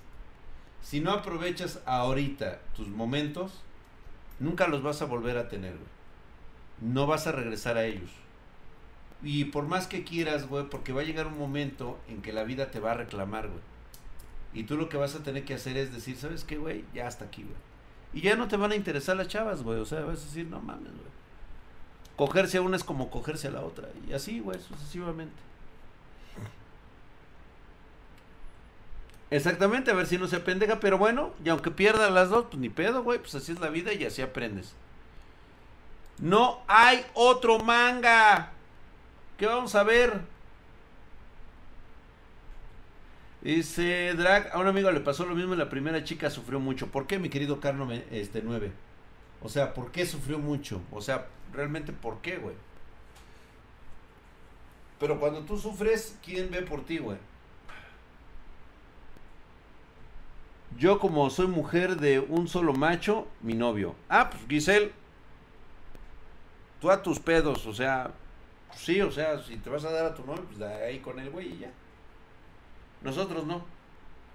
Si 0.82 1.00
no 1.00 1.12
aprovechas 1.12 1.80
ahorita 1.86 2.60
tus 2.76 2.88
momentos, 2.88 3.52
nunca 4.38 4.68
los 4.68 4.82
vas 4.82 5.02
a 5.02 5.06
volver 5.06 5.38
a 5.38 5.48
tener, 5.48 5.72
güey. 5.72 5.88
No 6.80 7.06
vas 7.06 7.26
a 7.26 7.32
regresar 7.32 7.76
a 7.76 7.84
ellos. 7.84 8.10
Y 9.22 9.46
por 9.46 9.66
más 9.66 9.86
que 9.86 10.04
quieras, 10.04 10.48
güey, 10.48 10.68
porque 10.68 10.92
va 10.92 11.00
a 11.02 11.04
llegar 11.04 11.26
un 11.26 11.38
momento 11.38 11.98
en 12.08 12.22
que 12.22 12.32
la 12.32 12.44
vida 12.44 12.70
te 12.70 12.80
va 12.80 12.92
a 12.92 12.94
reclamar, 12.94 13.48
güey. 13.48 13.60
Y 14.54 14.64
tú 14.64 14.76
lo 14.76 14.88
que 14.88 14.96
vas 14.96 15.14
a 15.14 15.22
tener 15.22 15.44
que 15.44 15.54
hacer 15.54 15.76
es 15.76 15.92
decir, 15.92 16.16
¿sabes 16.16 16.44
qué, 16.44 16.56
güey? 16.56 16.84
Ya 16.94 17.06
hasta 17.06 17.24
aquí, 17.24 17.42
güey. 17.42 17.56
Y 18.12 18.22
ya 18.22 18.36
no 18.36 18.48
te 18.48 18.56
van 18.56 18.72
a 18.72 18.76
interesar 18.76 19.16
las 19.16 19.28
chavas, 19.28 19.62
güey. 19.62 19.80
O 19.80 19.84
sea, 19.84 20.00
vas 20.00 20.20
a 20.20 20.24
decir, 20.24 20.46
no 20.46 20.60
mames, 20.60 20.92
güey. 20.92 21.18
Cogerse 22.16 22.58
a 22.58 22.62
una 22.62 22.76
es 22.76 22.84
como 22.84 23.10
cogerse 23.10 23.48
a 23.48 23.52
la 23.52 23.62
otra. 23.62 23.88
Y 24.08 24.12
así, 24.12 24.40
güey, 24.40 24.58
sucesivamente. 24.60 25.48
Exactamente, 29.30 29.90
a 29.90 29.94
ver 29.94 30.06
si 30.06 30.16
no 30.16 30.26
se 30.26 30.40
pendeja, 30.40 30.80
pero 30.80 30.96
bueno, 30.96 31.34
y 31.44 31.50
aunque 31.50 31.70
pierda 31.70 32.08
las 32.08 32.30
dos, 32.30 32.46
pues 32.46 32.58
ni 32.58 32.70
pedo, 32.70 33.02
güey, 33.02 33.18
pues 33.18 33.34
así 33.34 33.52
es 33.52 33.60
la 33.60 33.68
vida 33.68 33.92
y 33.92 34.04
así 34.04 34.22
aprendes. 34.22 34.74
No 36.18 36.60
hay 36.66 37.04
otro 37.14 37.58
manga. 37.58 38.52
¿Qué 39.38 39.46
vamos 39.46 39.74
a 39.76 39.84
ver? 39.84 40.20
Dice 43.40 44.12
Drag, 44.14 44.50
a 44.52 44.58
un 44.58 44.66
amigo 44.66 44.90
le 44.90 44.98
pasó 44.98 45.24
lo 45.24 45.36
mismo 45.36 45.54
la 45.54 45.70
primera 45.70 46.02
chica 46.02 46.28
sufrió 46.28 46.58
mucho. 46.58 46.88
¿Por 46.88 47.06
qué, 47.06 47.20
mi 47.20 47.28
querido 47.28 47.60
Carno 47.60 47.88
este 48.10 48.42
9? 48.42 48.72
O 49.40 49.48
sea, 49.48 49.74
¿por 49.74 49.92
qué 49.92 50.06
sufrió 50.06 50.40
mucho? 50.40 50.82
O 50.90 51.00
sea, 51.00 51.28
realmente, 51.52 51.92
¿por 51.92 52.20
qué, 52.20 52.38
güey? 52.38 52.56
Pero 54.98 55.20
cuando 55.20 55.42
tú 55.42 55.56
sufres, 55.56 56.18
¿quién 56.24 56.50
ve 56.50 56.62
por 56.62 56.84
ti, 56.84 56.98
güey? 56.98 57.18
Yo 60.76 60.98
como 60.98 61.30
soy 61.30 61.46
mujer 61.46 61.96
de 61.96 62.18
un 62.18 62.48
solo 62.48 62.72
macho, 62.72 63.28
mi 63.40 63.54
novio. 63.54 63.94
Ah, 64.08 64.30
pues 64.30 64.42
Giselle, 64.48 64.92
tú 66.80 66.90
a 66.90 67.02
tus 67.02 67.20
pedos, 67.20 67.66
o 67.66 67.72
sea, 67.72 68.10
sí, 68.74 69.00
o 69.00 69.10
sea, 69.10 69.42
si 69.42 69.56
te 69.56 69.70
vas 69.70 69.84
a 69.84 69.90
dar 69.90 70.06
a 70.06 70.14
tu 70.14 70.24
novio, 70.24 70.44
pues 70.44 70.60
ahí 70.60 70.98
con 71.00 71.18
el 71.18 71.30
güey 71.30 71.54
y 71.54 71.58
ya. 71.58 71.70
Nosotros 73.02 73.46
no, 73.46 73.64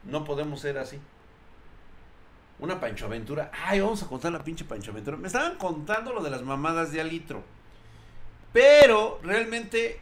no 0.04 0.24
podemos 0.24 0.60
ser 0.60 0.78
así. 0.78 1.00
Una 2.60 2.80
Pancho 2.80 3.06
Aventura. 3.06 3.52
Ay, 3.66 3.82
vamos 3.82 4.04
a 4.04 4.08
contar 4.08 4.32
la 4.32 4.44
pinche 4.44 4.64
Pancho 4.64 4.92
Aventura. 4.92 5.18
Me 5.18 5.28
estaban 5.28 5.58
contando 5.58 6.14
lo 6.14 6.24
de 6.24 6.30
las 6.30 6.44
mamadas 6.44 6.92
de 6.92 7.02
Alitro. 7.02 7.44
Pero 8.54 9.20
realmente 9.24 10.00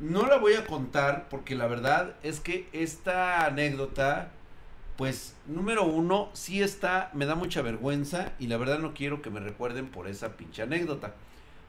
no 0.00 0.26
la 0.26 0.38
voy 0.38 0.54
a 0.54 0.66
contar 0.66 1.28
porque 1.28 1.54
la 1.54 1.66
verdad 1.66 2.16
es 2.22 2.40
que 2.40 2.68
esta 2.72 3.44
anécdota 3.44 4.32
pues 5.00 5.34
número 5.46 5.84
uno, 5.86 6.28
sí 6.34 6.62
está, 6.62 7.08
me 7.14 7.24
da 7.24 7.34
mucha 7.34 7.62
vergüenza 7.62 8.32
y 8.38 8.48
la 8.48 8.58
verdad 8.58 8.80
no 8.80 8.92
quiero 8.92 9.22
que 9.22 9.30
me 9.30 9.40
recuerden 9.40 9.88
por 9.88 10.06
esa 10.06 10.36
pinche 10.36 10.60
anécdota. 10.60 11.14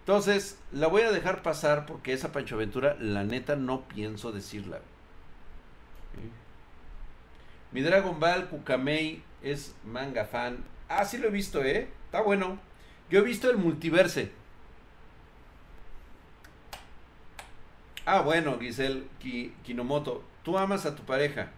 Entonces, 0.02 0.58
la 0.72 0.88
voy 0.88 1.04
a 1.04 1.12
dejar 1.12 1.44
pasar 1.44 1.86
porque 1.86 2.14
esa 2.14 2.32
Pancho 2.32 2.56
Aventura, 2.56 2.98
la 3.00 3.24
neta, 3.24 3.56
no 3.56 3.82
pienso 3.88 4.32
decirla. 4.32 4.80
Mi 7.72 7.82
Dragon 7.82 8.20
Ball 8.20 8.50
Kukamei 8.50 9.24
es 9.44 9.76
manga 9.86 10.26
fan. 10.26 10.64
Ah, 10.90 11.06
sí 11.06 11.18
lo 11.18 11.28
he 11.28 11.32
visto, 11.32 11.64
¿eh? 11.64 11.88
Está 12.06 12.22
bueno. 12.22 12.60
Yo 13.10 13.20
he 13.20 13.24
visto 13.24 13.50
el 13.50 13.58
multiverse. 13.58 14.32
Ah, 18.06 18.22
bueno, 18.22 18.58
Giselle 18.60 19.04
Kinomoto. 19.64 20.24
Tú 20.44 20.58
amas 20.58 20.86
a 20.86 20.96
tu 20.96 21.04
pareja. 21.04 21.52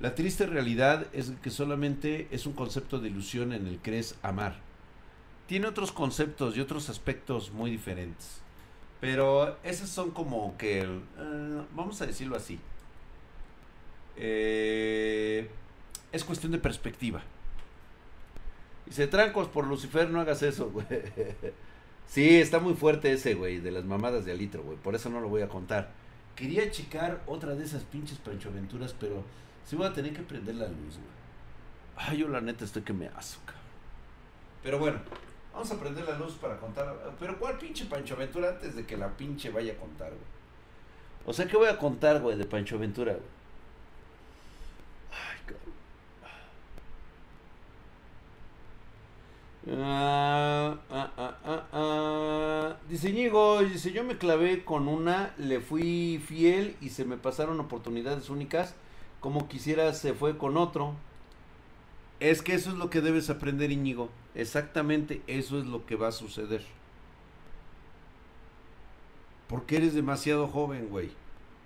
La 0.00 0.14
triste 0.14 0.46
realidad 0.46 1.06
es 1.12 1.32
que 1.42 1.50
solamente 1.50 2.26
es 2.30 2.46
un 2.46 2.54
concepto 2.54 2.98
de 2.98 3.08
ilusión 3.08 3.52
en 3.52 3.66
el 3.66 3.78
que 3.78 3.98
es 3.98 4.16
amar. 4.22 4.56
Tiene 5.46 5.66
otros 5.66 5.92
conceptos 5.92 6.56
y 6.56 6.60
otros 6.60 6.88
aspectos 6.88 7.52
muy 7.52 7.70
diferentes. 7.70 8.40
Pero 9.00 9.58
esos 9.62 9.90
son 9.90 10.10
como 10.12 10.56
que, 10.56 10.80
eh, 10.80 11.62
vamos 11.74 12.00
a 12.00 12.06
decirlo 12.06 12.36
así. 12.36 12.58
Eh, 14.16 15.50
es 16.12 16.24
cuestión 16.24 16.52
de 16.52 16.58
perspectiva. 16.58 17.22
Se 18.90 19.06
trancos 19.06 19.48
por 19.48 19.66
Lucifer, 19.66 20.08
no 20.10 20.20
hagas 20.20 20.42
eso, 20.42 20.70
güey. 20.70 20.86
Sí, 22.06 22.38
está 22.38 22.58
muy 22.60 22.74
fuerte 22.74 23.12
ese, 23.12 23.34
güey, 23.34 23.60
de 23.60 23.70
las 23.70 23.84
mamadas 23.84 24.24
de 24.24 24.32
alitro, 24.32 24.62
güey. 24.62 24.76
Por 24.76 24.94
eso 24.94 25.08
no 25.08 25.20
lo 25.20 25.28
voy 25.28 25.42
a 25.42 25.48
contar. 25.48 25.90
Quería 26.36 26.70
checar 26.70 27.22
otra 27.26 27.54
de 27.54 27.64
esas 27.64 27.82
pinches 27.82 28.18
Pancho 28.18 28.50
Aventuras, 28.50 28.94
pero 28.98 29.24
sí 29.64 29.74
voy 29.74 29.86
a 29.86 29.92
tener 29.92 30.12
que 30.12 30.22
prender 30.22 30.56
la 30.56 30.68
luz, 30.68 30.96
güey. 30.96 31.14
Ay, 31.96 32.18
yo 32.18 32.28
la 32.28 32.40
neta 32.40 32.64
estoy 32.64 32.82
que 32.82 32.92
me 32.92 33.06
azúcar. 33.08 33.54
Pero 34.62 34.78
bueno, 34.78 35.00
vamos 35.54 35.70
a 35.70 35.78
prender 35.78 36.04
la 36.04 36.18
luz 36.18 36.34
para 36.34 36.58
contar. 36.58 37.14
Pero 37.18 37.38
¿cuál 37.38 37.56
pinche 37.58 37.86
Pancho 37.86 38.14
Aventura 38.14 38.50
antes 38.50 38.74
de 38.74 38.84
que 38.84 38.96
la 38.96 39.08
pinche 39.08 39.50
vaya 39.50 39.72
a 39.72 39.76
contar, 39.76 40.08
güey? 40.08 40.34
O 41.26 41.32
sea, 41.32 41.46
¿qué 41.46 41.56
voy 41.56 41.68
a 41.68 41.78
contar, 41.78 42.20
güey, 42.20 42.36
de 42.36 42.44
Pancho 42.44 42.76
Aventura, 42.76 43.12
güey? 43.12 43.24
Ay, 45.12 45.38
cabrón. 45.46 45.74
Ah, 49.80 50.76
ah, 50.90 51.10
ah, 51.16 51.64
ah. 51.72 52.76
Dice 52.88 53.08
dice 53.10 53.92
yo 53.92 54.04
me 54.04 54.18
clavé 54.18 54.64
con 54.64 54.88
una, 54.88 55.32
le 55.38 55.60
fui 55.60 56.22
fiel 56.26 56.76
y 56.80 56.90
se 56.90 57.04
me 57.04 57.16
pasaron 57.16 57.60
oportunidades 57.60 58.28
únicas. 58.28 58.74
Como 59.20 59.48
quisiera 59.48 59.94
se 59.94 60.12
fue 60.12 60.36
con 60.36 60.56
otro. 60.56 60.94
Es 62.24 62.40
que 62.40 62.54
eso 62.54 62.70
es 62.70 62.76
lo 62.76 62.88
que 62.88 63.02
debes 63.02 63.28
aprender, 63.28 63.70
Íñigo. 63.70 64.08
Exactamente 64.34 65.20
eso 65.26 65.58
es 65.58 65.66
lo 65.66 65.84
que 65.84 65.94
va 65.94 66.08
a 66.08 66.12
suceder. 66.12 66.64
Porque 69.46 69.76
eres 69.76 69.92
demasiado 69.92 70.48
joven, 70.48 70.88
güey. 70.88 71.10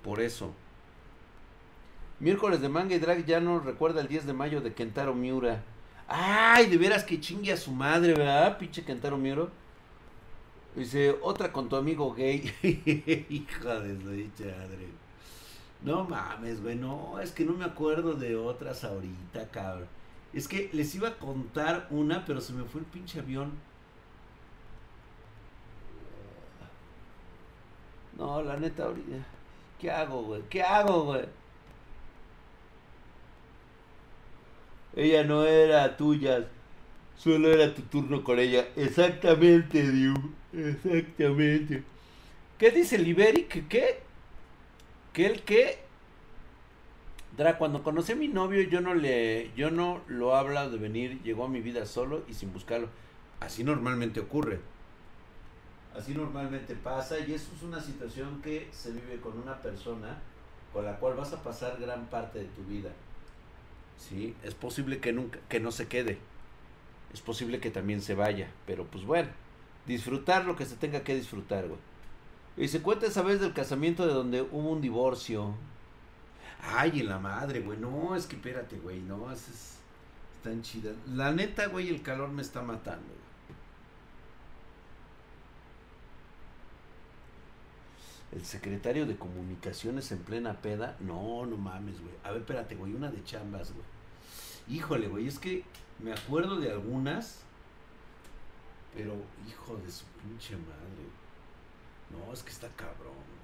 Por 0.03 0.21
eso. 0.21 0.51
Miércoles 2.19 2.61
de 2.61 2.69
Manga 2.69 2.97
y 2.97 2.99
Drag 2.99 3.25
ya 3.25 3.39
no 3.39 3.61
recuerda 3.61 4.01
el 4.01 4.09
10 4.09 4.27
de 4.27 4.33
mayo 4.33 4.61
de 4.61 4.75
Kentaro 4.75 5.15
Miura. 5.15 5.63
Ay, 6.09 6.67
de 6.67 6.77
veras 6.77 7.05
que 7.05 7.21
chingue 7.21 7.53
a 7.53 7.57
su 7.57 7.71
madre, 7.71 8.15
¿verdad? 8.15 8.59
Pinche 8.59 8.85
Kentaro 8.85 9.17
Miura. 9.17 9.47
Dice, 10.75 11.15
otra 11.23 11.53
con 11.53 11.69
tu 11.69 11.77
amigo 11.77 12.13
gay. 12.13 12.53
Hija 13.31 13.79
de 13.79 13.97
su 13.97 14.43
madre. 14.43 14.89
No 15.83 16.03
mames, 16.03 16.61
güey, 16.61 16.75
no, 16.75 17.21
es 17.21 17.31
que 17.31 17.45
no 17.45 17.53
me 17.53 17.65
acuerdo 17.65 18.15
de 18.15 18.35
otras 18.35 18.83
ahorita, 18.83 19.49
cabrón. 19.53 19.98
Es 20.33 20.47
que 20.49 20.71
les 20.73 20.95
iba 20.95 21.09
a 21.09 21.19
contar 21.19 21.87
una, 21.91 22.25
pero 22.25 22.41
se 22.41 22.53
me 22.53 22.65
fue 22.65 22.81
el 22.83 22.87
pinche 22.87 23.21
avión. 23.21 23.53
No, 28.19 28.43
la 28.43 28.57
neta, 28.57 28.85
ahorita. 28.85 29.25
¿Qué 29.81 29.91
hago, 29.91 30.23
güey? 30.23 30.43
¿Qué 30.51 30.63
hago, 30.63 31.05
güey? 31.05 31.25
Ella 34.97 35.23
no 35.23 35.45
era 35.45 35.97
tuya, 35.97 36.49
solo 37.17 37.53
era 37.53 37.73
tu 37.75 37.83
turno 37.83 38.25
con 38.25 38.39
ella. 38.39 38.67
Exactamente, 38.75 39.91
Diu. 39.93 40.15
Exactamente. 40.53 41.85
¿Qué 42.59 42.71
dice 42.73 42.99
Liberic? 42.99 43.69
¿Qué? 43.69 44.01
¿Qué 45.13 45.27
el 45.27 45.43
qué? 45.43 45.79
Dra, 47.39 47.57
cuando 47.57 47.85
conocí 47.85 48.11
a 48.11 48.17
mi 48.17 48.27
novio, 48.27 48.63
yo 48.63 48.81
no 48.81 48.95
le, 48.95 49.53
yo 49.55 49.71
no 49.71 50.03
lo 50.09 50.35
habla 50.35 50.69
de 50.69 50.77
venir, 50.77 51.23
llegó 51.23 51.45
a 51.45 51.49
mi 51.49 51.61
vida 51.61 51.87
solo 51.87 52.25
y 52.29 52.35
sin 52.35 52.53
buscarlo. 52.53 52.89
Así 53.39 53.63
normalmente 53.63 54.19
ocurre. 54.19 54.59
Así 55.97 56.15
normalmente 56.15 56.75
pasa 56.75 57.17
y 57.21 57.33
eso 57.33 57.53
es 57.57 57.63
una 57.63 57.81
situación 57.81 58.43
que 58.43 58.69
se 58.73 58.91
vive 58.91 59.21
con 59.21 59.39
una 59.39 59.63
persona 59.63 60.19
con 60.73 60.85
la 60.85 60.97
cual 60.99 61.15
vas 61.15 61.33
a 61.33 61.41
pasar 61.41 61.79
gran 61.81 62.07
parte 62.07 62.41
de 62.41 62.47
tu 62.47 62.65
vida. 62.65 62.91
Sí, 63.97 64.35
es 64.43 64.57
posible 64.57 64.99
que 64.99 65.13
nunca, 65.13 65.39
que 65.49 65.61
no 65.61 65.71
se 65.71 65.87
quede. 65.87 66.19
Es 67.15 67.21
posible 67.21 67.61
que 67.61 67.71
también 67.71 68.03
se 68.03 68.17
vaya, 68.17 68.51
pero 68.67 68.85
pues 68.85 69.05
bueno, 69.05 69.29
disfrutar 69.87 70.45
lo 70.45 70.57
que 70.57 70.67
se 70.67 70.75
tenga 70.75 71.05
que 71.05 71.15
disfrutar, 71.15 71.69
güey. 71.69 71.79
Y 72.57 72.67
se 72.67 72.83
cuenta 72.83 73.07
esa 73.07 73.23
vez 73.23 73.41
del 73.41 73.53
casamiento 73.53 74.09
de 74.09 74.13
donde 74.13 74.43
hubo 74.43 74.71
un 74.71 74.81
divorcio. 74.81 75.55
Ay, 76.63 77.01
en 77.01 77.09
la 77.09 77.19
madre, 77.19 77.61
güey. 77.61 77.79
No, 77.79 78.15
es 78.17 78.27
que 78.27 78.37
espérate, 78.37 78.79
güey. 78.79 79.01
No, 79.01 79.31
es, 79.31 79.49
es 79.49 79.77
tan 80.43 80.63
chida. 80.63 80.93
La 81.07 81.33
neta, 81.33 81.67
güey, 81.67 81.89
el 81.89 82.03
calor 82.03 82.31
me 82.31 82.43
está 82.43 82.63
matando. 82.63 83.19
El 88.33 88.45
secretario 88.45 89.07
de 89.07 89.17
comunicaciones 89.17 90.13
en 90.13 90.19
plena 90.19 90.61
peda. 90.61 90.97
No, 91.01 91.47
no 91.47 91.57
mames, 91.57 92.01
güey. 92.01 92.15
A 92.25 92.31
ver, 92.31 92.41
espérate, 92.41 92.75
güey. 92.75 92.95
Una 92.95 93.11
de 93.11 93.25
chambas, 93.25 93.73
güey. 93.73 93.87
Híjole, 94.69 95.09
güey. 95.09 95.27
Es 95.27 95.39
que 95.39 95.65
me 95.99 96.13
acuerdo 96.13 96.59
de 96.59 96.71
algunas. 96.71 97.41
Pero, 98.95 99.15
hijo 99.49 99.77
de 99.77 99.91
su 99.91 100.05
pinche 100.07 100.57
madre. 100.57 101.07
No, 102.11 102.33
es 102.33 102.43
que 102.43 102.51
está 102.51 102.69
cabrón. 102.77 103.38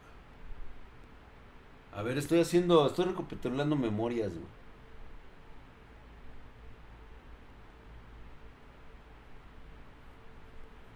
A 1.95 2.03
ver, 2.03 2.19
estoy 2.19 2.41
haciendo. 2.41 2.87
Estoy 2.87 3.07
recapitulando 3.07 3.77
memorias, 3.77 4.31
güey. 4.31 4.45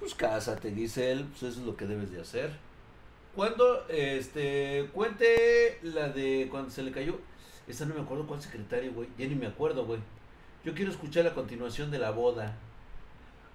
Pues 0.00 0.14
cásate, 0.14 0.68
él. 0.68 1.26
Pues 1.30 1.42
eso 1.42 1.60
es 1.60 1.66
lo 1.66 1.76
que 1.76 1.86
debes 1.86 2.10
de 2.10 2.20
hacer. 2.20 2.50
Cuando, 3.34 3.86
este, 3.88 4.88
cuente 4.92 5.78
la 5.82 6.08
de 6.08 6.48
cuando 6.50 6.70
se 6.70 6.82
le 6.82 6.90
cayó. 6.90 7.18
Esa 7.68 7.84
no 7.86 7.94
me 7.94 8.00
acuerdo 8.00 8.26
cuál 8.26 8.42
secretario, 8.42 8.92
güey. 8.92 9.08
Ya 9.18 9.26
ni 9.26 9.34
me 9.34 9.46
acuerdo, 9.46 9.84
güey. 9.84 10.00
Yo 10.64 10.74
quiero 10.74 10.90
escuchar 10.90 11.24
la 11.24 11.34
continuación 11.34 11.90
de 11.90 11.98
la 11.98 12.10
boda. 12.10 12.56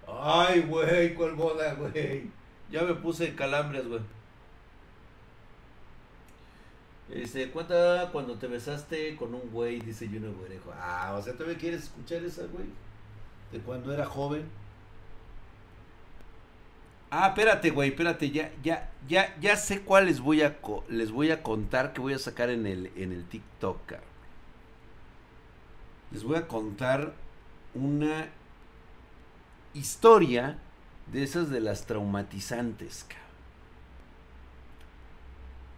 Ay, 0.08 0.62
güey, 0.62 1.16
¿cuál 1.16 1.34
boda, 1.34 1.74
güey? 1.76 2.30
Ya 2.72 2.84
me 2.84 2.94
puse 2.96 3.36
calambres, 3.36 3.88
güey. 3.88 4.02
Dice, 7.10 7.52
cuenta 7.52 8.10
cuando 8.12 8.36
te 8.36 8.48
besaste 8.48 9.16
con 9.16 9.36
un 9.36 9.52
güey, 9.52 9.80
dice 9.80 10.08
Juno 10.08 10.34
Güerejo. 10.34 10.72
Ah, 10.74 11.16
o 11.18 11.22
sea, 11.22 11.34
¿todavía 11.34 11.58
quieres 11.58 11.84
escuchar 11.84 12.24
esa, 12.24 12.44
güey? 12.48 12.66
De 13.52 13.60
cuando 13.60 13.94
era 13.94 14.06
joven. 14.06 14.44
Ah, 17.12 17.28
espérate, 17.28 17.70
güey, 17.70 17.90
espérate, 17.90 18.32
ya, 18.32 18.52
ya, 18.64 18.90
ya, 19.08 19.38
ya 19.40 19.56
sé 19.56 19.82
cuál 19.82 20.06
les 20.08 20.20
voy 20.20 20.42
a 20.42 20.58
les 20.88 21.12
voy 21.12 21.30
a 21.30 21.44
contar 21.44 21.94
que 21.94 22.02
voy 22.02 22.14
a 22.14 22.20
sacar 22.20 22.50
en 22.50 22.66
el, 22.66 22.92
en 22.96 23.12
el 23.12 23.26
TikTok. 23.26 23.94
Les 26.12 26.24
voy 26.24 26.38
a 26.38 26.48
contar 26.48 27.14
una 27.76 28.30
historia 29.76 30.58
de 31.12 31.24
esas 31.24 31.52
de 31.52 31.60
las 31.60 31.86
traumatizantes. 31.86 33.06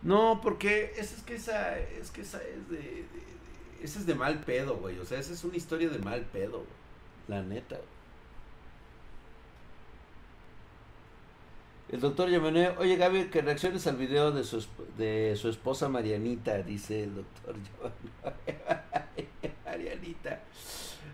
No, 0.05 0.39
porque 0.39 0.93
esa 0.97 1.15
es 1.15 1.23
que 1.23 1.33
esa, 1.33 1.79
es 1.79 2.11
que 2.11 2.21
esa 2.21 2.37
es 2.37 2.69
de, 2.69 3.05
esa 3.81 3.99
es 3.99 4.05
de 4.05 4.13
mal 4.13 4.39
pedo, 4.41 4.77
güey. 4.77 4.99
O 4.99 5.05
sea, 5.05 5.17
esa 5.17 5.33
es 5.33 5.43
una 5.43 5.57
historia 5.57 5.89
de 5.89 5.97
mal 5.97 6.21
pedo, 6.21 6.59
güey. 6.59 6.69
La 7.27 7.41
neta. 7.41 7.77
El 11.89 11.99
doctor 11.99 12.29
Yamané, 12.29 12.69
oye 12.77 12.97
Gaby, 12.97 13.25
que 13.25 13.41
reacciones 13.41 13.87
al 13.87 13.95
video 13.95 14.31
de 14.31 14.43
su, 14.43 14.63
de 14.95 15.35
su 15.35 15.49
esposa 15.49 15.89
Marianita, 15.89 16.57
dice 16.61 17.03
el 17.03 17.15
doctor 17.15 17.55
Marianita. 19.65 20.39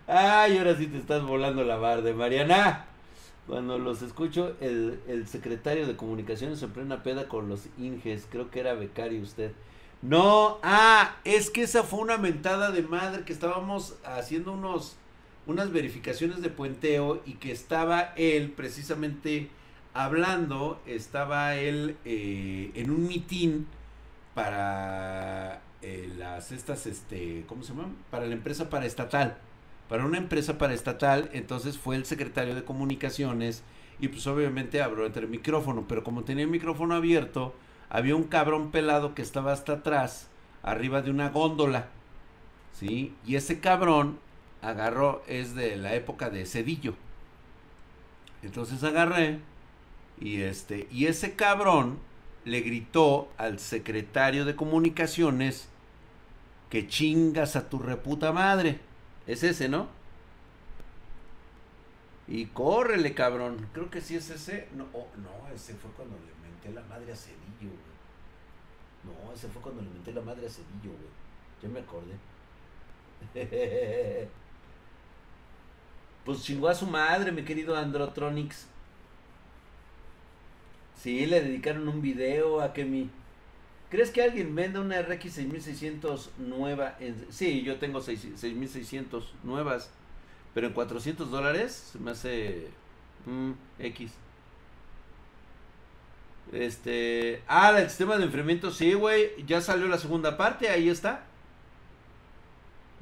Ay, 0.06 0.58
ahora 0.58 0.76
sí 0.76 0.86
te 0.88 0.98
estás 0.98 1.22
volando 1.22 1.64
la 1.64 2.00
de 2.02 2.12
Mariana. 2.12 2.91
Cuando 3.52 3.76
los 3.76 4.00
escucho, 4.00 4.56
el, 4.62 4.98
el 5.08 5.28
secretario 5.28 5.86
de 5.86 5.94
comunicaciones 5.94 6.62
en 6.62 6.70
plena 6.70 7.02
peda 7.02 7.28
con 7.28 7.50
los 7.50 7.66
Inges, 7.76 8.26
creo 8.30 8.50
que 8.50 8.60
era 8.60 8.72
becario 8.72 9.20
usted. 9.20 9.52
No, 10.00 10.58
ah, 10.62 11.16
es 11.24 11.50
que 11.50 11.64
esa 11.64 11.82
fue 11.82 12.00
una 12.00 12.16
mentada 12.16 12.70
de 12.70 12.80
madre 12.80 13.24
que 13.24 13.32
estábamos 13.34 13.96
haciendo 14.06 14.54
unos, 14.54 14.96
unas 15.46 15.70
verificaciones 15.70 16.40
de 16.40 16.48
puenteo 16.48 17.20
y 17.26 17.34
que 17.34 17.52
estaba 17.52 18.14
él 18.16 18.52
precisamente 18.52 19.50
hablando, 19.92 20.80
estaba 20.86 21.54
él 21.56 21.98
eh, 22.06 22.70
en 22.74 22.90
un 22.90 23.06
mitin 23.06 23.66
para 24.32 25.60
eh, 25.82 26.10
las 26.16 26.52
estas, 26.52 26.86
este, 26.86 27.44
¿cómo 27.46 27.62
se 27.62 27.74
llama? 27.74 27.90
Para 28.10 28.24
la 28.24 28.32
empresa 28.32 28.70
paraestatal. 28.70 29.36
Para 29.92 30.06
una 30.06 30.16
empresa 30.16 30.56
paraestatal, 30.56 31.28
entonces 31.34 31.76
fue 31.76 31.96
el 31.96 32.06
secretario 32.06 32.54
de 32.54 32.64
comunicaciones 32.64 33.62
y 34.00 34.08
pues 34.08 34.26
obviamente 34.26 34.80
abrió 34.80 35.04
entre 35.04 35.24
el 35.24 35.28
micrófono, 35.28 35.84
pero 35.86 36.02
como 36.02 36.24
tenía 36.24 36.44
el 36.44 36.50
micrófono 36.50 36.94
abierto, 36.94 37.54
había 37.90 38.16
un 38.16 38.22
cabrón 38.22 38.70
pelado 38.70 39.14
que 39.14 39.20
estaba 39.20 39.52
hasta 39.52 39.74
atrás, 39.74 40.30
arriba 40.62 41.02
de 41.02 41.10
una 41.10 41.28
góndola. 41.28 41.88
¿Sí? 42.72 43.12
Y 43.26 43.36
ese 43.36 43.60
cabrón 43.60 44.18
agarró, 44.62 45.22
es 45.26 45.54
de 45.54 45.76
la 45.76 45.94
época 45.94 46.30
de 46.30 46.46
Cedillo. 46.46 46.94
Entonces 48.42 48.82
agarré 48.84 49.40
y 50.18 50.40
este, 50.40 50.88
y 50.90 51.04
ese 51.04 51.34
cabrón 51.36 51.98
le 52.46 52.62
gritó 52.62 53.28
al 53.36 53.58
secretario 53.58 54.46
de 54.46 54.56
comunicaciones 54.56 55.68
que 56.70 56.88
chingas 56.88 57.56
a 57.56 57.68
tu 57.68 57.78
reputa 57.78 58.32
madre. 58.32 58.80
Es 59.26 59.42
ese, 59.42 59.68
¿no? 59.68 59.88
Y 62.28 62.46
córrele, 62.46 63.14
cabrón. 63.14 63.68
Creo 63.72 63.90
que 63.90 64.00
sí 64.00 64.16
es 64.16 64.30
ese. 64.30 64.68
No, 64.74 64.86
oh, 64.92 65.06
no, 65.16 65.54
ese 65.54 65.74
fue 65.74 65.90
cuando 65.92 66.16
le 66.16 66.48
menté 66.48 66.72
la 66.72 66.82
madre 66.88 67.12
a 67.12 67.16
Cedillo, 67.16 67.38
güey. 67.60 67.92
No, 69.04 69.32
ese 69.32 69.48
fue 69.48 69.60
cuando 69.60 69.82
le 69.82 69.90
menté 69.90 70.12
la 70.12 70.22
madre 70.22 70.46
a 70.46 70.50
Cedillo, 70.50 70.96
güey. 70.96 71.10
Ya 71.62 71.68
me 71.68 71.80
acordé. 71.80 72.14
pues 76.24 76.42
chingó 76.42 76.68
a 76.68 76.74
su 76.74 76.86
madre, 76.86 77.32
mi 77.32 77.44
querido 77.44 77.76
Androtronics. 77.76 78.66
Sí, 80.96 81.26
le 81.26 81.42
dedicaron 81.42 81.88
un 81.88 82.00
video 82.00 82.60
a 82.60 82.72
que 82.72 82.84
mi... 82.84 83.10
¿Crees 83.92 84.10
que 84.10 84.22
alguien 84.22 84.54
venda 84.54 84.80
una 84.80 85.02
RX 85.02 85.34
6600 85.34 86.30
nueva? 86.38 86.96
Sí, 87.28 87.60
yo 87.60 87.76
tengo 87.76 88.00
6600 88.00 89.34
nuevas, 89.42 89.90
pero 90.54 90.68
en 90.68 90.72
400 90.72 91.30
dólares 91.30 91.90
se 91.92 91.98
me 91.98 92.12
hace 92.12 92.68
mm, 93.26 93.50
X. 93.80 94.12
Este, 96.52 97.42
ah, 97.46 97.78
el 97.78 97.90
sistema 97.90 98.16
de 98.16 98.24
enfriamiento, 98.24 98.70
sí, 98.70 98.94
güey, 98.94 99.44
ya 99.44 99.60
salió 99.60 99.86
la 99.88 99.98
segunda 99.98 100.38
parte, 100.38 100.70
ahí 100.70 100.88
está. 100.88 101.26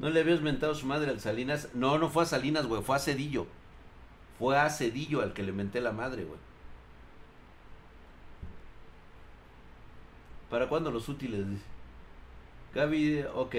¿No 0.00 0.10
le 0.10 0.18
habías 0.18 0.40
mentado 0.40 0.72
a 0.72 0.74
su 0.74 0.86
madre 0.86 1.12
al 1.12 1.20
Salinas? 1.20 1.68
No, 1.72 1.98
no 1.98 2.08
fue 2.08 2.24
a 2.24 2.26
Salinas, 2.26 2.66
güey, 2.66 2.82
fue 2.82 2.96
a 2.96 2.98
Cedillo. 2.98 3.46
Fue 4.40 4.58
a 4.58 4.68
Cedillo 4.68 5.22
al 5.22 5.34
que 5.34 5.44
le 5.44 5.52
menté 5.52 5.80
la 5.80 5.92
madre, 5.92 6.24
güey. 6.24 6.40
¿Para 10.50 10.68
cuándo 10.68 10.90
los 10.90 11.08
útiles? 11.08 11.46
Gaby, 12.74 13.24
ok. 13.34 13.54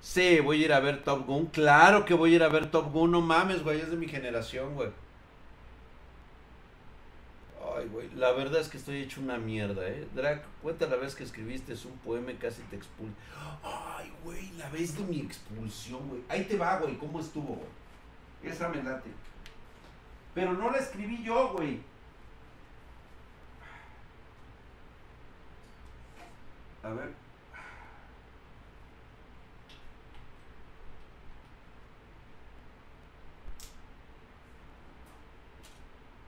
Sí, 0.00 0.40
voy 0.40 0.62
a 0.62 0.64
ir 0.66 0.72
a 0.72 0.80
ver 0.80 1.02
Top 1.02 1.26
Gun. 1.26 1.46
Claro 1.46 2.04
que 2.04 2.12
voy 2.12 2.32
a 2.32 2.36
ir 2.36 2.42
a 2.42 2.48
ver 2.48 2.70
Top 2.70 2.92
Gun. 2.92 3.12
No 3.12 3.20
mames, 3.20 3.62
güey. 3.62 3.80
Es 3.80 3.90
de 3.90 3.96
mi 3.96 4.08
generación, 4.08 4.74
güey. 4.74 4.90
Ay, 7.74 7.88
güey. 7.88 8.10
La 8.16 8.32
verdad 8.32 8.60
es 8.60 8.68
que 8.68 8.76
estoy 8.76 9.00
hecho 9.00 9.20
una 9.20 9.38
mierda, 9.38 9.88
eh. 9.88 10.06
Drac, 10.14 10.44
cuenta 10.60 10.86
la 10.86 10.96
vez 10.96 11.14
que 11.14 11.24
escribiste 11.24 11.72
es 11.72 11.84
un 11.84 11.96
poema 11.98 12.32
y 12.32 12.34
casi 12.34 12.60
te 12.62 12.76
expulso. 12.76 13.14
Ay, 13.62 14.12
güey. 14.24 14.50
La 14.58 14.68
vez 14.68 14.96
de 14.98 15.04
mi 15.04 15.20
expulsión, 15.20 16.08
güey. 16.08 16.20
Ahí 16.28 16.44
te 16.44 16.58
va, 16.58 16.78
güey. 16.78 16.98
¿Cómo 16.98 17.20
estuvo, 17.20 17.54
güey? 17.54 18.52
Esa 18.52 18.68
me 18.68 18.82
late. 18.82 19.10
Pero 20.34 20.52
no 20.52 20.70
la 20.70 20.78
escribí 20.78 21.22
yo, 21.22 21.52
güey. 21.52 21.80
A 26.82 26.88
ver. 26.90 27.12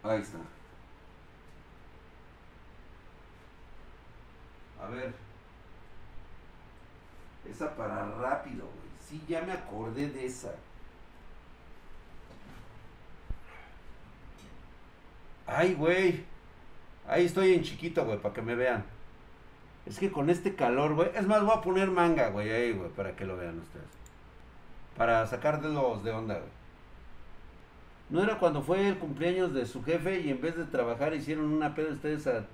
Ahí 0.05 0.21
está. 0.21 0.39
A 4.81 4.87
ver. 4.89 5.15
Esa 7.51 7.75
para 7.75 8.05
rápido, 8.17 8.67
güey. 8.67 8.75
Sí, 9.01 9.23
ya 9.29 9.43
me 9.43 9.53
acordé 9.53 10.09
de 10.09 10.27
esa. 10.27 10.55
Ay, 15.47 15.75
güey. 15.75 16.25
Ahí 17.07 17.27
estoy 17.27 17.55
en 17.55 17.63
chiquito, 17.63 18.05
güey, 18.05 18.19
para 18.19 18.35
que 18.35 18.43
me 18.43 18.55
vean. 18.55 18.94
Es 19.87 19.99
que 19.99 20.11
con 20.11 20.31
este 20.31 20.55
calor, 20.55 20.95
güey. 20.95 21.11
Es 21.15 21.27
más, 21.27 21.43
voy 21.43 21.57
a 21.57 21.61
poner 21.61 21.91
manga, 21.91 22.29
güey, 22.31 22.51
ahí, 22.51 22.73
güey, 22.73 22.91
para 22.91 23.15
que 23.15 23.27
lo 23.27 23.37
vean 23.37 23.59
ustedes. 23.59 23.87
Para 24.97 25.27
sacarlos 25.27 26.03
de 26.05 26.11
onda, 26.11 26.35
güey. 26.35 26.65
No 28.11 28.23
era 28.23 28.39
cuando 28.39 28.63
fue 28.63 28.89
el 28.89 28.99
cumpleaños 28.99 29.55
de 29.55 29.67
su 29.67 29.83
jefe 29.83 30.21
y 30.21 30.31
en 30.31 30.41
vez 30.41 30.57
de 30.57 30.65
trabajar 30.65 31.15
hicieron 31.15 31.53
una 31.53 31.75
pedo 31.75 31.93
ustedes 31.93 32.27
a... 32.27 32.45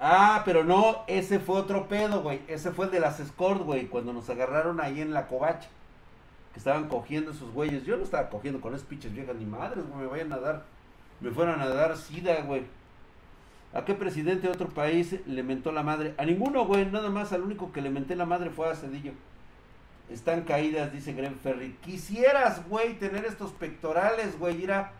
Ah, 0.00 0.42
pero 0.46 0.64
no, 0.64 1.04
ese 1.06 1.38
fue 1.38 1.56
otro 1.56 1.86
pedo, 1.88 2.22
güey. 2.22 2.40
Ese 2.48 2.70
fue 2.70 2.86
el 2.86 2.90
de 2.90 3.00
las 3.00 3.20
escort, 3.20 3.62
güey, 3.62 3.86
cuando 3.86 4.12
nos 4.12 4.28
agarraron 4.30 4.80
ahí 4.80 5.02
en 5.02 5.12
la 5.12 5.26
covacha. 5.26 5.68
Que 6.52 6.58
estaban 6.58 6.88
cogiendo 6.88 7.32
esos 7.32 7.52
güeyes. 7.52 7.84
Yo 7.84 7.98
no 7.98 8.02
estaba 8.02 8.30
cogiendo 8.30 8.60
con 8.62 8.74
esos 8.74 8.86
pinches 8.86 9.12
viejas 9.12 9.36
ni 9.36 9.44
madres, 9.44 9.86
güey. 9.86 10.00
Me 10.00 10.06
vayan 10.06 10.32
a 10.32 10.38
dar. 10.38 10.64
Me 11.20 11.30
fueran 11.30 11.60
a 11.60 11.68
dar 11.68 11.96
sida, 11.96 12.40
güey. 12.40 12.62
¿A 13.76 13.84
qué 13.84 13.92
presidente 13.92 14.46
de 14.46 14.54
otro 14.54 14.70
país 14.70 15.16
le 15.26 15.42
mentó 15.42 15.70
la 15.70 15.82
madre? 15.82 16.14
A 16.16 16.24
ninguno, 16.24 16.64
güey, 16.64 16.86
nada 16.86 17.10
más 17.10 17.34
al 17.34 17.42
único 17.42 17.72
que 17.72 17.82
le 17.82 17.90
menté 17.90 18.16
la 18.16 18.24
madre 18.24 18.48
fue 18.48 18.70
a 18.70 18.74
Cedillo. 18.74 19.12
Están 20.10 20.44
caídas, 20.44 20.94
dice 20.94 21.12
Gren 21.12 21.36
Ferry. 21.36 21.76
Quisieras, 21.82 22.66
güey, 22.70 22.98
tener 22.98 23.26
estos 23.26 23.52
pectorales, 23.52 24.38
güey, 24.38 24.56
mira. 24.56 24.92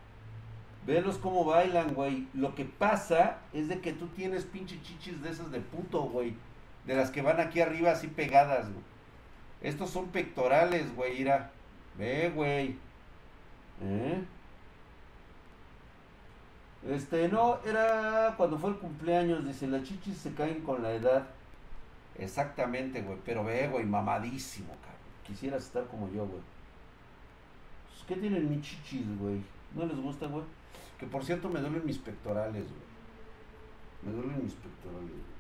Velos 0.87 1.17
cómo 1.17 1.47
bailan, 1.47 1.95
güey. 1.95 2.29
Lo 2.35 2.55
que 2.55 2.67
pasa 2.67 3.39
es 3.55 3.69
de 3.69 3.81
que 3.81 3.95
tú 3.95 4.09
tienes 4.09 4.45
pinche 4.45 4.79
chichis 4.83 5.23
de 5.23 5.31
esas 5.31 5.51
de 5.51 5.61
puto, 5.61 6.03
güey. 6.03 6.35
De 6.85 6.95
las 6.95 7.11
que 7.11 7.23
van 7.23 7.41
aquí 7.41 7.63
arriba 7.63 7.93
así 7.93 8.09
pegadas, 8.09 8.71
güey. 8.71 8.85
Estos 9.63 9.89
son 9.89 10.09
pectorales, 10.09 10.95
güey, 10.95 11.17
mira. 11.17 11.51
Ve, 11.97 12.31
güey. 12.35 12.77
¿Eh? 13.81 14.23
Este, 16.89 17.29
no, 17.29 17.59
era 17.65 18.35
cuando 18.37 18.57
fue 18.59 18.71
el 18.71 18.77
cumpleaños, 18.77 19.45
dice, 19.45 19.67
las 19.67 19.83
chichis 19.83 20.19
se 20.19 20.35
caen 20.35 20.61
con 20.63 20.83
la 20.83 20.93
edad. 20.93 21.27
Exactamente, 22.17 23.03
güey, 23.03 23.19
pero 23.25 23.43
ve, 23.45 23.69
güey, 23.69 23.85
mamadísimo, 23.85 24.69
cabrón. 24.69 25.01
Quisieras 25.27 25.65
estar 25.65 25.85
como 25.87 26.07
yo, 26.13 26.25
güey. 26.27 26.41
Pues, 27.89 28.05
¿Qué 28.07 28.17
tienen 28.17 28.49
mis 28.49 28.63
chichis, 28.63 29.19
güey? 29.19 29.43
¿No 29.75 29.85
les 29.85 29.97
gusta, 29.97 30.27
güey? 30.27 30.45
Que 30.99 31.07
por 31.07 31.25
cierto 31.25 31.49
me 31.49 31.61
duelen 31.61 31.85
mis 31.85 31.99
pectorales, 31.99 32.65
güey. 32.65 32.87
Me 34.03 34.13
duelen 34.13 34.45
mis 34.45 34.55
pectorales, 34.55 35.11
güey. 35.11 35.37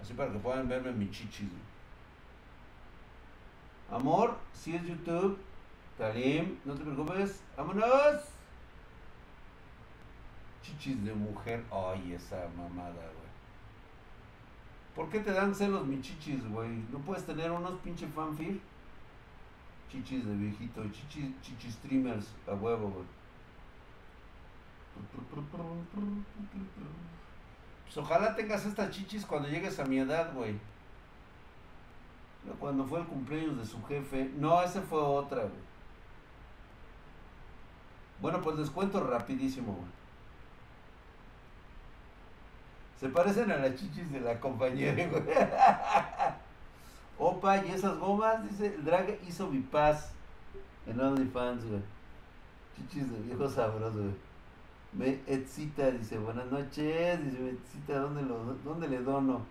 Así 0.00 0.14
para 0.14 0.32
que 0.32 0.38
puedan 0.38 0.68
verme 0.68 0.92
mis 0.92 1.10
chichis, 1.10 1.48
güey. 1.48 1.74
Amor, 3.90 4.36
si 4.52 4.76
es 4.76 4.86
YouTube, 4.86 5.36
Talim, 5.98 6.58
no 6.64 6.74
te 6.74 6.84
preocupes, 6.84 7.42
vámonos 7.56 8.33
chichis 10.64 11.04
de 11.04 11.12
mujer. 11.12 11.62
Ay, 11.70 12.14
esa 12.14 12.48
mamada, 12.56 12.92
güey. 12.92 13.24
¿Por 14.96 15.08
qué 15.10 15.20
te 15.20 15.32
dan 15.32 15.54
celos 15.54 15.86
mis 15.86 16.00
chichis, 16.00 16.48
güey? 16.48 16.70
¿No 16.90 16.98
puedes 17.00 17.24
tener 17.26 17.50
unos 17.50 17.78
pinche 17.80 18.06
fanfir? 18.08 18.60
Chichis 19.90 20.24
de 20.24 20.34
viejito, 20.34 20.82
chichis, 20.90 21.40
chichis 21.42 21.74
streamers, 21.74 22.32
a 22.48 22.54
huevo, 22.54 22.88
güey. 22.90 23.04
Pues 27.84 27.96
ojalá 27.96 28.34
tengas 28.34 28.64
estas 28.64 28.90
chichis 28.90 29.26
cuando 29.26 29.48
llegues 29.48 29.78
a 29.78 29.84
mi 29.84 29.98
edad, 29.98 30.32
güey. 30.32 30.58
Cuando 32.58 32.84
fue 32.84 33.00
el 33.00 33.06
cumpleaños 33.06 33.58
de 33.58 33.64
su 33.64 33.82
jefe. 33.84 34.30
No, 34.36 34.62
ese 34.62 34.80
fue 34.80 35.00
otra, 35.00 35.42
güey. 35.42 35.64
Bueno, 38.20 38.40
pues 38.40 38.56
les 38.56 38.70
cuento 38.70 39.00
rapidísimo, 39.02 39.72
güey. 39.72 40.03
Se 43.04 43.10
parecen 43.10 43.50
a 43.50 43.58
las 43.58 43.74
chichis 43.74 44.10
de 44.10 44.20
la 44.20 44.40
compañera, 44.40 45.06
güey. 45.08 45.22
Opa, 47.18 47.62
y 47.62 47.72
esas 47.72 47.98
gomas, 47.98 48.48
dice, 48.48 48.74
el 48.76 48.82
drag 48.82 49.18
hizo 49.28 49.46
mi 49.46 49.60
paz 49.60 50.10
en 50.86 50.98
OnlyFans, 50.98 51.66
güey. 51.66 51.82
Chichis 52.74 53.12
de 53.12 53.20
viejo 53.20 53.46
sabroso, 53.50 53.98
güey. 53.98 54.14
Me 54.94 55.20
excita, 55.26 55.90
dice, 55.90 56.16
buenas 56.16 56.46
noches, 56.46 57.22
dice, 57.22 57.38
me 57.40 57.50
excita, 57.50 57.98
¿dónde, 57.98 58.22
lo, 58.22 58.54
¿dónde 58.64 58.88
le 58.88 59.00
dono? 59.00 59.42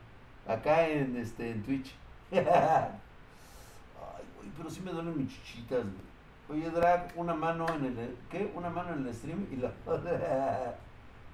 Acá 0.48 0.88
en, 0.88 1.16
este, 1.16 1.52
en 1.52 1.62
Twitch. 1.62 1.94
Ay, 2.32 2.42
güey, 4.36 4.50
pero 4.58 4.68
sí 4.68 4.82
me 4.82 4.94
duelen 4.94 5.16
mis 5.16 5.30
chichitas, 5.30 5.84
güey. 6.48 6.60
Oye, 6.60 6.72
drag, 6.72 7.14
una 7.16 7.36
mano 7.36 7.68
en 7.70 7.86
el, 7.86 8.18
¿qué? 8.32 8.52
Una 8.56 8.72
mano 8.72 8.94
en 8.94 9.06
el 9.06 9.14
stream 9.14 9.46
y 9.52 9.58
la 9.58 9.72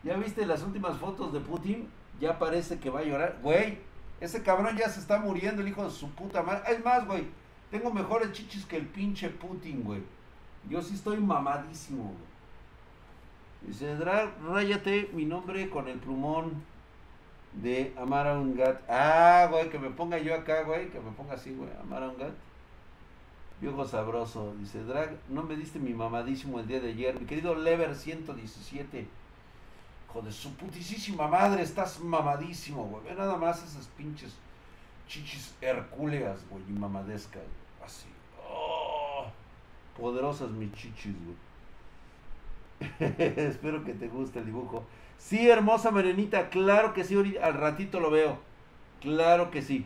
¿Ya 0.04 0.18
viste 0.18 0.46
las 0.46 0.64
últimas 0.64 0.98
fotos 0.98 1.32
de 1.32 1.40
Putin? 1.40 1.88
Ya 2.20 2.40
parece 2.40 2.80
que 2.80 2.90
va 2.90 3.00
a 3.00 3.04
llorar. 3.04 3.40
Güey, 3.42 3.80
ese 4.20 4.44
cabrón 4.44 4.78
ya 4.78 4.90
se 4.90 5.00
está 5.00 5.20
muriendo, 5.20 5.62
el 5.62 5.68
hijo 5.68 5.84
de 5.84 5.92
su 5.92 6.10
puta 6.12 6.44
madre. 6.44 6.74
Es 6.74 6.84
más, 6.84 7.06
güey, 7.06 7.26
tengo 7.72 7.92
mejores 7.92 8.32
chichis 8.32 8.66
que 8.66 8.78
el 8.78 8.86
pinche 8.86 9.30
Putin, 9.30 9.84
güey. 9.84 10.02
Yo 10.70 10.82
sí 10.82 10.96
estoy 10.96 11.18
mamadísimo, 11.18 12.04
güey. 12.04 12.30
Dice, 13.62 13.96
ráyate 13.96 15.10
mi 15.14 15.26
nombre 15.26 15.70
con 15.70 15.88
el 15.88 16.00
plumón. 16.00 16.68
De 17.54 17.94
amar 17.98 18.28
a 18.28 18.38
un. 18.38 18.62
Ah, 18.88 19.48
güey, 19.50 19.70
que 19.70 19.80
me 19.80 19.90
ponga 19.90 20.20
yo 20.20 20.36
acá, 20.36 20.64
güey. 20.64 20.90
Que 20.90 21.00
me 21.00 21.12
ponga 21.12 21.34
así, 21.34 21.52
güey. 21.52 21.70
Amar 21.82 22.04
a 22.04 22.10
un 22.10 22.18
gat. 22.18 22.34
Viejo 23.60 23.86
sabroso. 23.86 24.54
Dice, 24.60 24.84
Drag, 24.84 25.18
no 25.30 25.44
me 25.44 25.56
diste 25.56 25.80
mi 25.80 25.94
mamadísimo 25.94 26.60
el 26.60 26.68
día 26.68 26.80
de 26.80 26.90
ayer. 26.90 27.20
Mi 27.20 27.26
querido 27.26 27.56
Lever 27.56 27.96
117. 27.96 29.08
Hijo 30.10 30.22
de 30.22 30.32
su 30.32 30.54
putísima 30.56 31.28
madre, 31.28 31.62
estás 31.62 32.00
mamadísimo, 32.00 32.86
güey. 32.86 33.04
Ve 33.04 33.16
nada 33.16 33.38
más 33.38 33.64
esas 33.64 33.88
pinches 33.88 34.34
chichis 35.08 35.54
hercúleas, 35.62 36.40
güey, 36.50 36.64
y 36.68 36.72
mamadescas. 36.72 37.44
Así. 37.84 38.08
Oh, 38.48 39.26
poderosas 40.00 40.52
mis 40.52 40.72
chichis, 40.74 41.16
güey. 41.24 41.38
Espero 43.38 43.84
que 43.84 43.94
te 43.94 44.08
guste 44.08 44.40
el 44.40 44.46
dibujo. 44.46 44.86
Sí, 45.18 45.50
hermosa 45.50 45.92
Marenita, 45.92 46.50
claro 46.50 46.94
que 46.94 47.04
sí, 47.04 47.16
al 47.38 47.54
ratito 47.56 48.00
lo 48.00 48.10
veo. 48.10 48.40
Claro 49.02 49.52
que 49.52 49.62
sí. 49.62 49.86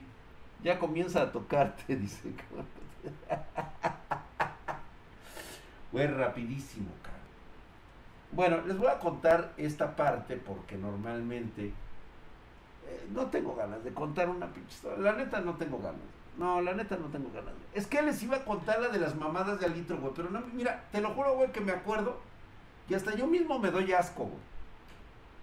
Ya 0.64 0.80
comienza 0.80 1.22
a 1.22 1.32
tocarte, 1.32 1.96
dice. 1.98 2.32
Güey, 5.92 6.08
rapidísimo, 6.08 6.90
cara. 7.02 7.12
Bueno, 8.36 8.62
les 8.66 8.78
voy 8.78 8.88
a 8.88 9.00
contar 9.00 9.54
esta 9.58 9.96
parte 9.96 10.38
porque 10.38 10.76
normalmente 10.76 11.68
eh, 11.68 13.08
no 13.12 13.28
tengo 13.28 13.56
ganas 13.56 13.84
de 13.84 13.94
contar 13.94 14.28
una 14.28 14.48
pinche 14.48 14.74
historia. 14.74 14.98
La 15.00 15.14
neta 15.14 15.40
no 15.42 15.56
tengo 15.56 15.78
ganas. 15.78 16.02
No, 16.38 16.60
la 16.62 16.74
neta 16.74 16.98
no 16.98 17.08
tengo 17.08 17.30
ganas. 17.32 17.54
Es 17.76 17.86
que 17.86 18.02
les 18.02 18.24
iba 18.24 18.38
a 18.38 18.44
contar 18.46 18.82
la 18.82 18.88
de 18.88 19.00
las 19.00 19.16
mamadas 19.16 19.60
de 19.60 19.68
alitro, 19.68 20.00
güey. 20.00 20.14
Pero 20.16 20.32
no, 20.32 20.42
mira, 20.54 20.84
te 20.92 21.00
lo 21.00 21.12
juro, 21.12 21.36
güey, 21.36 21.52
que 21.52 21.62
me 21.62 21.72
acuerdo. 21.72 22.18
Y 22.90 22.96
hasta 22.96 23.16
yo 23.16 23.28
mismo 23.28 23.60
me 23.60 23.70
doy 23.70 23.94
asco, 23.94 24.24
güey. 24.24 24.42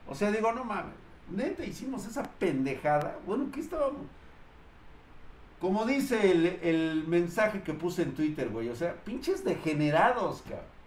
O 0.09 0.15
sea, 0.17 0.33
digo, 0.33 0.53
no 0.53 0.65
mames. 0.65 0.95
Neta, 1.31 1.65
hicimos 1.65 2.05
esa 2.07 2.25
pendejada. 2.25 3.19
Bueno, 3.25 3.51
¿qué 3.53 3.61
estábamos? 3.61 4.03
Como 5.61 5.85
dice 5.87 6.33
el, 6.33 6.47
el 6.63 7.07
mensaje 7.07 7.63
que 7.63 7.73
puse 7.73 8.03
en 8.03 8.15
Twitter, 8.15 8.49
güey. 8.49 8.69
O 8.69 8.75
sea, 8.75 8.95
pinches 9.05 9.45
degenerados, 9.45 10.43
cabrón. 10.43 10.80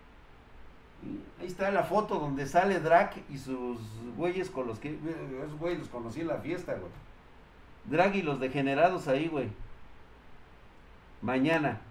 Ahí 1.40 1.48
está 1.48 1.72
la 1.72 1.84
foto 1.84 2.20
donde 2.20 2.48
sale 2.48 2.80
Drag 2.80 3.14
y 3.30 3.38
sus 3.38 3.80
güeyes 4.16 4.50
con 4.50 4.68
los 4.68 4.80
que. 4.80 4.98
Esos 5.46 5.60
güeyes 5.60 5.80
los 5.80 5.90
conocí 5.90 6.22
en 6.22 6.28
la 6.28 6.38
fiesta, 6.38 6.74
güey. 6.74 6.92
Drag 7.86 8.16
y 8.16 8.22
los 8.22 8.40
degenerados 8.40 9.08
ahí, 9.08 9.28
güey. 9.28 9.50
Mañana. 11.22 11.82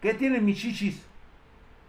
¿Qué 0.00 0.14
tienen 0.14 0.44
mis 0.44 0.58
chichis? 0.58 1.02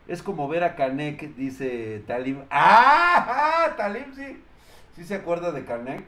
Es 0.08 0.24
como 0.24 0.48
ver 0.48 0.64
a 0.64 0.76
Kanek, 0.76 1.36
dice 1.36 2.04
Talim. 2.08 2.44
¡Ah! 2.50 3.66
¡Ah! 3.68 3.76
Talim, 3.76 4.14
sí. 4.16 4.42
Sí 4.96 5.04
se 5.04 5.16
acuerda 5.16 5.52
de 5.52 5.66
Kanek. 5.66 6.06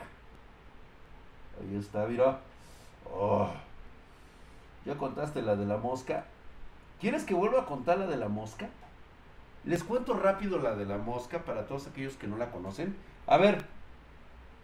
Ahí 1.60 1.78
está, 1.78 2.06
mira. 2.06 2.40
Oh. 3.14 3.50
¿Ya 4.86 4.96
contaste 4.96 5.42
la 5.42 5.56
de 5.56 5.66
la 5.66 5.78
mosca? 5.78 6.26
¿Quieres 7.02 7.24
que 7.24 7.34
vuelva 7.34 7.62
a 7.62 7.66
contar 7.66 7.98
la 7.98 8.08
de 8.08 8.18
la 8.18 8.30
mosca? 8.30 8.70
Les 9.66 9.84
cuento 9.84 10.14
rápido 10.14 10.60
la 10.60 10.76
de 10.76 10.86
la 10.86 10.98
mosca 10.98 11.44
para 11.44 11.68
todos 11.68 11.88
aquellos 11.88 12.16
que 12.16 12.28
no 12.28 12.38
la 12.38 12.52
conocen. 12.52 12.96
A 13.28 13.38
ver, 13.38 13.66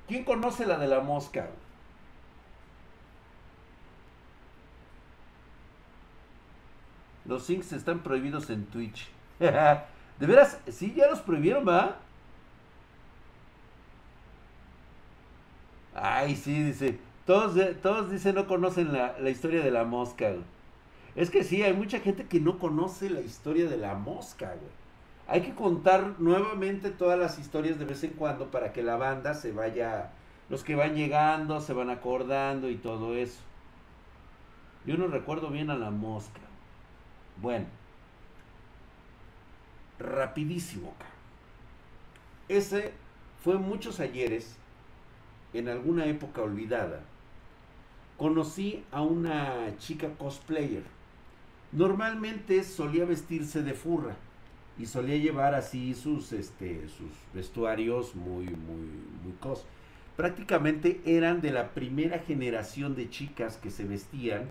¿quién 0.07 0.23
conoce 0.23 0.65
la 0.65 0.77
de 0.77 0.87
la 0.87 1.01
mosca? 1.01 1.49
Los 7.25 7.45
syncs 7.45 7.73
están 7.73 7.99
prohibidos 7.99 8.49
en 8.49 8.65
Twitch. 8.67 9.09
de 9.39 10.25
veras, 10.27 10.59
sí, 10.69 10.93
ya 10.95 11.09
los 11.09 11.19
prohibieron, 11.21 11.67
¿va? 11.67 11.97
Ay, 15.93 16.35
sí, 16.35 16.63
dice. 16.63 16.99
Todos, 17.25 17.57
todos 17.81 18.11
dicen 18.11 18.35
no 18.35 18.47
conocen 18.47 18.93
la, 18.93 19.17
la 19.19 19.29
historia 19.29 19.63
de 19.63 19.71
la 19.71 19.83
mosca. 19.83 20.33
Es 21.15 21.29
que 21.29 21.43
sí, 21.43 21.63
hay 21.63 21.73
mucha 21.73 21.99
gente 21.99 22.25
que 22.27 22.39
no 22.39 22.59
conoce 22.59 23.09
la 23.09 23.21
historia 23.21 23.67
de 23.67 23.77
la 23.77 23.95
mosca, 23.95 24.47
güey 24.47 24.84
hay 25.27 25.41
que 25.41 25.55
contar 25.55 26.15
nuevamente 26.19 26.91
todas 26.91 27.17
las 27.17 27.39
historias 27.39 27.79
de 27.79 27.85
vez 27.85 28.03
en 28.03 28.11
cuando 28.11 28.51
para 28.51 28.71
que 28.73 28.83
la 28.83 28.95
banda 28.95 29.33
se 29.33 29.51
vaya, 29.51 30.11
los 30.49 30.63
que 30.63 30.75
van 30.75 30.95
llegando 30.95 31.59
se 31.61 31.73
van 31.73 31.89
acordando 31.89 32.69
y 32.69 32.75
todo 32.75 33.15
eso. 33.15 33.39
Yo 34.85 34.97
no 34.97 35.07
recuerdo 35.07 35.49
bien 35.49 35.71
a 35.71 35.77
la 35.77 35.89
mosca. 35.89 36.41
Bueno, 37.41 37.65
rapidísimo. 39.97 40.93
Ese 42.47 42.93
fue 43.43 43.57
muchos 43.57 43.99
ayeres, 43.99 44.57
en 45.53 45.69
alguna 45.69 46.05
época 46.05 46.43
olvidada. 46.43 47.01
Conocí 48.17 48.83
a 48.91 49.01
una 49.01 49.75
chica 49.79 50.09
cosplayer. 50.19 50.83
Normalmente 51.71 52.63
solía 52.63 53.05
vestirse 53.05 53.63
de 53.63 53.73
furra 53.73 54.15
y 54.77 54.85
solía 54.85 55.17
llevar 55.17 55.55
así 55.55 55.93
sus, 55.93 56.33
este, 56.33 56.87
sus 56.89 57.11
vestuarios 57.33 58.15
muy, 58.15 58.45
muy, 58.45 58.89
muy 59.23 59.33
cos. 59.39 59.65
Prácticamente 60.17 61.01
eran 61.05 61.41
de 61.41 61.51
la 61.51 61.73
primera 61.73 62.19
generación 62.19 62.95
de 62.95 63.09
chicas 63.09 63.57
que 63.57 63.71
se 63.71 63.83
vestían, 63.83 64.49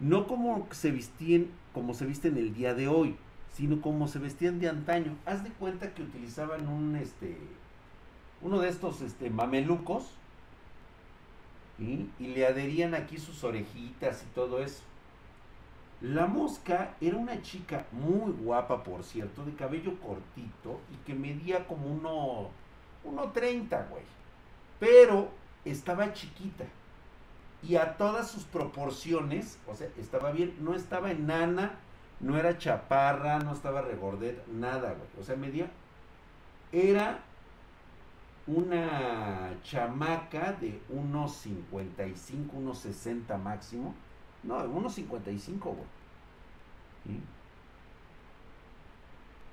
no 0.00 0.26
como 0.26 0.66
se 0.70 0.92
vestían, 0.92 1.48
como 1.72 1.94
se 1.94 2.06
visten 2.06 2.36
el 2.36 2.54
día 2.54 2.74
de 2.74 2.88
hoy, 2.88 3.16
sino 3.52 3.80
como 3.80 4.08
se 4.08 4.18
vestían 4.18 4.60
de 4.60 4.68
antaño. 4.68 5.16
Haz 5.26 5.44
de 5.44 5.50
cuenta 5.50 5.94
que 5.94 6.02
utilizaban 6.02 6.68
un, 6.68 6.96
este, 6.96 7.36
uno 8.42 8.60
de 8.60 8.68
estos, 8.68 9.00
este, 9.00 9.30
mamelucos, 9.30 10.12
y 11.78 12.08
le 12.18 12.44
adherían 12.44 12.94
aquí 12.94 13.18
sus 13.18 13.44
orejitas 13.44 14.24
y 14.24 14.34
todo 14.34 14.62
eso. 14.62 14.82
La 16.00 16.26
mosca 16.26 16.94
era 17.00 17.16
una 17.16 17.42
chica 17.42 17.86
muy 17.90 18.30
guapa, 18.32 18.84
por 18.84 19.02
cierto, 19.02 19.44
de 19.44 19.54
cabello 19.54 19.98
cortito 20.00 20.80
y 20.92 20.96
que 21.04 21.14
medía 21.14 21.66
como 21.66 21.88
uno, 21.88 22.50
uno 23.02 23.32
treinta, 23.32 23.86
güey. 23.90 24.04
Pero 24.78 25.28
estaba 25.64 26.12
chiquita. 26.12 26.64
Y 27.64 27.74
a 27.74 27.96
todas 27.96 28.30
sus 28.30 28.44
proporciones, 28.44 29.58
o 29.66 29.74
sea, 29.74 29.88
estaba 29.98 30.30
bien, 30.30 30.54
no 30.60 30.74
estaba 30.74 31.10
enana, 31.10 31.72
no 32.20 32.36
era 32.38 32.56
chaparra, 32.58 33.40
no 33.40 33.52
estaba 33.52 33.82
regordeta, 33.82 34.42
nada, 34.52 34.90
güey. 34.94 35.08
O 35.20 35.24
sea, 35.24 35.34
medía, 35.34 35.68
era 36.70 37.18
una 38.46 39.50
chamaca 39.64 40.52
de 40.52 40.80
unos 40.88 41.32
55, 41.38 42.56
unos 42.56 42.78
60 42.78 43.36
máximo 43.38 43.94
no, 44.42 44.58
1.55, 44.64 45.60
güey. 45.62 45.86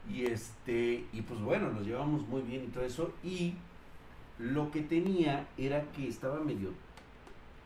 Y 0.09 0.25
este, 0.25 1.05
y 1.11 1.21
pues 1.21 1.41
bueno, 1.41 1.71
nos 1.71 1.85
llevamos 1.85 2.27
muy 2.27 2.41
bien 2.41 2.65
y 2.65 2.67
todo 2.67 2.83
eso. 2.83 3.11
Y 3.23 3.55
lo 4.37 4.71
que 4.71 4.81
tenía 4.81 5.47
era 5.57 5.83
que 5.91 6.07
estaba 6.07 6.39
medio 6.39 6.71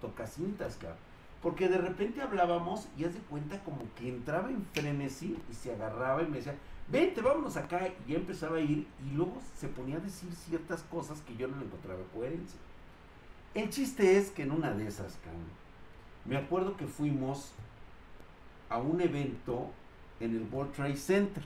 tocacintas, 0.01 0.75
cabrón. 0.75 0.97
Porque 1.41 1.69
de 1.69 1.77
repente 1.77 2.21
hablábamos 2.21 2.87
y 2.97 3.05
haz 3.05 3.13
de 3.13 3.21
cuenta 3.21 3.63
como 3.63 3.83
que 3.95 4.09
entraba 4.09 4.49
en 4.49 4.65
frenesí 4.73 5.37
y 5.49 5.53
se 5.53 5.73
agarraba 5.73 6.21
y 6.21 6.27
me 6.27 6.37
decía, 6.37 6.55
vente, 6.89 7.21
vámonos 7.21 7.55
acá. 7.55 7.87
Y 8.05 8.11
ya 8.11 8.17
empezaba 8.17 8.57
a 8.57 8.61
ir 8.61 8.87
y 9.05 9.15
luego 9.15 9.37
se 9.57 9.67
ponía 9.69 9.97
a 9.97 10.01
decir 10.01 10.33
ciertas 10.33 10.83
cosas 10.83 11.21
que 11.21 11.35
yo 11.37 11.47
no 11.47 11.57
le 11.57 11.65
encontraba 11.65 12.01
coherencia. 12.13 12.59
El 13.53 13.69
chiste 13.69 14.17
es 14.17 14.31
que 14.31 14.43
en 14.43 14.51
una 14.51 14.71
de 14.71 14.87
esas, 14.87 15.17
cabrón, 15.23 15.47
me 16.29 16.37
acuerdo 16.37 16.77
que 16.77 16.85
fuimos 16.85 17.51
a 18.69 18.77
un 18.77 19.01
evento 19.01 19.71
en 20.19 20.35
el 20.35 20.47
World 20.51 20.73
Trade 20.73 20.95
Center. 20.95 21.43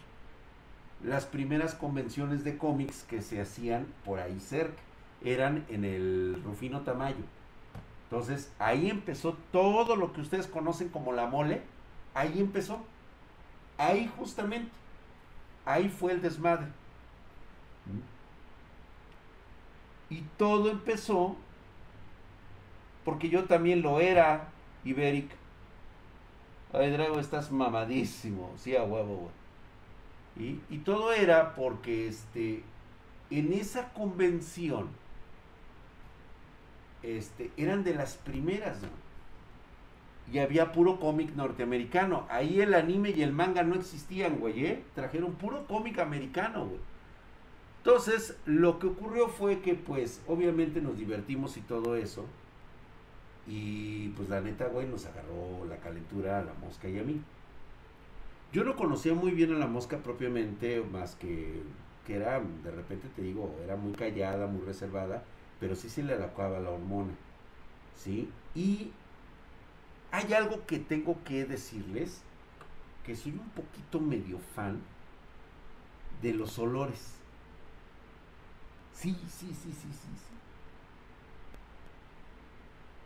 Las 1.01 1.25
primeras 1.25 1.73
convenciones 1.73 2.43
de 2.43 2.57
cómics 2.57 3.03
que 3.03 3.21
se 3.21 3.39
hacían 3.39 3.87
por 4.03 4.19
ahí 4.19 4.39
cerca 4.41 4.81
eran 5.23 5.65
en 5.69 5.85
el 5.85 6.41
Rufino 6.43 6.81
Tamayo. 6.81 7.23
Entonces 8.03 8.51
ahí 8.59 8.89
empezó 8.89 9.37
todo 9.53 9.95
lo 9.95 10.11
que 10.11 10.19
ustedes 10.19 10.47
conocen 10.47 10.89
como 10.89 11.13
la 11.13 11.27
mole. 11.27 11.61
Ahí 12.13 12.39
empezó. 12.39 12.83
Ahí 13.77 14.11
justamente. 14.17 14.69
Ahí 15.65 15.87
fue 15.87 16.11
el 16.11 16.21
desmadre. 16.21 16.67
Y 20.09 20.23
todo 20.37 20.69
empezó 20.69 21.37
porque 23.05 23.29
yo 23.29 23.45
también 23.45 23.81
lo 23.81 24.01
era 24.01 24.52
Iberic. 24.85 25.29
Ay, 26.71 26.91
Drago, 26.91 27.19
estás 27.19 27.51
mamadísimo. 27.51 28.51
Sí, 28.57 28.75
a 28.75 28.83
huevo, 28.83 29.15
güey. 29.17 29.43
Y, 30.69 30.79
todo 30.79 31.13
era 31.13 31.53
porque 31.53 32.07
este, 32.07 32.63
en 33.29 33.53
esa 33.53 33.93
convención 33.93 34.87
este, 37.03 37.51
eran 37.57 37.83
de 37.83 37.93
las 37.93 38.15
primeras, 38.15 38.79
Y 40.31 40.39
había 40.39 40.71
puro 40.71 40.99
cómic 40.99 41.35
norteamericano. 41.35 42.25
Ahí 42.29 42.61
el 42.61 42.73
anime 42.73 43.11
y 43.11 43.21
el 43.21 43.33
manga 43.33 43.61
no 43.63 43.75
existían, 43.75 44.39
güey, 44.39 44.65
¿eh? 44.65 44.83
Trajeron 44.95 45.33
puro 45.33 45.67
cómic 45.67 45.99
americano, 45.99 46.65
güey. 46.65 46.79
Entonces, 47.79 48.37
lo 48.45 48.79
que 48.79 48.87
ocurrió 48.87 49.27
fue 49.27 49.59
que, 49.59 49.75
pues, 49.75 50.23
obviamente 50.27 50.81
nos 50.81 50.97
divertimos 50.97 51.57
y 51.57 51.61
todo 51.61 51.97
eso. 51.97 52.25
Y 53.47 54.09
pues 54.09 54.29
la 54.29 54.41
neta, 54.41 54.67
güey, 54.67 54.87
nos 54.87 55.05
agarró 55.05 55.65
la 55.67 55.77
calentura 55.77 56.39
a 56.39 56.43
la 56.43 56.53
mosca 56.53 56.87
y 56.87 56.99
a 56.99 57.03
mí. 57.03 57.21
Yo 58.51 58.63
no 58.63 58.75
conocía 58.75 59.13
muy 59.13 59.31
bien 59.31 59.53
a 59.53 59.57
la 59.57 59.67
mosca 59.67 59.97
propiamente, 59.97 60.81
más 60.81 61.15
que 61.15 61.61
que 62.05 62.15
era, 62.15 62.39
de 62.39 62.71
repente 62.71 63.07
te 63.15 63.21
digo, 63.21 63.55
era 63.63 63.75
muy 63.75 63.93
callada, 63.93 64.47
muy 64.47 64.61
reservada, 64.65 65.23
pero 65.59 65.75
sí 65.75 65.89
se 65.89 66.03
le 66.03 66.13
adecuaba 66.13 66.59
la 66.59 66.69
hormona. 66.69 67.13
¿Sí? 67.97 68.29
Y 68.55 68.91
hay 70.11 70.33
algo 70.33 70.65
que 70.65 70.79
tengo 70.79 71.23
que 71.23 71.45
decirles, 71.45 72.21
que 73.05 73.15
soy 73.15 73.33
un 73.33 73.49
poquito 73.49 73.99
medio 73.99 74.39
fan 74.55 74.81
de 76.21 76.33
los 76.33 76.59
olores. 76.59 77.15
Sí, 78.93 79.15
sí, 79.27 79.47
sí, 79.47 79.71
sí, 79.71 79.89
sí. 79.91 80.32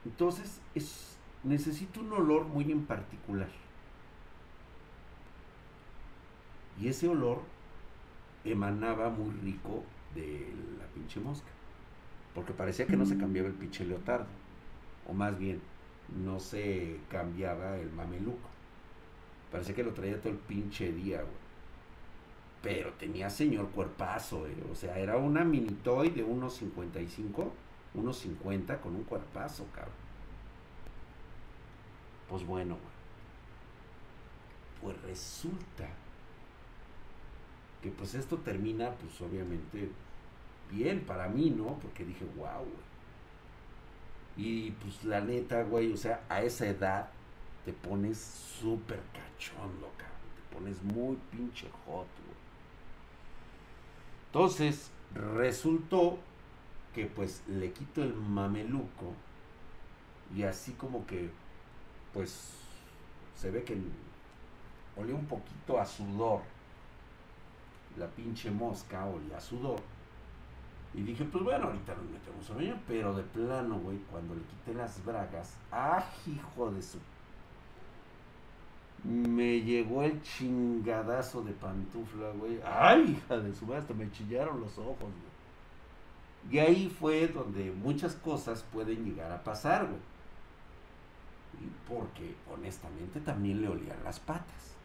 Entonces, 0.08 0.62
es, 0.74 1.18
necesito 1.44 2.00
un 2.00 2.14
olor 2.14 2.46
muy 2.46 2.72
en 2.72 2.86
particular. 2.86 3.50
Y 6.80 6.88
ese 6.88 7.10
olor 7.10 7.42
emanaba 8.46 9.10
muy 9.10 9.32
rico 9.42 9.84
de 10.16 10.48
la 10.80 10.86
pinche 10.94 11.20
mosca. 11.20 11.50
Porque 12.34 12.54
parecía 12.54 12.88
que 12.88 12.96
no 12.96 13.06
se 13.06 13.18
cambiaba 13.18 13.50
el 13.50 13.54
pinche 13.56 13.84
leotardo. 13.84 14.28
O 15.10 15.14
más 15.14 15.38
bien, 15.38 15.60
no 16.24 16.40
se 16.40 17.02
cambiaba 17.10 17.78
el 17.78 17.92
mameluco. 17.92 18.50
Parecía 19.52 19.76
que 19.76 19.84
lo 19.84 19.92
traía 19.92 20.22
todo 20.22 20.32
el 20.32 20.40
pinche 20.40 20.94
día, 20.94 21.18
güey. 21.18 21.48
Pero 22.62 22.94
tenía 22.94 23.30
señor 23.30 23.72
cuerpazo, 23.72 24.48
eh. 24.48 24.56
O 24.72 24.76
sea, 24.76 24.98
era 25.00 25.18
una 25.18 25.44
mini 25.44 25.72
toy 25.84 26.12
de 26.12 26.24
unos 26.24 26.54
55, 26.56 27.52
unos 27.94 28.18
50 28.18 28.80
con 28.82 28.96
un 28.96 29.04
cuerpazo, 29.04 29.66
cabrón. 29.74 29.94
Pues 32.30 32.46
bueno. 32.46 32.78
Pues 34.82 35.02
resulta 35.02 35.88
que 37.82 37.90
pues 37.90 38.14
esto 38.14 38.38
termina, 38.38 38.92
pues 38.92 39.20
obviamente 39.22 39.90
bien 40.72 41.02
para 41.06 41.28
mí, 41.28 41.50
¿no? 41.50 41.78
Porque 41.80 42.06
dije, 42.06 42.26
wow, 42.36 42.64
güey. 42.64 42.88
Y 44.38 44.72
pues 44.72 45.04
la 45.04 45.22
neta, 45.22 45.64
güey, 45.64 45.92
o 45.92 45.98
sea, 45.98 46.24
a 46.30 46.42
esa 46.42 46.68
edad 46.68 47.10
te 47.66 47.74
pones 47.74 48.18
súper 48.18 49.00
cachondo, 49.12 49.92
cabrón. 49.98 50.18
Te 50.36 50.56
pones 50.56 50.84
muy 50.84 51.18
pinche 51.32 51.68
hot, 51.86 52.08
güey. 52.26 52.38
Entonces, 54.28 54.92
resultó 55.14 56.20
que 56.98 57.06
pues 57.06 57.44
le 57.48 57.72
quito 57.74 58.02
el 58.02 58.16
mameluco 58.16 59.14
y 60.36 60.42
así 60.42 60.72
como 60.72 61.06
que, 61.06 61.30
pues, 62.12 62.54
se 63.36 63.52
ve 63.52 63.64
que 63.64 63.78
olía 64.96 65.14
un 65.14 65.28
poquito 65.28 65.80
a 65.80 65.86
sudor 65.86 66.42
la 68.00 68.08
pinche 68.08 68.50
mosca 68.50 69.06
olía 69.06 69.38
a 69.38 69.42
sudor. 69.42 69.80
Y 70.96 71.04
dije, 71.04 71.24
pues 71.26 71.44
bueno, 71.44 71.68
ahorita 71.68 71.94
nos 71.94 72.10
metemos 72.10 72.50
a 72.50 72.56
baño, 72.56 72.80
pero 72.88 73.14
de 73.14 73.22
plano, 73.22 73.78
güey, 73.80 74.00
cuando 74.10 74.34
le 74.34 74.42
quité 74.42 74.74
las 74.74 75.06
bragas, 75.06 75.56
¡ah, 75.72 76.04
hijo 76.26 76.72
de 76.72 76.82
su! 76.82 76.98
Me 79.04 79.62
llegó 79.62 80.02
el 80.02 80.20
chingadazo 80.24 81.44
de 81.44 81.54
pantufla, 81.54 82.32
güey. 82.32 82.60
¡Ay, 82.66 83.12
hija 83.12 83.38
de 83.38 83.54
su! 83.54 83.72
Hasta 83.72 83.94
me 83.94 84.12
chillaron 84.12 84.60
los 84.60 84.76
ojos, 84.80 84.98
güey. 85.00 85.27
Y 86.50 86.60
ahí 86.60 86.90
fue 86.90 87.28
donde 87.28 87.72
muchas 87.72 88.16
cosas 88.16 88.64
pueden 88.72 89.04
llegar 89.04 89.32
a 89.32 89.44
pasar, 89.44 89.86
güey. 89.86 90.00
Porque, 91.88 92.36
honestamente, 92.52 93.20
también 93.20 93.62
le 93.62 93.68
olían 93.68 94.04
las 94.04 94.20
patas. 94.20 94.76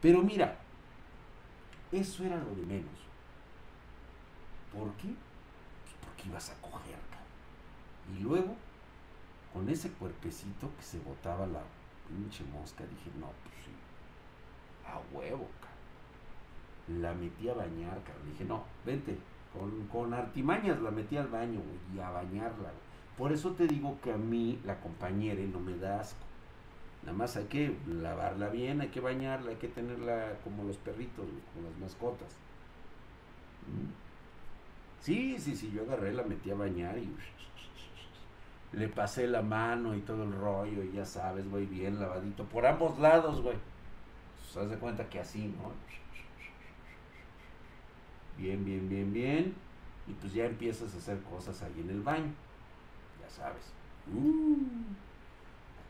Pero 0.00 0.22
mira, 0.22 0.56
eso 1.92 2.24
era 2.24 2.36
lo 2.36 2.54
de 2.54 2.64
menos. 2.64 3.00
¿Por 4.72 4.92
qué? 4.94 5.08
Pues 5.08 5.94
porque 6.00 6.28
ibas 6.28 6.50
a 6.50 6.54
coger, 6.62 6.98
cabrón. 7.10 8.16
Y 8.16 8.22
luego, 8.22 8.56
con 9.52 9.68
ese 9.68 9.90
cuerpecito 9.90 10.70
que 10.76 10.82
se 10.82 11.00
botaba 11.00 11.46
la 11.46 11.62
pinche 12.08 12.44
mosca, 12.44 12.84
dije, 12.84 13.10
no, 13.18 13.26
pues 13.26 13.54
sí, 13.64 13.72
a 14.86 14.98
huevo, 15.14 15.48
cabrón. 15.60 17.02
La 17.02 17.12
metí 17.12 17.48
a 17.48 17.54
bañar, 17.54 18.02
cabrón. 18.04 18.30
Dije, 18.32 18.44
no, 18.44 18.64
vente, 18.86 19.18
con, 19.52 19.86
con 19.88 20.14
artimañas 20.14 20.80
la 20.80 20.90
metí 20.90 21.16
al 21.16 21.28
baño, 21.28 21.60
y 21.94 21.98
a 21.98 22.10
bañarla. 22.10 22.70
Por 23.18 23.32
eso 23.32 23.52
te 23.52 23.66
digo 23.66 23.98
que 24.02 24.12
a 24.12 24.16
mí 24.16 24.58
la 24.64 24.80
compañera 24.80 25.42
no 25.42 25.60
me 25.60 25.76
da 25.76 26.00
asco. 26.00 26.24
Nada 27.02 27.16
más 27.16 27.36
hay 27.36 27.44
que 27.44 27.76
lavarla 27.86 28.48
bien, 28.48 28.80
hay 28.80 28.88
que 28.88 29.00
bañarla, 29.00 29.50
hay 29.50 29.56
que 29.56 29.68
tenerla 29.68 30.34
como 30.44 30.64
los 30.64 30.76
perritos, 30.76 31.26
como 31.54 31.68
las 31.68 31.78
mascotas. 31.80 32.36
¿Mm? 33.66 33.90
Sí, 35.02 35.38
sí, 35.38 35.56
sí, 35.56 35.72
yo 35.74 35.82
agarré, 35.82 36.12
la 36.12 36.22
metí 36.22 36.50
a 36.50 36.54
bañar 36.54 36.98
y 36.98 37.10
le 38.72 38.88
pasé 38.88 39.26
la 39.26 39.42
mano 39.42 39.94
y 39.94 40.00
todo 40.00 40.24
el 40.24 40.32
rollo, 40.32 40.84
y 40.84 40.92
ya 40.92 41.04
sabes, 41.04 41.48
güey, 41.50 41.66
bien 41.66 41.98
lavadito, 41.98 42.44
por 42.44 42.66
ambos 42.66 42.98
lados, 42.98 43.40
güey. 43.40 43.56
Pues 44.36 44.64
haz 44.64 44.70
de 44.70 44.76
cuenta 44.76 45.08
que 45.08 45.20
así, 45.20 45.46
¿no? 45.46 45.72
Bien, 48.40 48.64
bien, 48.64 48.88
bien, 48.88 49.12
bien. 49.12 49.54
Y 50.08 50.12
pues 50.14 50.32
ya 50.32 50.46
empiezas 50.46 50.94
a 50.94 50.96
hacer 50.96 51.22
cosas 51.24 51.60
ahí 51.62 51.80
en 51.80 51.90
el 51.90 52.00
baño. 52.00 52.32
Ya 53.20 53.28
sabes. 53.28 53.72
Uh. 54.10 54.56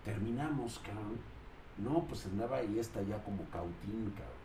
Terminamos, 0.05 0.81
cabrón. 0.81 1.21
No, 1.79 2.05
pues 2.09 2.27
andaba 2.27 2.57
ahí 2.57 2.79
esta 2.79 3.01
ya 3.03 3.23
como 3.23 3.45
cautín, 3.51 4.13
cabrón. 4.17 4.41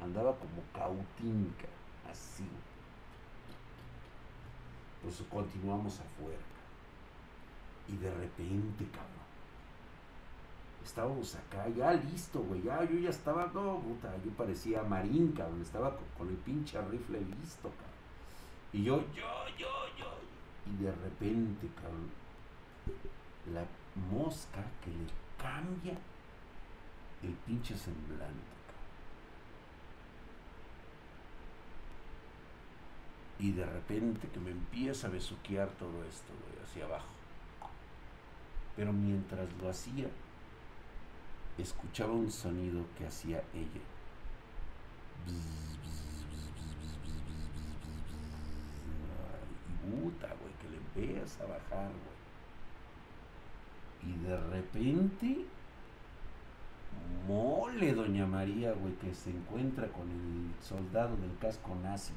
Andaba 0.00 0.34
como 0.36 0.62
cautín, 0.72 1.52
cabrón. 1.58 2.10
Así. 2.10 2.48
Pues 5.02 5.22
continuamos 5.30 6.00
afuera. 6.00 6.38
Y 7.88 7.96
de 7.98 8.10
repente, 8.10 8.86
cabrón. 8.90 9.19
Estábamos 10.84 11.34
acá, 11.34 11.68
ya 11.68 11.92
listo, 11.92 12.40
güey. 12.40 12.62
Ya, 12.62 12.82
yo 12.84 12.98
ya 12.98 13.10
estaba, 13.10 13.46
no, 13.54 13.78
puta, 13.80 14.12
yo 14.24 14.30
parecía 14.32 14.82
marín, 14.82 15.32
cabrón. 15.32 15.60
Estaba 15.62 15.96
con, 15.96 16.06
con 16.16 16.28
el 16.28 16.36
pinche 16.36 16.80
rifle 16.82 17.20
listo, 17.20 17.70
cabrón. 17.70 17.90
Y 18.72 18.84
yo, 18.84 19.00
yo, 19.14 19.48
yo, 19.58 19.68
yo. 19.98 20.06
Y 20.66 20.82
de 20.82 20.92
repente, 20.92 21.68
cabrón. 21.74 22.10
La 23.52 23.64
mosca 24.10 24.64
que 24.84 24.90
le 24.90 25.06
cambia 25.38 25.96
el 27.22 27.32
pinche 27.46 27.76
semblante. 27.76 28.60
Y 33.38 33.52
de 33.52 33.64
repente 33.64 34.28
que 34.28 34.38
me 34.38 34.50
empieza 34.50 35.06
a 35.06 35.10
besuquear 35.10 35.68
todo 35.70 36.04
esto, 36.04 36.32
hacia 36.62 36.84
abajo. 36.84 37.08
Pero 38.76 38.92
mientras 38.92 39.48
lo 39.54 39.70
hacía, 39.70 40.08
escuchaba 41.62 42.12
un 42.12 42.30
sonido 42.30 42.84
que 42.96 43.06
hacía 43.06 43.42
ella. 43.54 43.80
Y 49.68 49.90
puta, 49.90 50.28
güey, 50.40 50.52
que 50.60 50.68
le 50.70 50.76
empieza 50.76 51.44
a 51.44 51.46
bajar, 51.46 51.90
güey. 51.90 52.20
Y 54.02 54.18
de 54.24 54.36
repente, 54.36 55.44
mole, 57.26 57.94
doña 57.94 58.26
María, 58.26 58.72
güey, 58.72 58.94
que 58.94 59.14
se 59.14 59.30
encuentra 59.30 59.88
con 59.88 60.10
el 60.10 60.54
soldado 60.62 61.16
del 61.16 61.36
casco 61.38 61.74
nazi, 61.82 62.12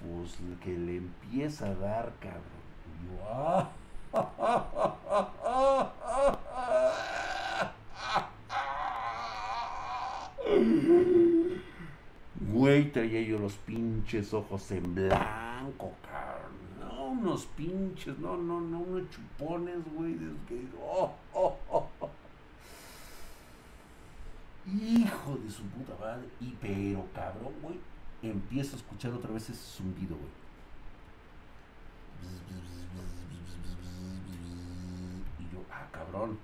Pues 0.00 0.38
que 0.62 0.76
le 0.76 0.96
empieza 0.96 1.66
a 1.66 1.74
dar, 1.74 2.12
cabrón. 2.20 2.58
¡ah! 3.30 3.70
Güey, 12.52 12.90
traía 12.92 13.20
yo 13.22 13.38
los 13.38 13.54
pinches 13.54 14.32
ojos 14.34 14.70
en 14.70 14.94
blanco, 14.94 15.92
cabrón 16.02 16.58
unos 17.08 17.46
pinches, 17.46 18.18
no, 18.18 18.36
no, 18.36 18.60
no, 18.60 18.78
unos 18.80 19.10
chupones, 19.10 19.78
güey, 19.94 20.16
oh, 20.80 21.12
oh, 21.32 21.56
oh, 21.70 21.88
oh, 22.00 22.10
Hijo 24.66 25.36
de 25.36 25.50
su 25.50 25.62
puta 25.62 25.94
madre. 25.98 26.28
Y 26.40 26.54
pero 26.60 27.06
cabrón, 27.14 27.54
güey, 27.62 27.78
empiezo 28.22 28.76
a 28.76 28.78
escuchar 28.78 29.12
otra 29.12 29.32
vez 29.32 29.48
ese 29.48 29.54
zumbido, 29.54 30.14
güey. 30.16 30.38
Ah, 35.80 35.88
cabrón. 35.92 36.38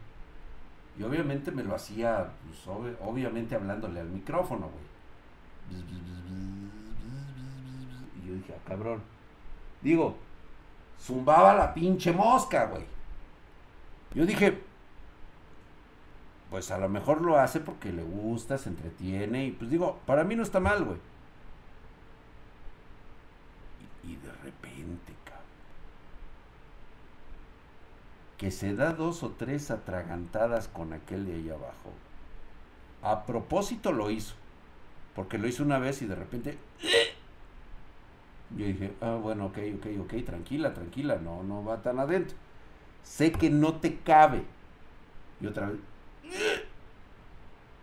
Y 0.99 1.03
obviamente 1.03 1.51
me 1.51 1.65
lo 1.65 1.75
hacía, 1.75 2.31
pues, 2.47 2.67
obviamente 3.01 3.55
hablándole 3.55 4.01
al 4.01 4.09
micrófono, 4.09 4.69
güey. 4.69 5.83
Y 8.23 8.29
yo 8.29 8.35
dije, 8.35 8.55
ah, 8.57 8.63
cabrón. 8.67 9.03
Digo, 9.83 10.17
zumbaba 11.01 11.55
la 11.55 11.75
pinche 11.75 12.13
mosca, 12.13 12.67
güey. 12.67 12.85
Yo 14.15 14.25
dije, 14.25 14.63
pues 16.55 16.71
a 16.71 16.79
lo 16.79 16.89
mejor 16.89 17.21
lo 17.21 17.37
hace 17.37 17.59
porque 17.59 17.93
le 17.93 18.05
gusta, 18.05 18.59
se 18.59 18.69
entretiene. 18.69 19.47
Y 19.47 19.51
pues 19.51 19.69
digo, 19.71 19.99
para 20.07 20.23
mí 20.23 20.37
no 20.37 20.45
está 20.45 20.61
mal, 20.61 20.85
güey. 20.85 20.99
Y, 24.05 24.15
de 24.17 24.31
repente, 24.31 25.13
cabrón. 25.25 25.45
Que 28.39 28.51
se 28.51 28.75
da 28.75 28.93
dos 28.93 29.23
o 29.23 29.31
tres 29.31 29.71
atragantadas 29.71 30.69
con 30.69 30.93
aquel 30.93 31.27
de 31.27 31.35
ahí 31.35 31.51
abajo. 31.51 31.93
A 33.03 33.25
propósito 33.27 33.93
lo 33.93 34.11
hizo. 34.11 34.35
Porque 35.15 35.39
lo 35.39 35.47
hizo 35.47 35.63
una 35.63 35.79
vez 35.79 36.03
y 36.03 36.07
de 36.07 36.15
repente... 36.15 36.59
Yo 38.57 38.67
dije, 38.67 38.93
ah, 39.01 39.19
bueno, 39.21 39.47
ok, 39.47 39.59
ok, 39.77 39.87
ok, 40.01 40.25
tranquila, 40.25 40.75
tranquila, 40.75 41.17
no, 41.17 41.43
no 41.43 41.65
va 41.65 41.83
tan 41.83 41.99
adentro. 41.99 42.37
Sé 43.03 43.33
que 43.33 43.51
no 43.51 43.77
te 43.77 43.99
cabe. 43.99 44.43
Y 45.41 45.47
otra 45.47 45.69
vez... 45.69 45.79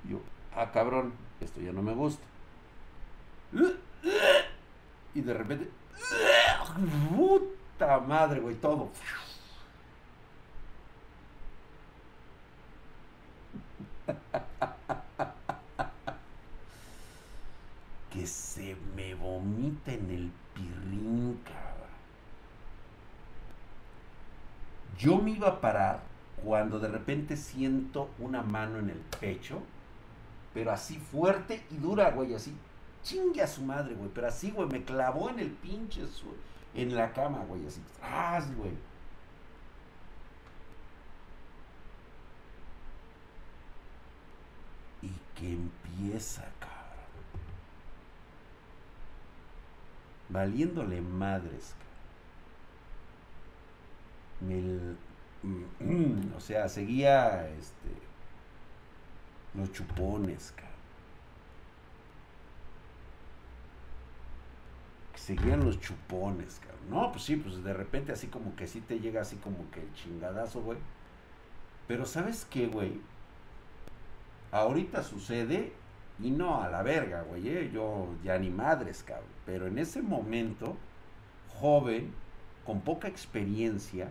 Yo, 0.09 0.19
ah, 0.55 0.71
cabrón, 0.71 1.13
esto 1.39 1.61
ya 1.61 1.71
no 1.71 1.81
me 1.81 1.93
gusta. 1.93 2.23
Y 5.13 5.21
de 5.21 5.33
repente... 5.33 5.69
Puta 7.15 7.99
madre, 7.99 8.39
güey, 8.39 8.55
todo. 8.55 8.89
Que 18.11 18.27
se 18.27 18.75
me 18.95 19.15
vomita 19.15 19.93
en 19.93 20.11
el 20.11 20.31
pirrín, 20.53 21.39
Yo 24.97 25.17
me 25.17 25.31
iba 25.31 25.47
a 25.47 25.61
parar 25.61 26.03
cuando 26.43 26.79
de 26.79 26.87
repente 26.87 27.35
siento 27.35 28.09
una 28.19 28.43
mano 28.43 28.77
en 28.77 28.89
el 28.91 28.99
pecho, 29.19 29.63
pero 30.53 30.71
así 30.71 30.97
fuerte 30.97 31.65
y 31.71 31.77
dura, 31.77 32.11
güey, 32.11 32.35
así. 32.35 32.53
Chingue 33.01 33.41
a 33.41 33.47
su 33.47 33.63
madre, 33.63 33.95
güey, 33.95 34.11
pero 34.13 34.27
así, 34.27 34.51
güey, 34.51 34.67
me 34.67 34.83
clavó 34.83 35.29
en 35.29 35.39
el 35.39 35.49
pinche, 35.49 36.03
en 36.75 36.95
la 36.95 37.13
cama, 37.13 37.39
güey, 37.47 37.65
así. 37.65 37.81
¡Tras, 37.99 38.55
güey! 38.55 38.73
Y 45.01 45.11
que 45.35 45.53
empieza, 45.53 46.43
cabrón. 46.59 46.70
Valiéndole 50.31 51.01
madres, 51.01 51.75
o 56.35 56.39
sea, 56.39 56.69
seguía 56.69 57.47
este, 57.49 57.89
los 59.53 59.71
chupones, 59.71 60.51
cabrón. 60.55 60.71
Seguían 65.15 65.63
los 65.63 65.79
chupones, 65.79 66.59
cabrón. 66.59 66.89
No, 66.89 67.11
pues 67.11 67.23
sí, 67.23 67.35
pues 67.35 67.63
de 67.63 67.73
repente 67.73 68.11
así 68.11 68.27
como 68.27 68.55
que 68.55 68.67
sí 68.67 68.81
te 68.81 68.99
llega 68.99 69.21
así 69.21 69.35
como 69.37 69.69
que 69.71 69.81
el 69.81 69.93
chingadazo, 69.93 70.61
güey. 70.61 70.79
Pero 71.87 72.05
¿sabes 72.05 72.45
qué, 72.49 72.67
güey? 72.67 72.99
Ahorita 74.51 75.03
sucede 75.03 75.73
y 76.21 76.29
no 76.31 76.61
a 76.61 76.69
la 76.69 76.83
verga, 76.83 77.23
güey. 77.23 77.47
¿eh? 77.47 77.71
Yo 77.73 78.07
ya 78.23 78.37
ni 78.37 78.49
madres, 78.49 79.03
cabrón. 79.03 79.29
Pero 79.45 79.67
en 79.67 79.77
ese 79.79 80.01
momento, 80.01 80.77
joven, 81.59 82.13
con 82.65 82.81
poca 82.81 83.07
experiencia, 83.07 84.09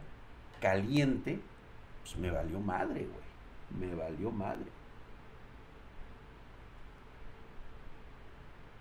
caliente, 0.61 1.41
pues 2.03 2.17
me 2.17 2.31
valió 2.31 2.61
madre, 2.61 3.07
güey. 3.07 3.89
Me 3.91 3.95
valió 3.95 4.31
madre. 4.31 4.67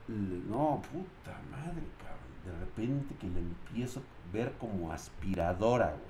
No, 0.07 0.81
puta 0.91 1.39
madre, 1.51 1.83
cabrón. 1.99 2.19
De 2.45 2.65
repente 2.65 3.15
que 3.15 3.27
le 3.27 3.39
empiezo 3.39 3.99
a 3.99 4.33
ver 4.33 4.53
como 4.53 4.91
aspiradora, 4.91 5.89
güey. 5.89 6.08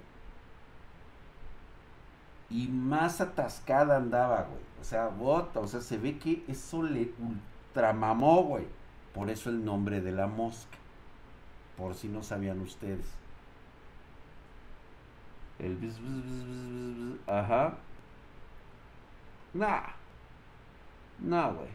Y 2.50 2.68
más 2.68 3.22
atascada 3.22 3.98
andaba, 3.98 4.44
güey. 4.44 4.62
O 4.82 4.84
sea, 4.84 5.08
bota, 5.08 5.60
o 5.60 5.68
sea, 5.68 5.82
se 5.82 5.98
ve 5.98 6.18
que 6.18 6.44
eso 6.48 6.84
le 6.84 7.12
ultramamó, 7.20 8.44
güey. 8.44 8.66
Por 9.14 9.30
eso 9.30 9.50
el 9.50 9.64
nombre 9.64 10.02
de 10.02 10.12
la 10.12 10.28
mosca. 10.28 10.78
Por 11.78 11.96
si 11.96 12.08
no 12.08 12.24
sabían 12.24 12.60
ustedes. 12.62 13.06
El 15.60 15.76
bis, 15.76 16.00
bis, 16.00 16.24
bis, 16.24 17.20
Ajá. 17.28 17.78
Nah. 19.54 19.90
Nah, 21.20 21.52
güey. 21.52 21.70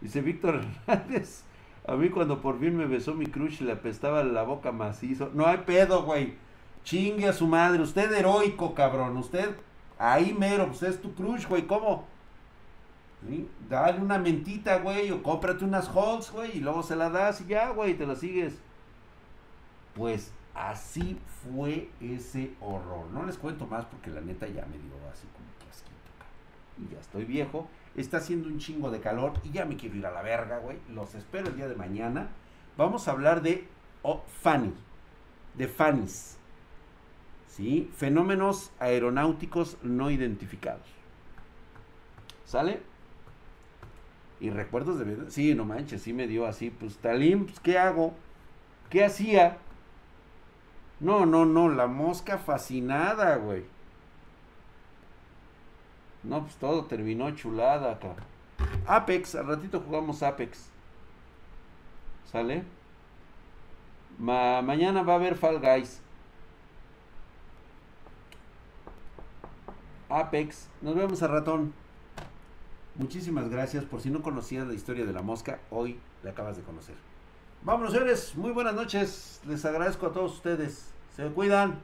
Dice 0.00 0.20
Víctor 0.20 0.64
Hernández. 0.86 1.44
A 1.88 1.96
mí 1.96 2.10
cuando 2.10 2.42
por 2.42 2.60
fin 2.60 2.76
me 2.76 2.86
besó 2.86 3.14
mi 3.14 3.26
crush 3.26 3.62
y 3.62 3.64
le 3.64 3.72
apestaba 3.72 4.22
la 4.22 4.42
boca 4.42 4.72
macizo. 4.72 5.30
No 5.32 5.46
hay 5.46 5.58
pedo, 5.58 6.02
güey. 6.02 6.34
Chingue 6.84 7.28
a 7.28 7.32
su 7.32 7.46
madre. 7.46 7.82
Usted 7.82 8.12
heroico, 8.12 8.74
cabrón. 8.74 9.16
Usted 9.16 9.56
ahí 9.98 10.36
mero. 10.38 10.68
Usted 10.70 10.88
es 10.88 11.00
tu 11.00 11.14
crush, 11.14 11.46
güey. 11.46 11.66
¿Cómo? 11.66 12.04
Dale 13.68 14.00
una 14.00 14.18
mentita, 14.18 14.78
güey, 14.78 15.10
o 15.10 15.22
cómprate 15.22 15.64
unas 15.64 15.88
Halls, 15.88 16.30
güey, 16.30 16.58
y 16.58 16.60
luego 16.60 16.82
se 16.82 16.94
la 16.94 17.10
das 17.10 17.40
y 17.40 17.46
ya, 17.46 17.70
güey, 17.70 17.94
te 17.94 18.06
la 18.06 18.14
sigues. 18.14 18.58
Pues 19.94 20.32
así 20.54 21.18
fue 21.42 21.90
ese 22.00 22.52
horror. 22.60 23.06
No 23.12 23.24
les 23.24 23.36
cuento 23.36 23.66
más 23.66 23.84
porque 23.86 24.10
la 24.10 24.20
neta 24.20 24.46
ya 24.46 24.64
me 24.66 24.78
dio 24.78 24.94
así 25.12 25.26
como 25.34 25.48
que 25.58 25.68
asquito, 25.68 25.96
Y 26.78 26.94
ya 26.94 27.00
estoy 27.00 27.24
viejo, 27.24 27.68
está 28.00 28.18
haciendo 28.18 28.48
un 28.48 28.58
chingo 28.58 28.90
de 28.90 29.00
calor 29.00 29.34
y 29.44 29.50
ya 29.50 29.64
me 29.64 29.76
quiero 29.76 29.96
ir 29.96 30.06
a 30.06 30.10
la 30.10 30.22
verga, 30.22 30.58
güey. 30.58 30.78
Los 30.88 31.14
espero 31.14 31.48
el 31.48 31.56
día 31.56 31.68
de 31.68 31.74
mañana. 31.74 32.28
Vamos 32.76 33.08
a 33.08 33.12
hablar 33.12 33.42
de 33.42 33.66
oh, 34.02 34.22
Fanny, 34.40 34.72
de 35.54 35.68
Fanny's. 35.68 36.36
¿Sí? 37.48 37.90
Fenómenos 37.96 38.70
aeronáuticos 38.78 39.78
no 39.82 40.10
identificados. 40.10 40.86
¿Sale? 42.44 42.80
Y 44.40 44.50
recuerdos 44.50 44.98
de. 45.00 45.30
Sí, 45.30 45.54
no 45.54 45.64
manches, 45.64 46.02
sí 46.02 46.12
me 46.12 46.28
dio 46.28 46.46
así. 46.46 46.70
Pues 46.70 46.98
Talim, 46.98 47.46
pues, 47.46 47.58
¿qué 47.60 47.78
hago? 47.78 48.14
¿Qué 48.90 49.04
hacía? 49.04 49.58
No, 51.00 51.26
no, 51.26 51.44
no, 51.44 51.68
la 51.68 51.86
mosca 51.86 52.38
fascinada, 52.38 53.36
güey. 53.36 53.64
No, 56.28 56.42
pues 56.42 56.56
todo 56.56 56.84
terminó 56.84 57.30
chulada 57.30 57.92
acá. 57.92 58.14
Apex, 58.86 59.34
al 59.34 59.46
ratito 59.46 59.80
jugamos 59.80 60.22
Apex. 60.22 60.68
¿Sale? 62.30 62.64
mañana 64.18 65.02
va 65.02 65.14
a 65.14 65.16
haber 65.16 65.36
Fall 65.36 65.58
Guys. 65.58 66.02
Apex. 70.10 70.68
Nos 70.82 70.94
vemos 70.94 71.22
a 71.22 71.28
ratón. 71.28 71.72
Muchísimas 72.96 73.48
gracias. 73.48 73.84
Por 73.84 74.02
si 74.02 74.10
no 74.10 74.22
conocías 74.22 74.66
la 74.66 74.74
historia 74.74 75.06
de 75.06 75.12
la 75.14 75.22
mosca, 75.22 75.60
hoy 75.70 75.98
la 76.22 76.32
acabas 76.32 76.58
de 76.58 76.62
conocer. 76.62 76.96
Vámonos, 77.62 77.92
señores. 77.92 78.36
Muy 78.36 78.50
buenas 78.50 78.74
noches. 78.74 79.40
Les 79.46 79.64
agradezco 79.64 80.06
a 80.06 80.12
todos 80.12 80.34
ustedes. 80.34 80.90
Se 81.16 81.26
cuidan. 81.28 81.78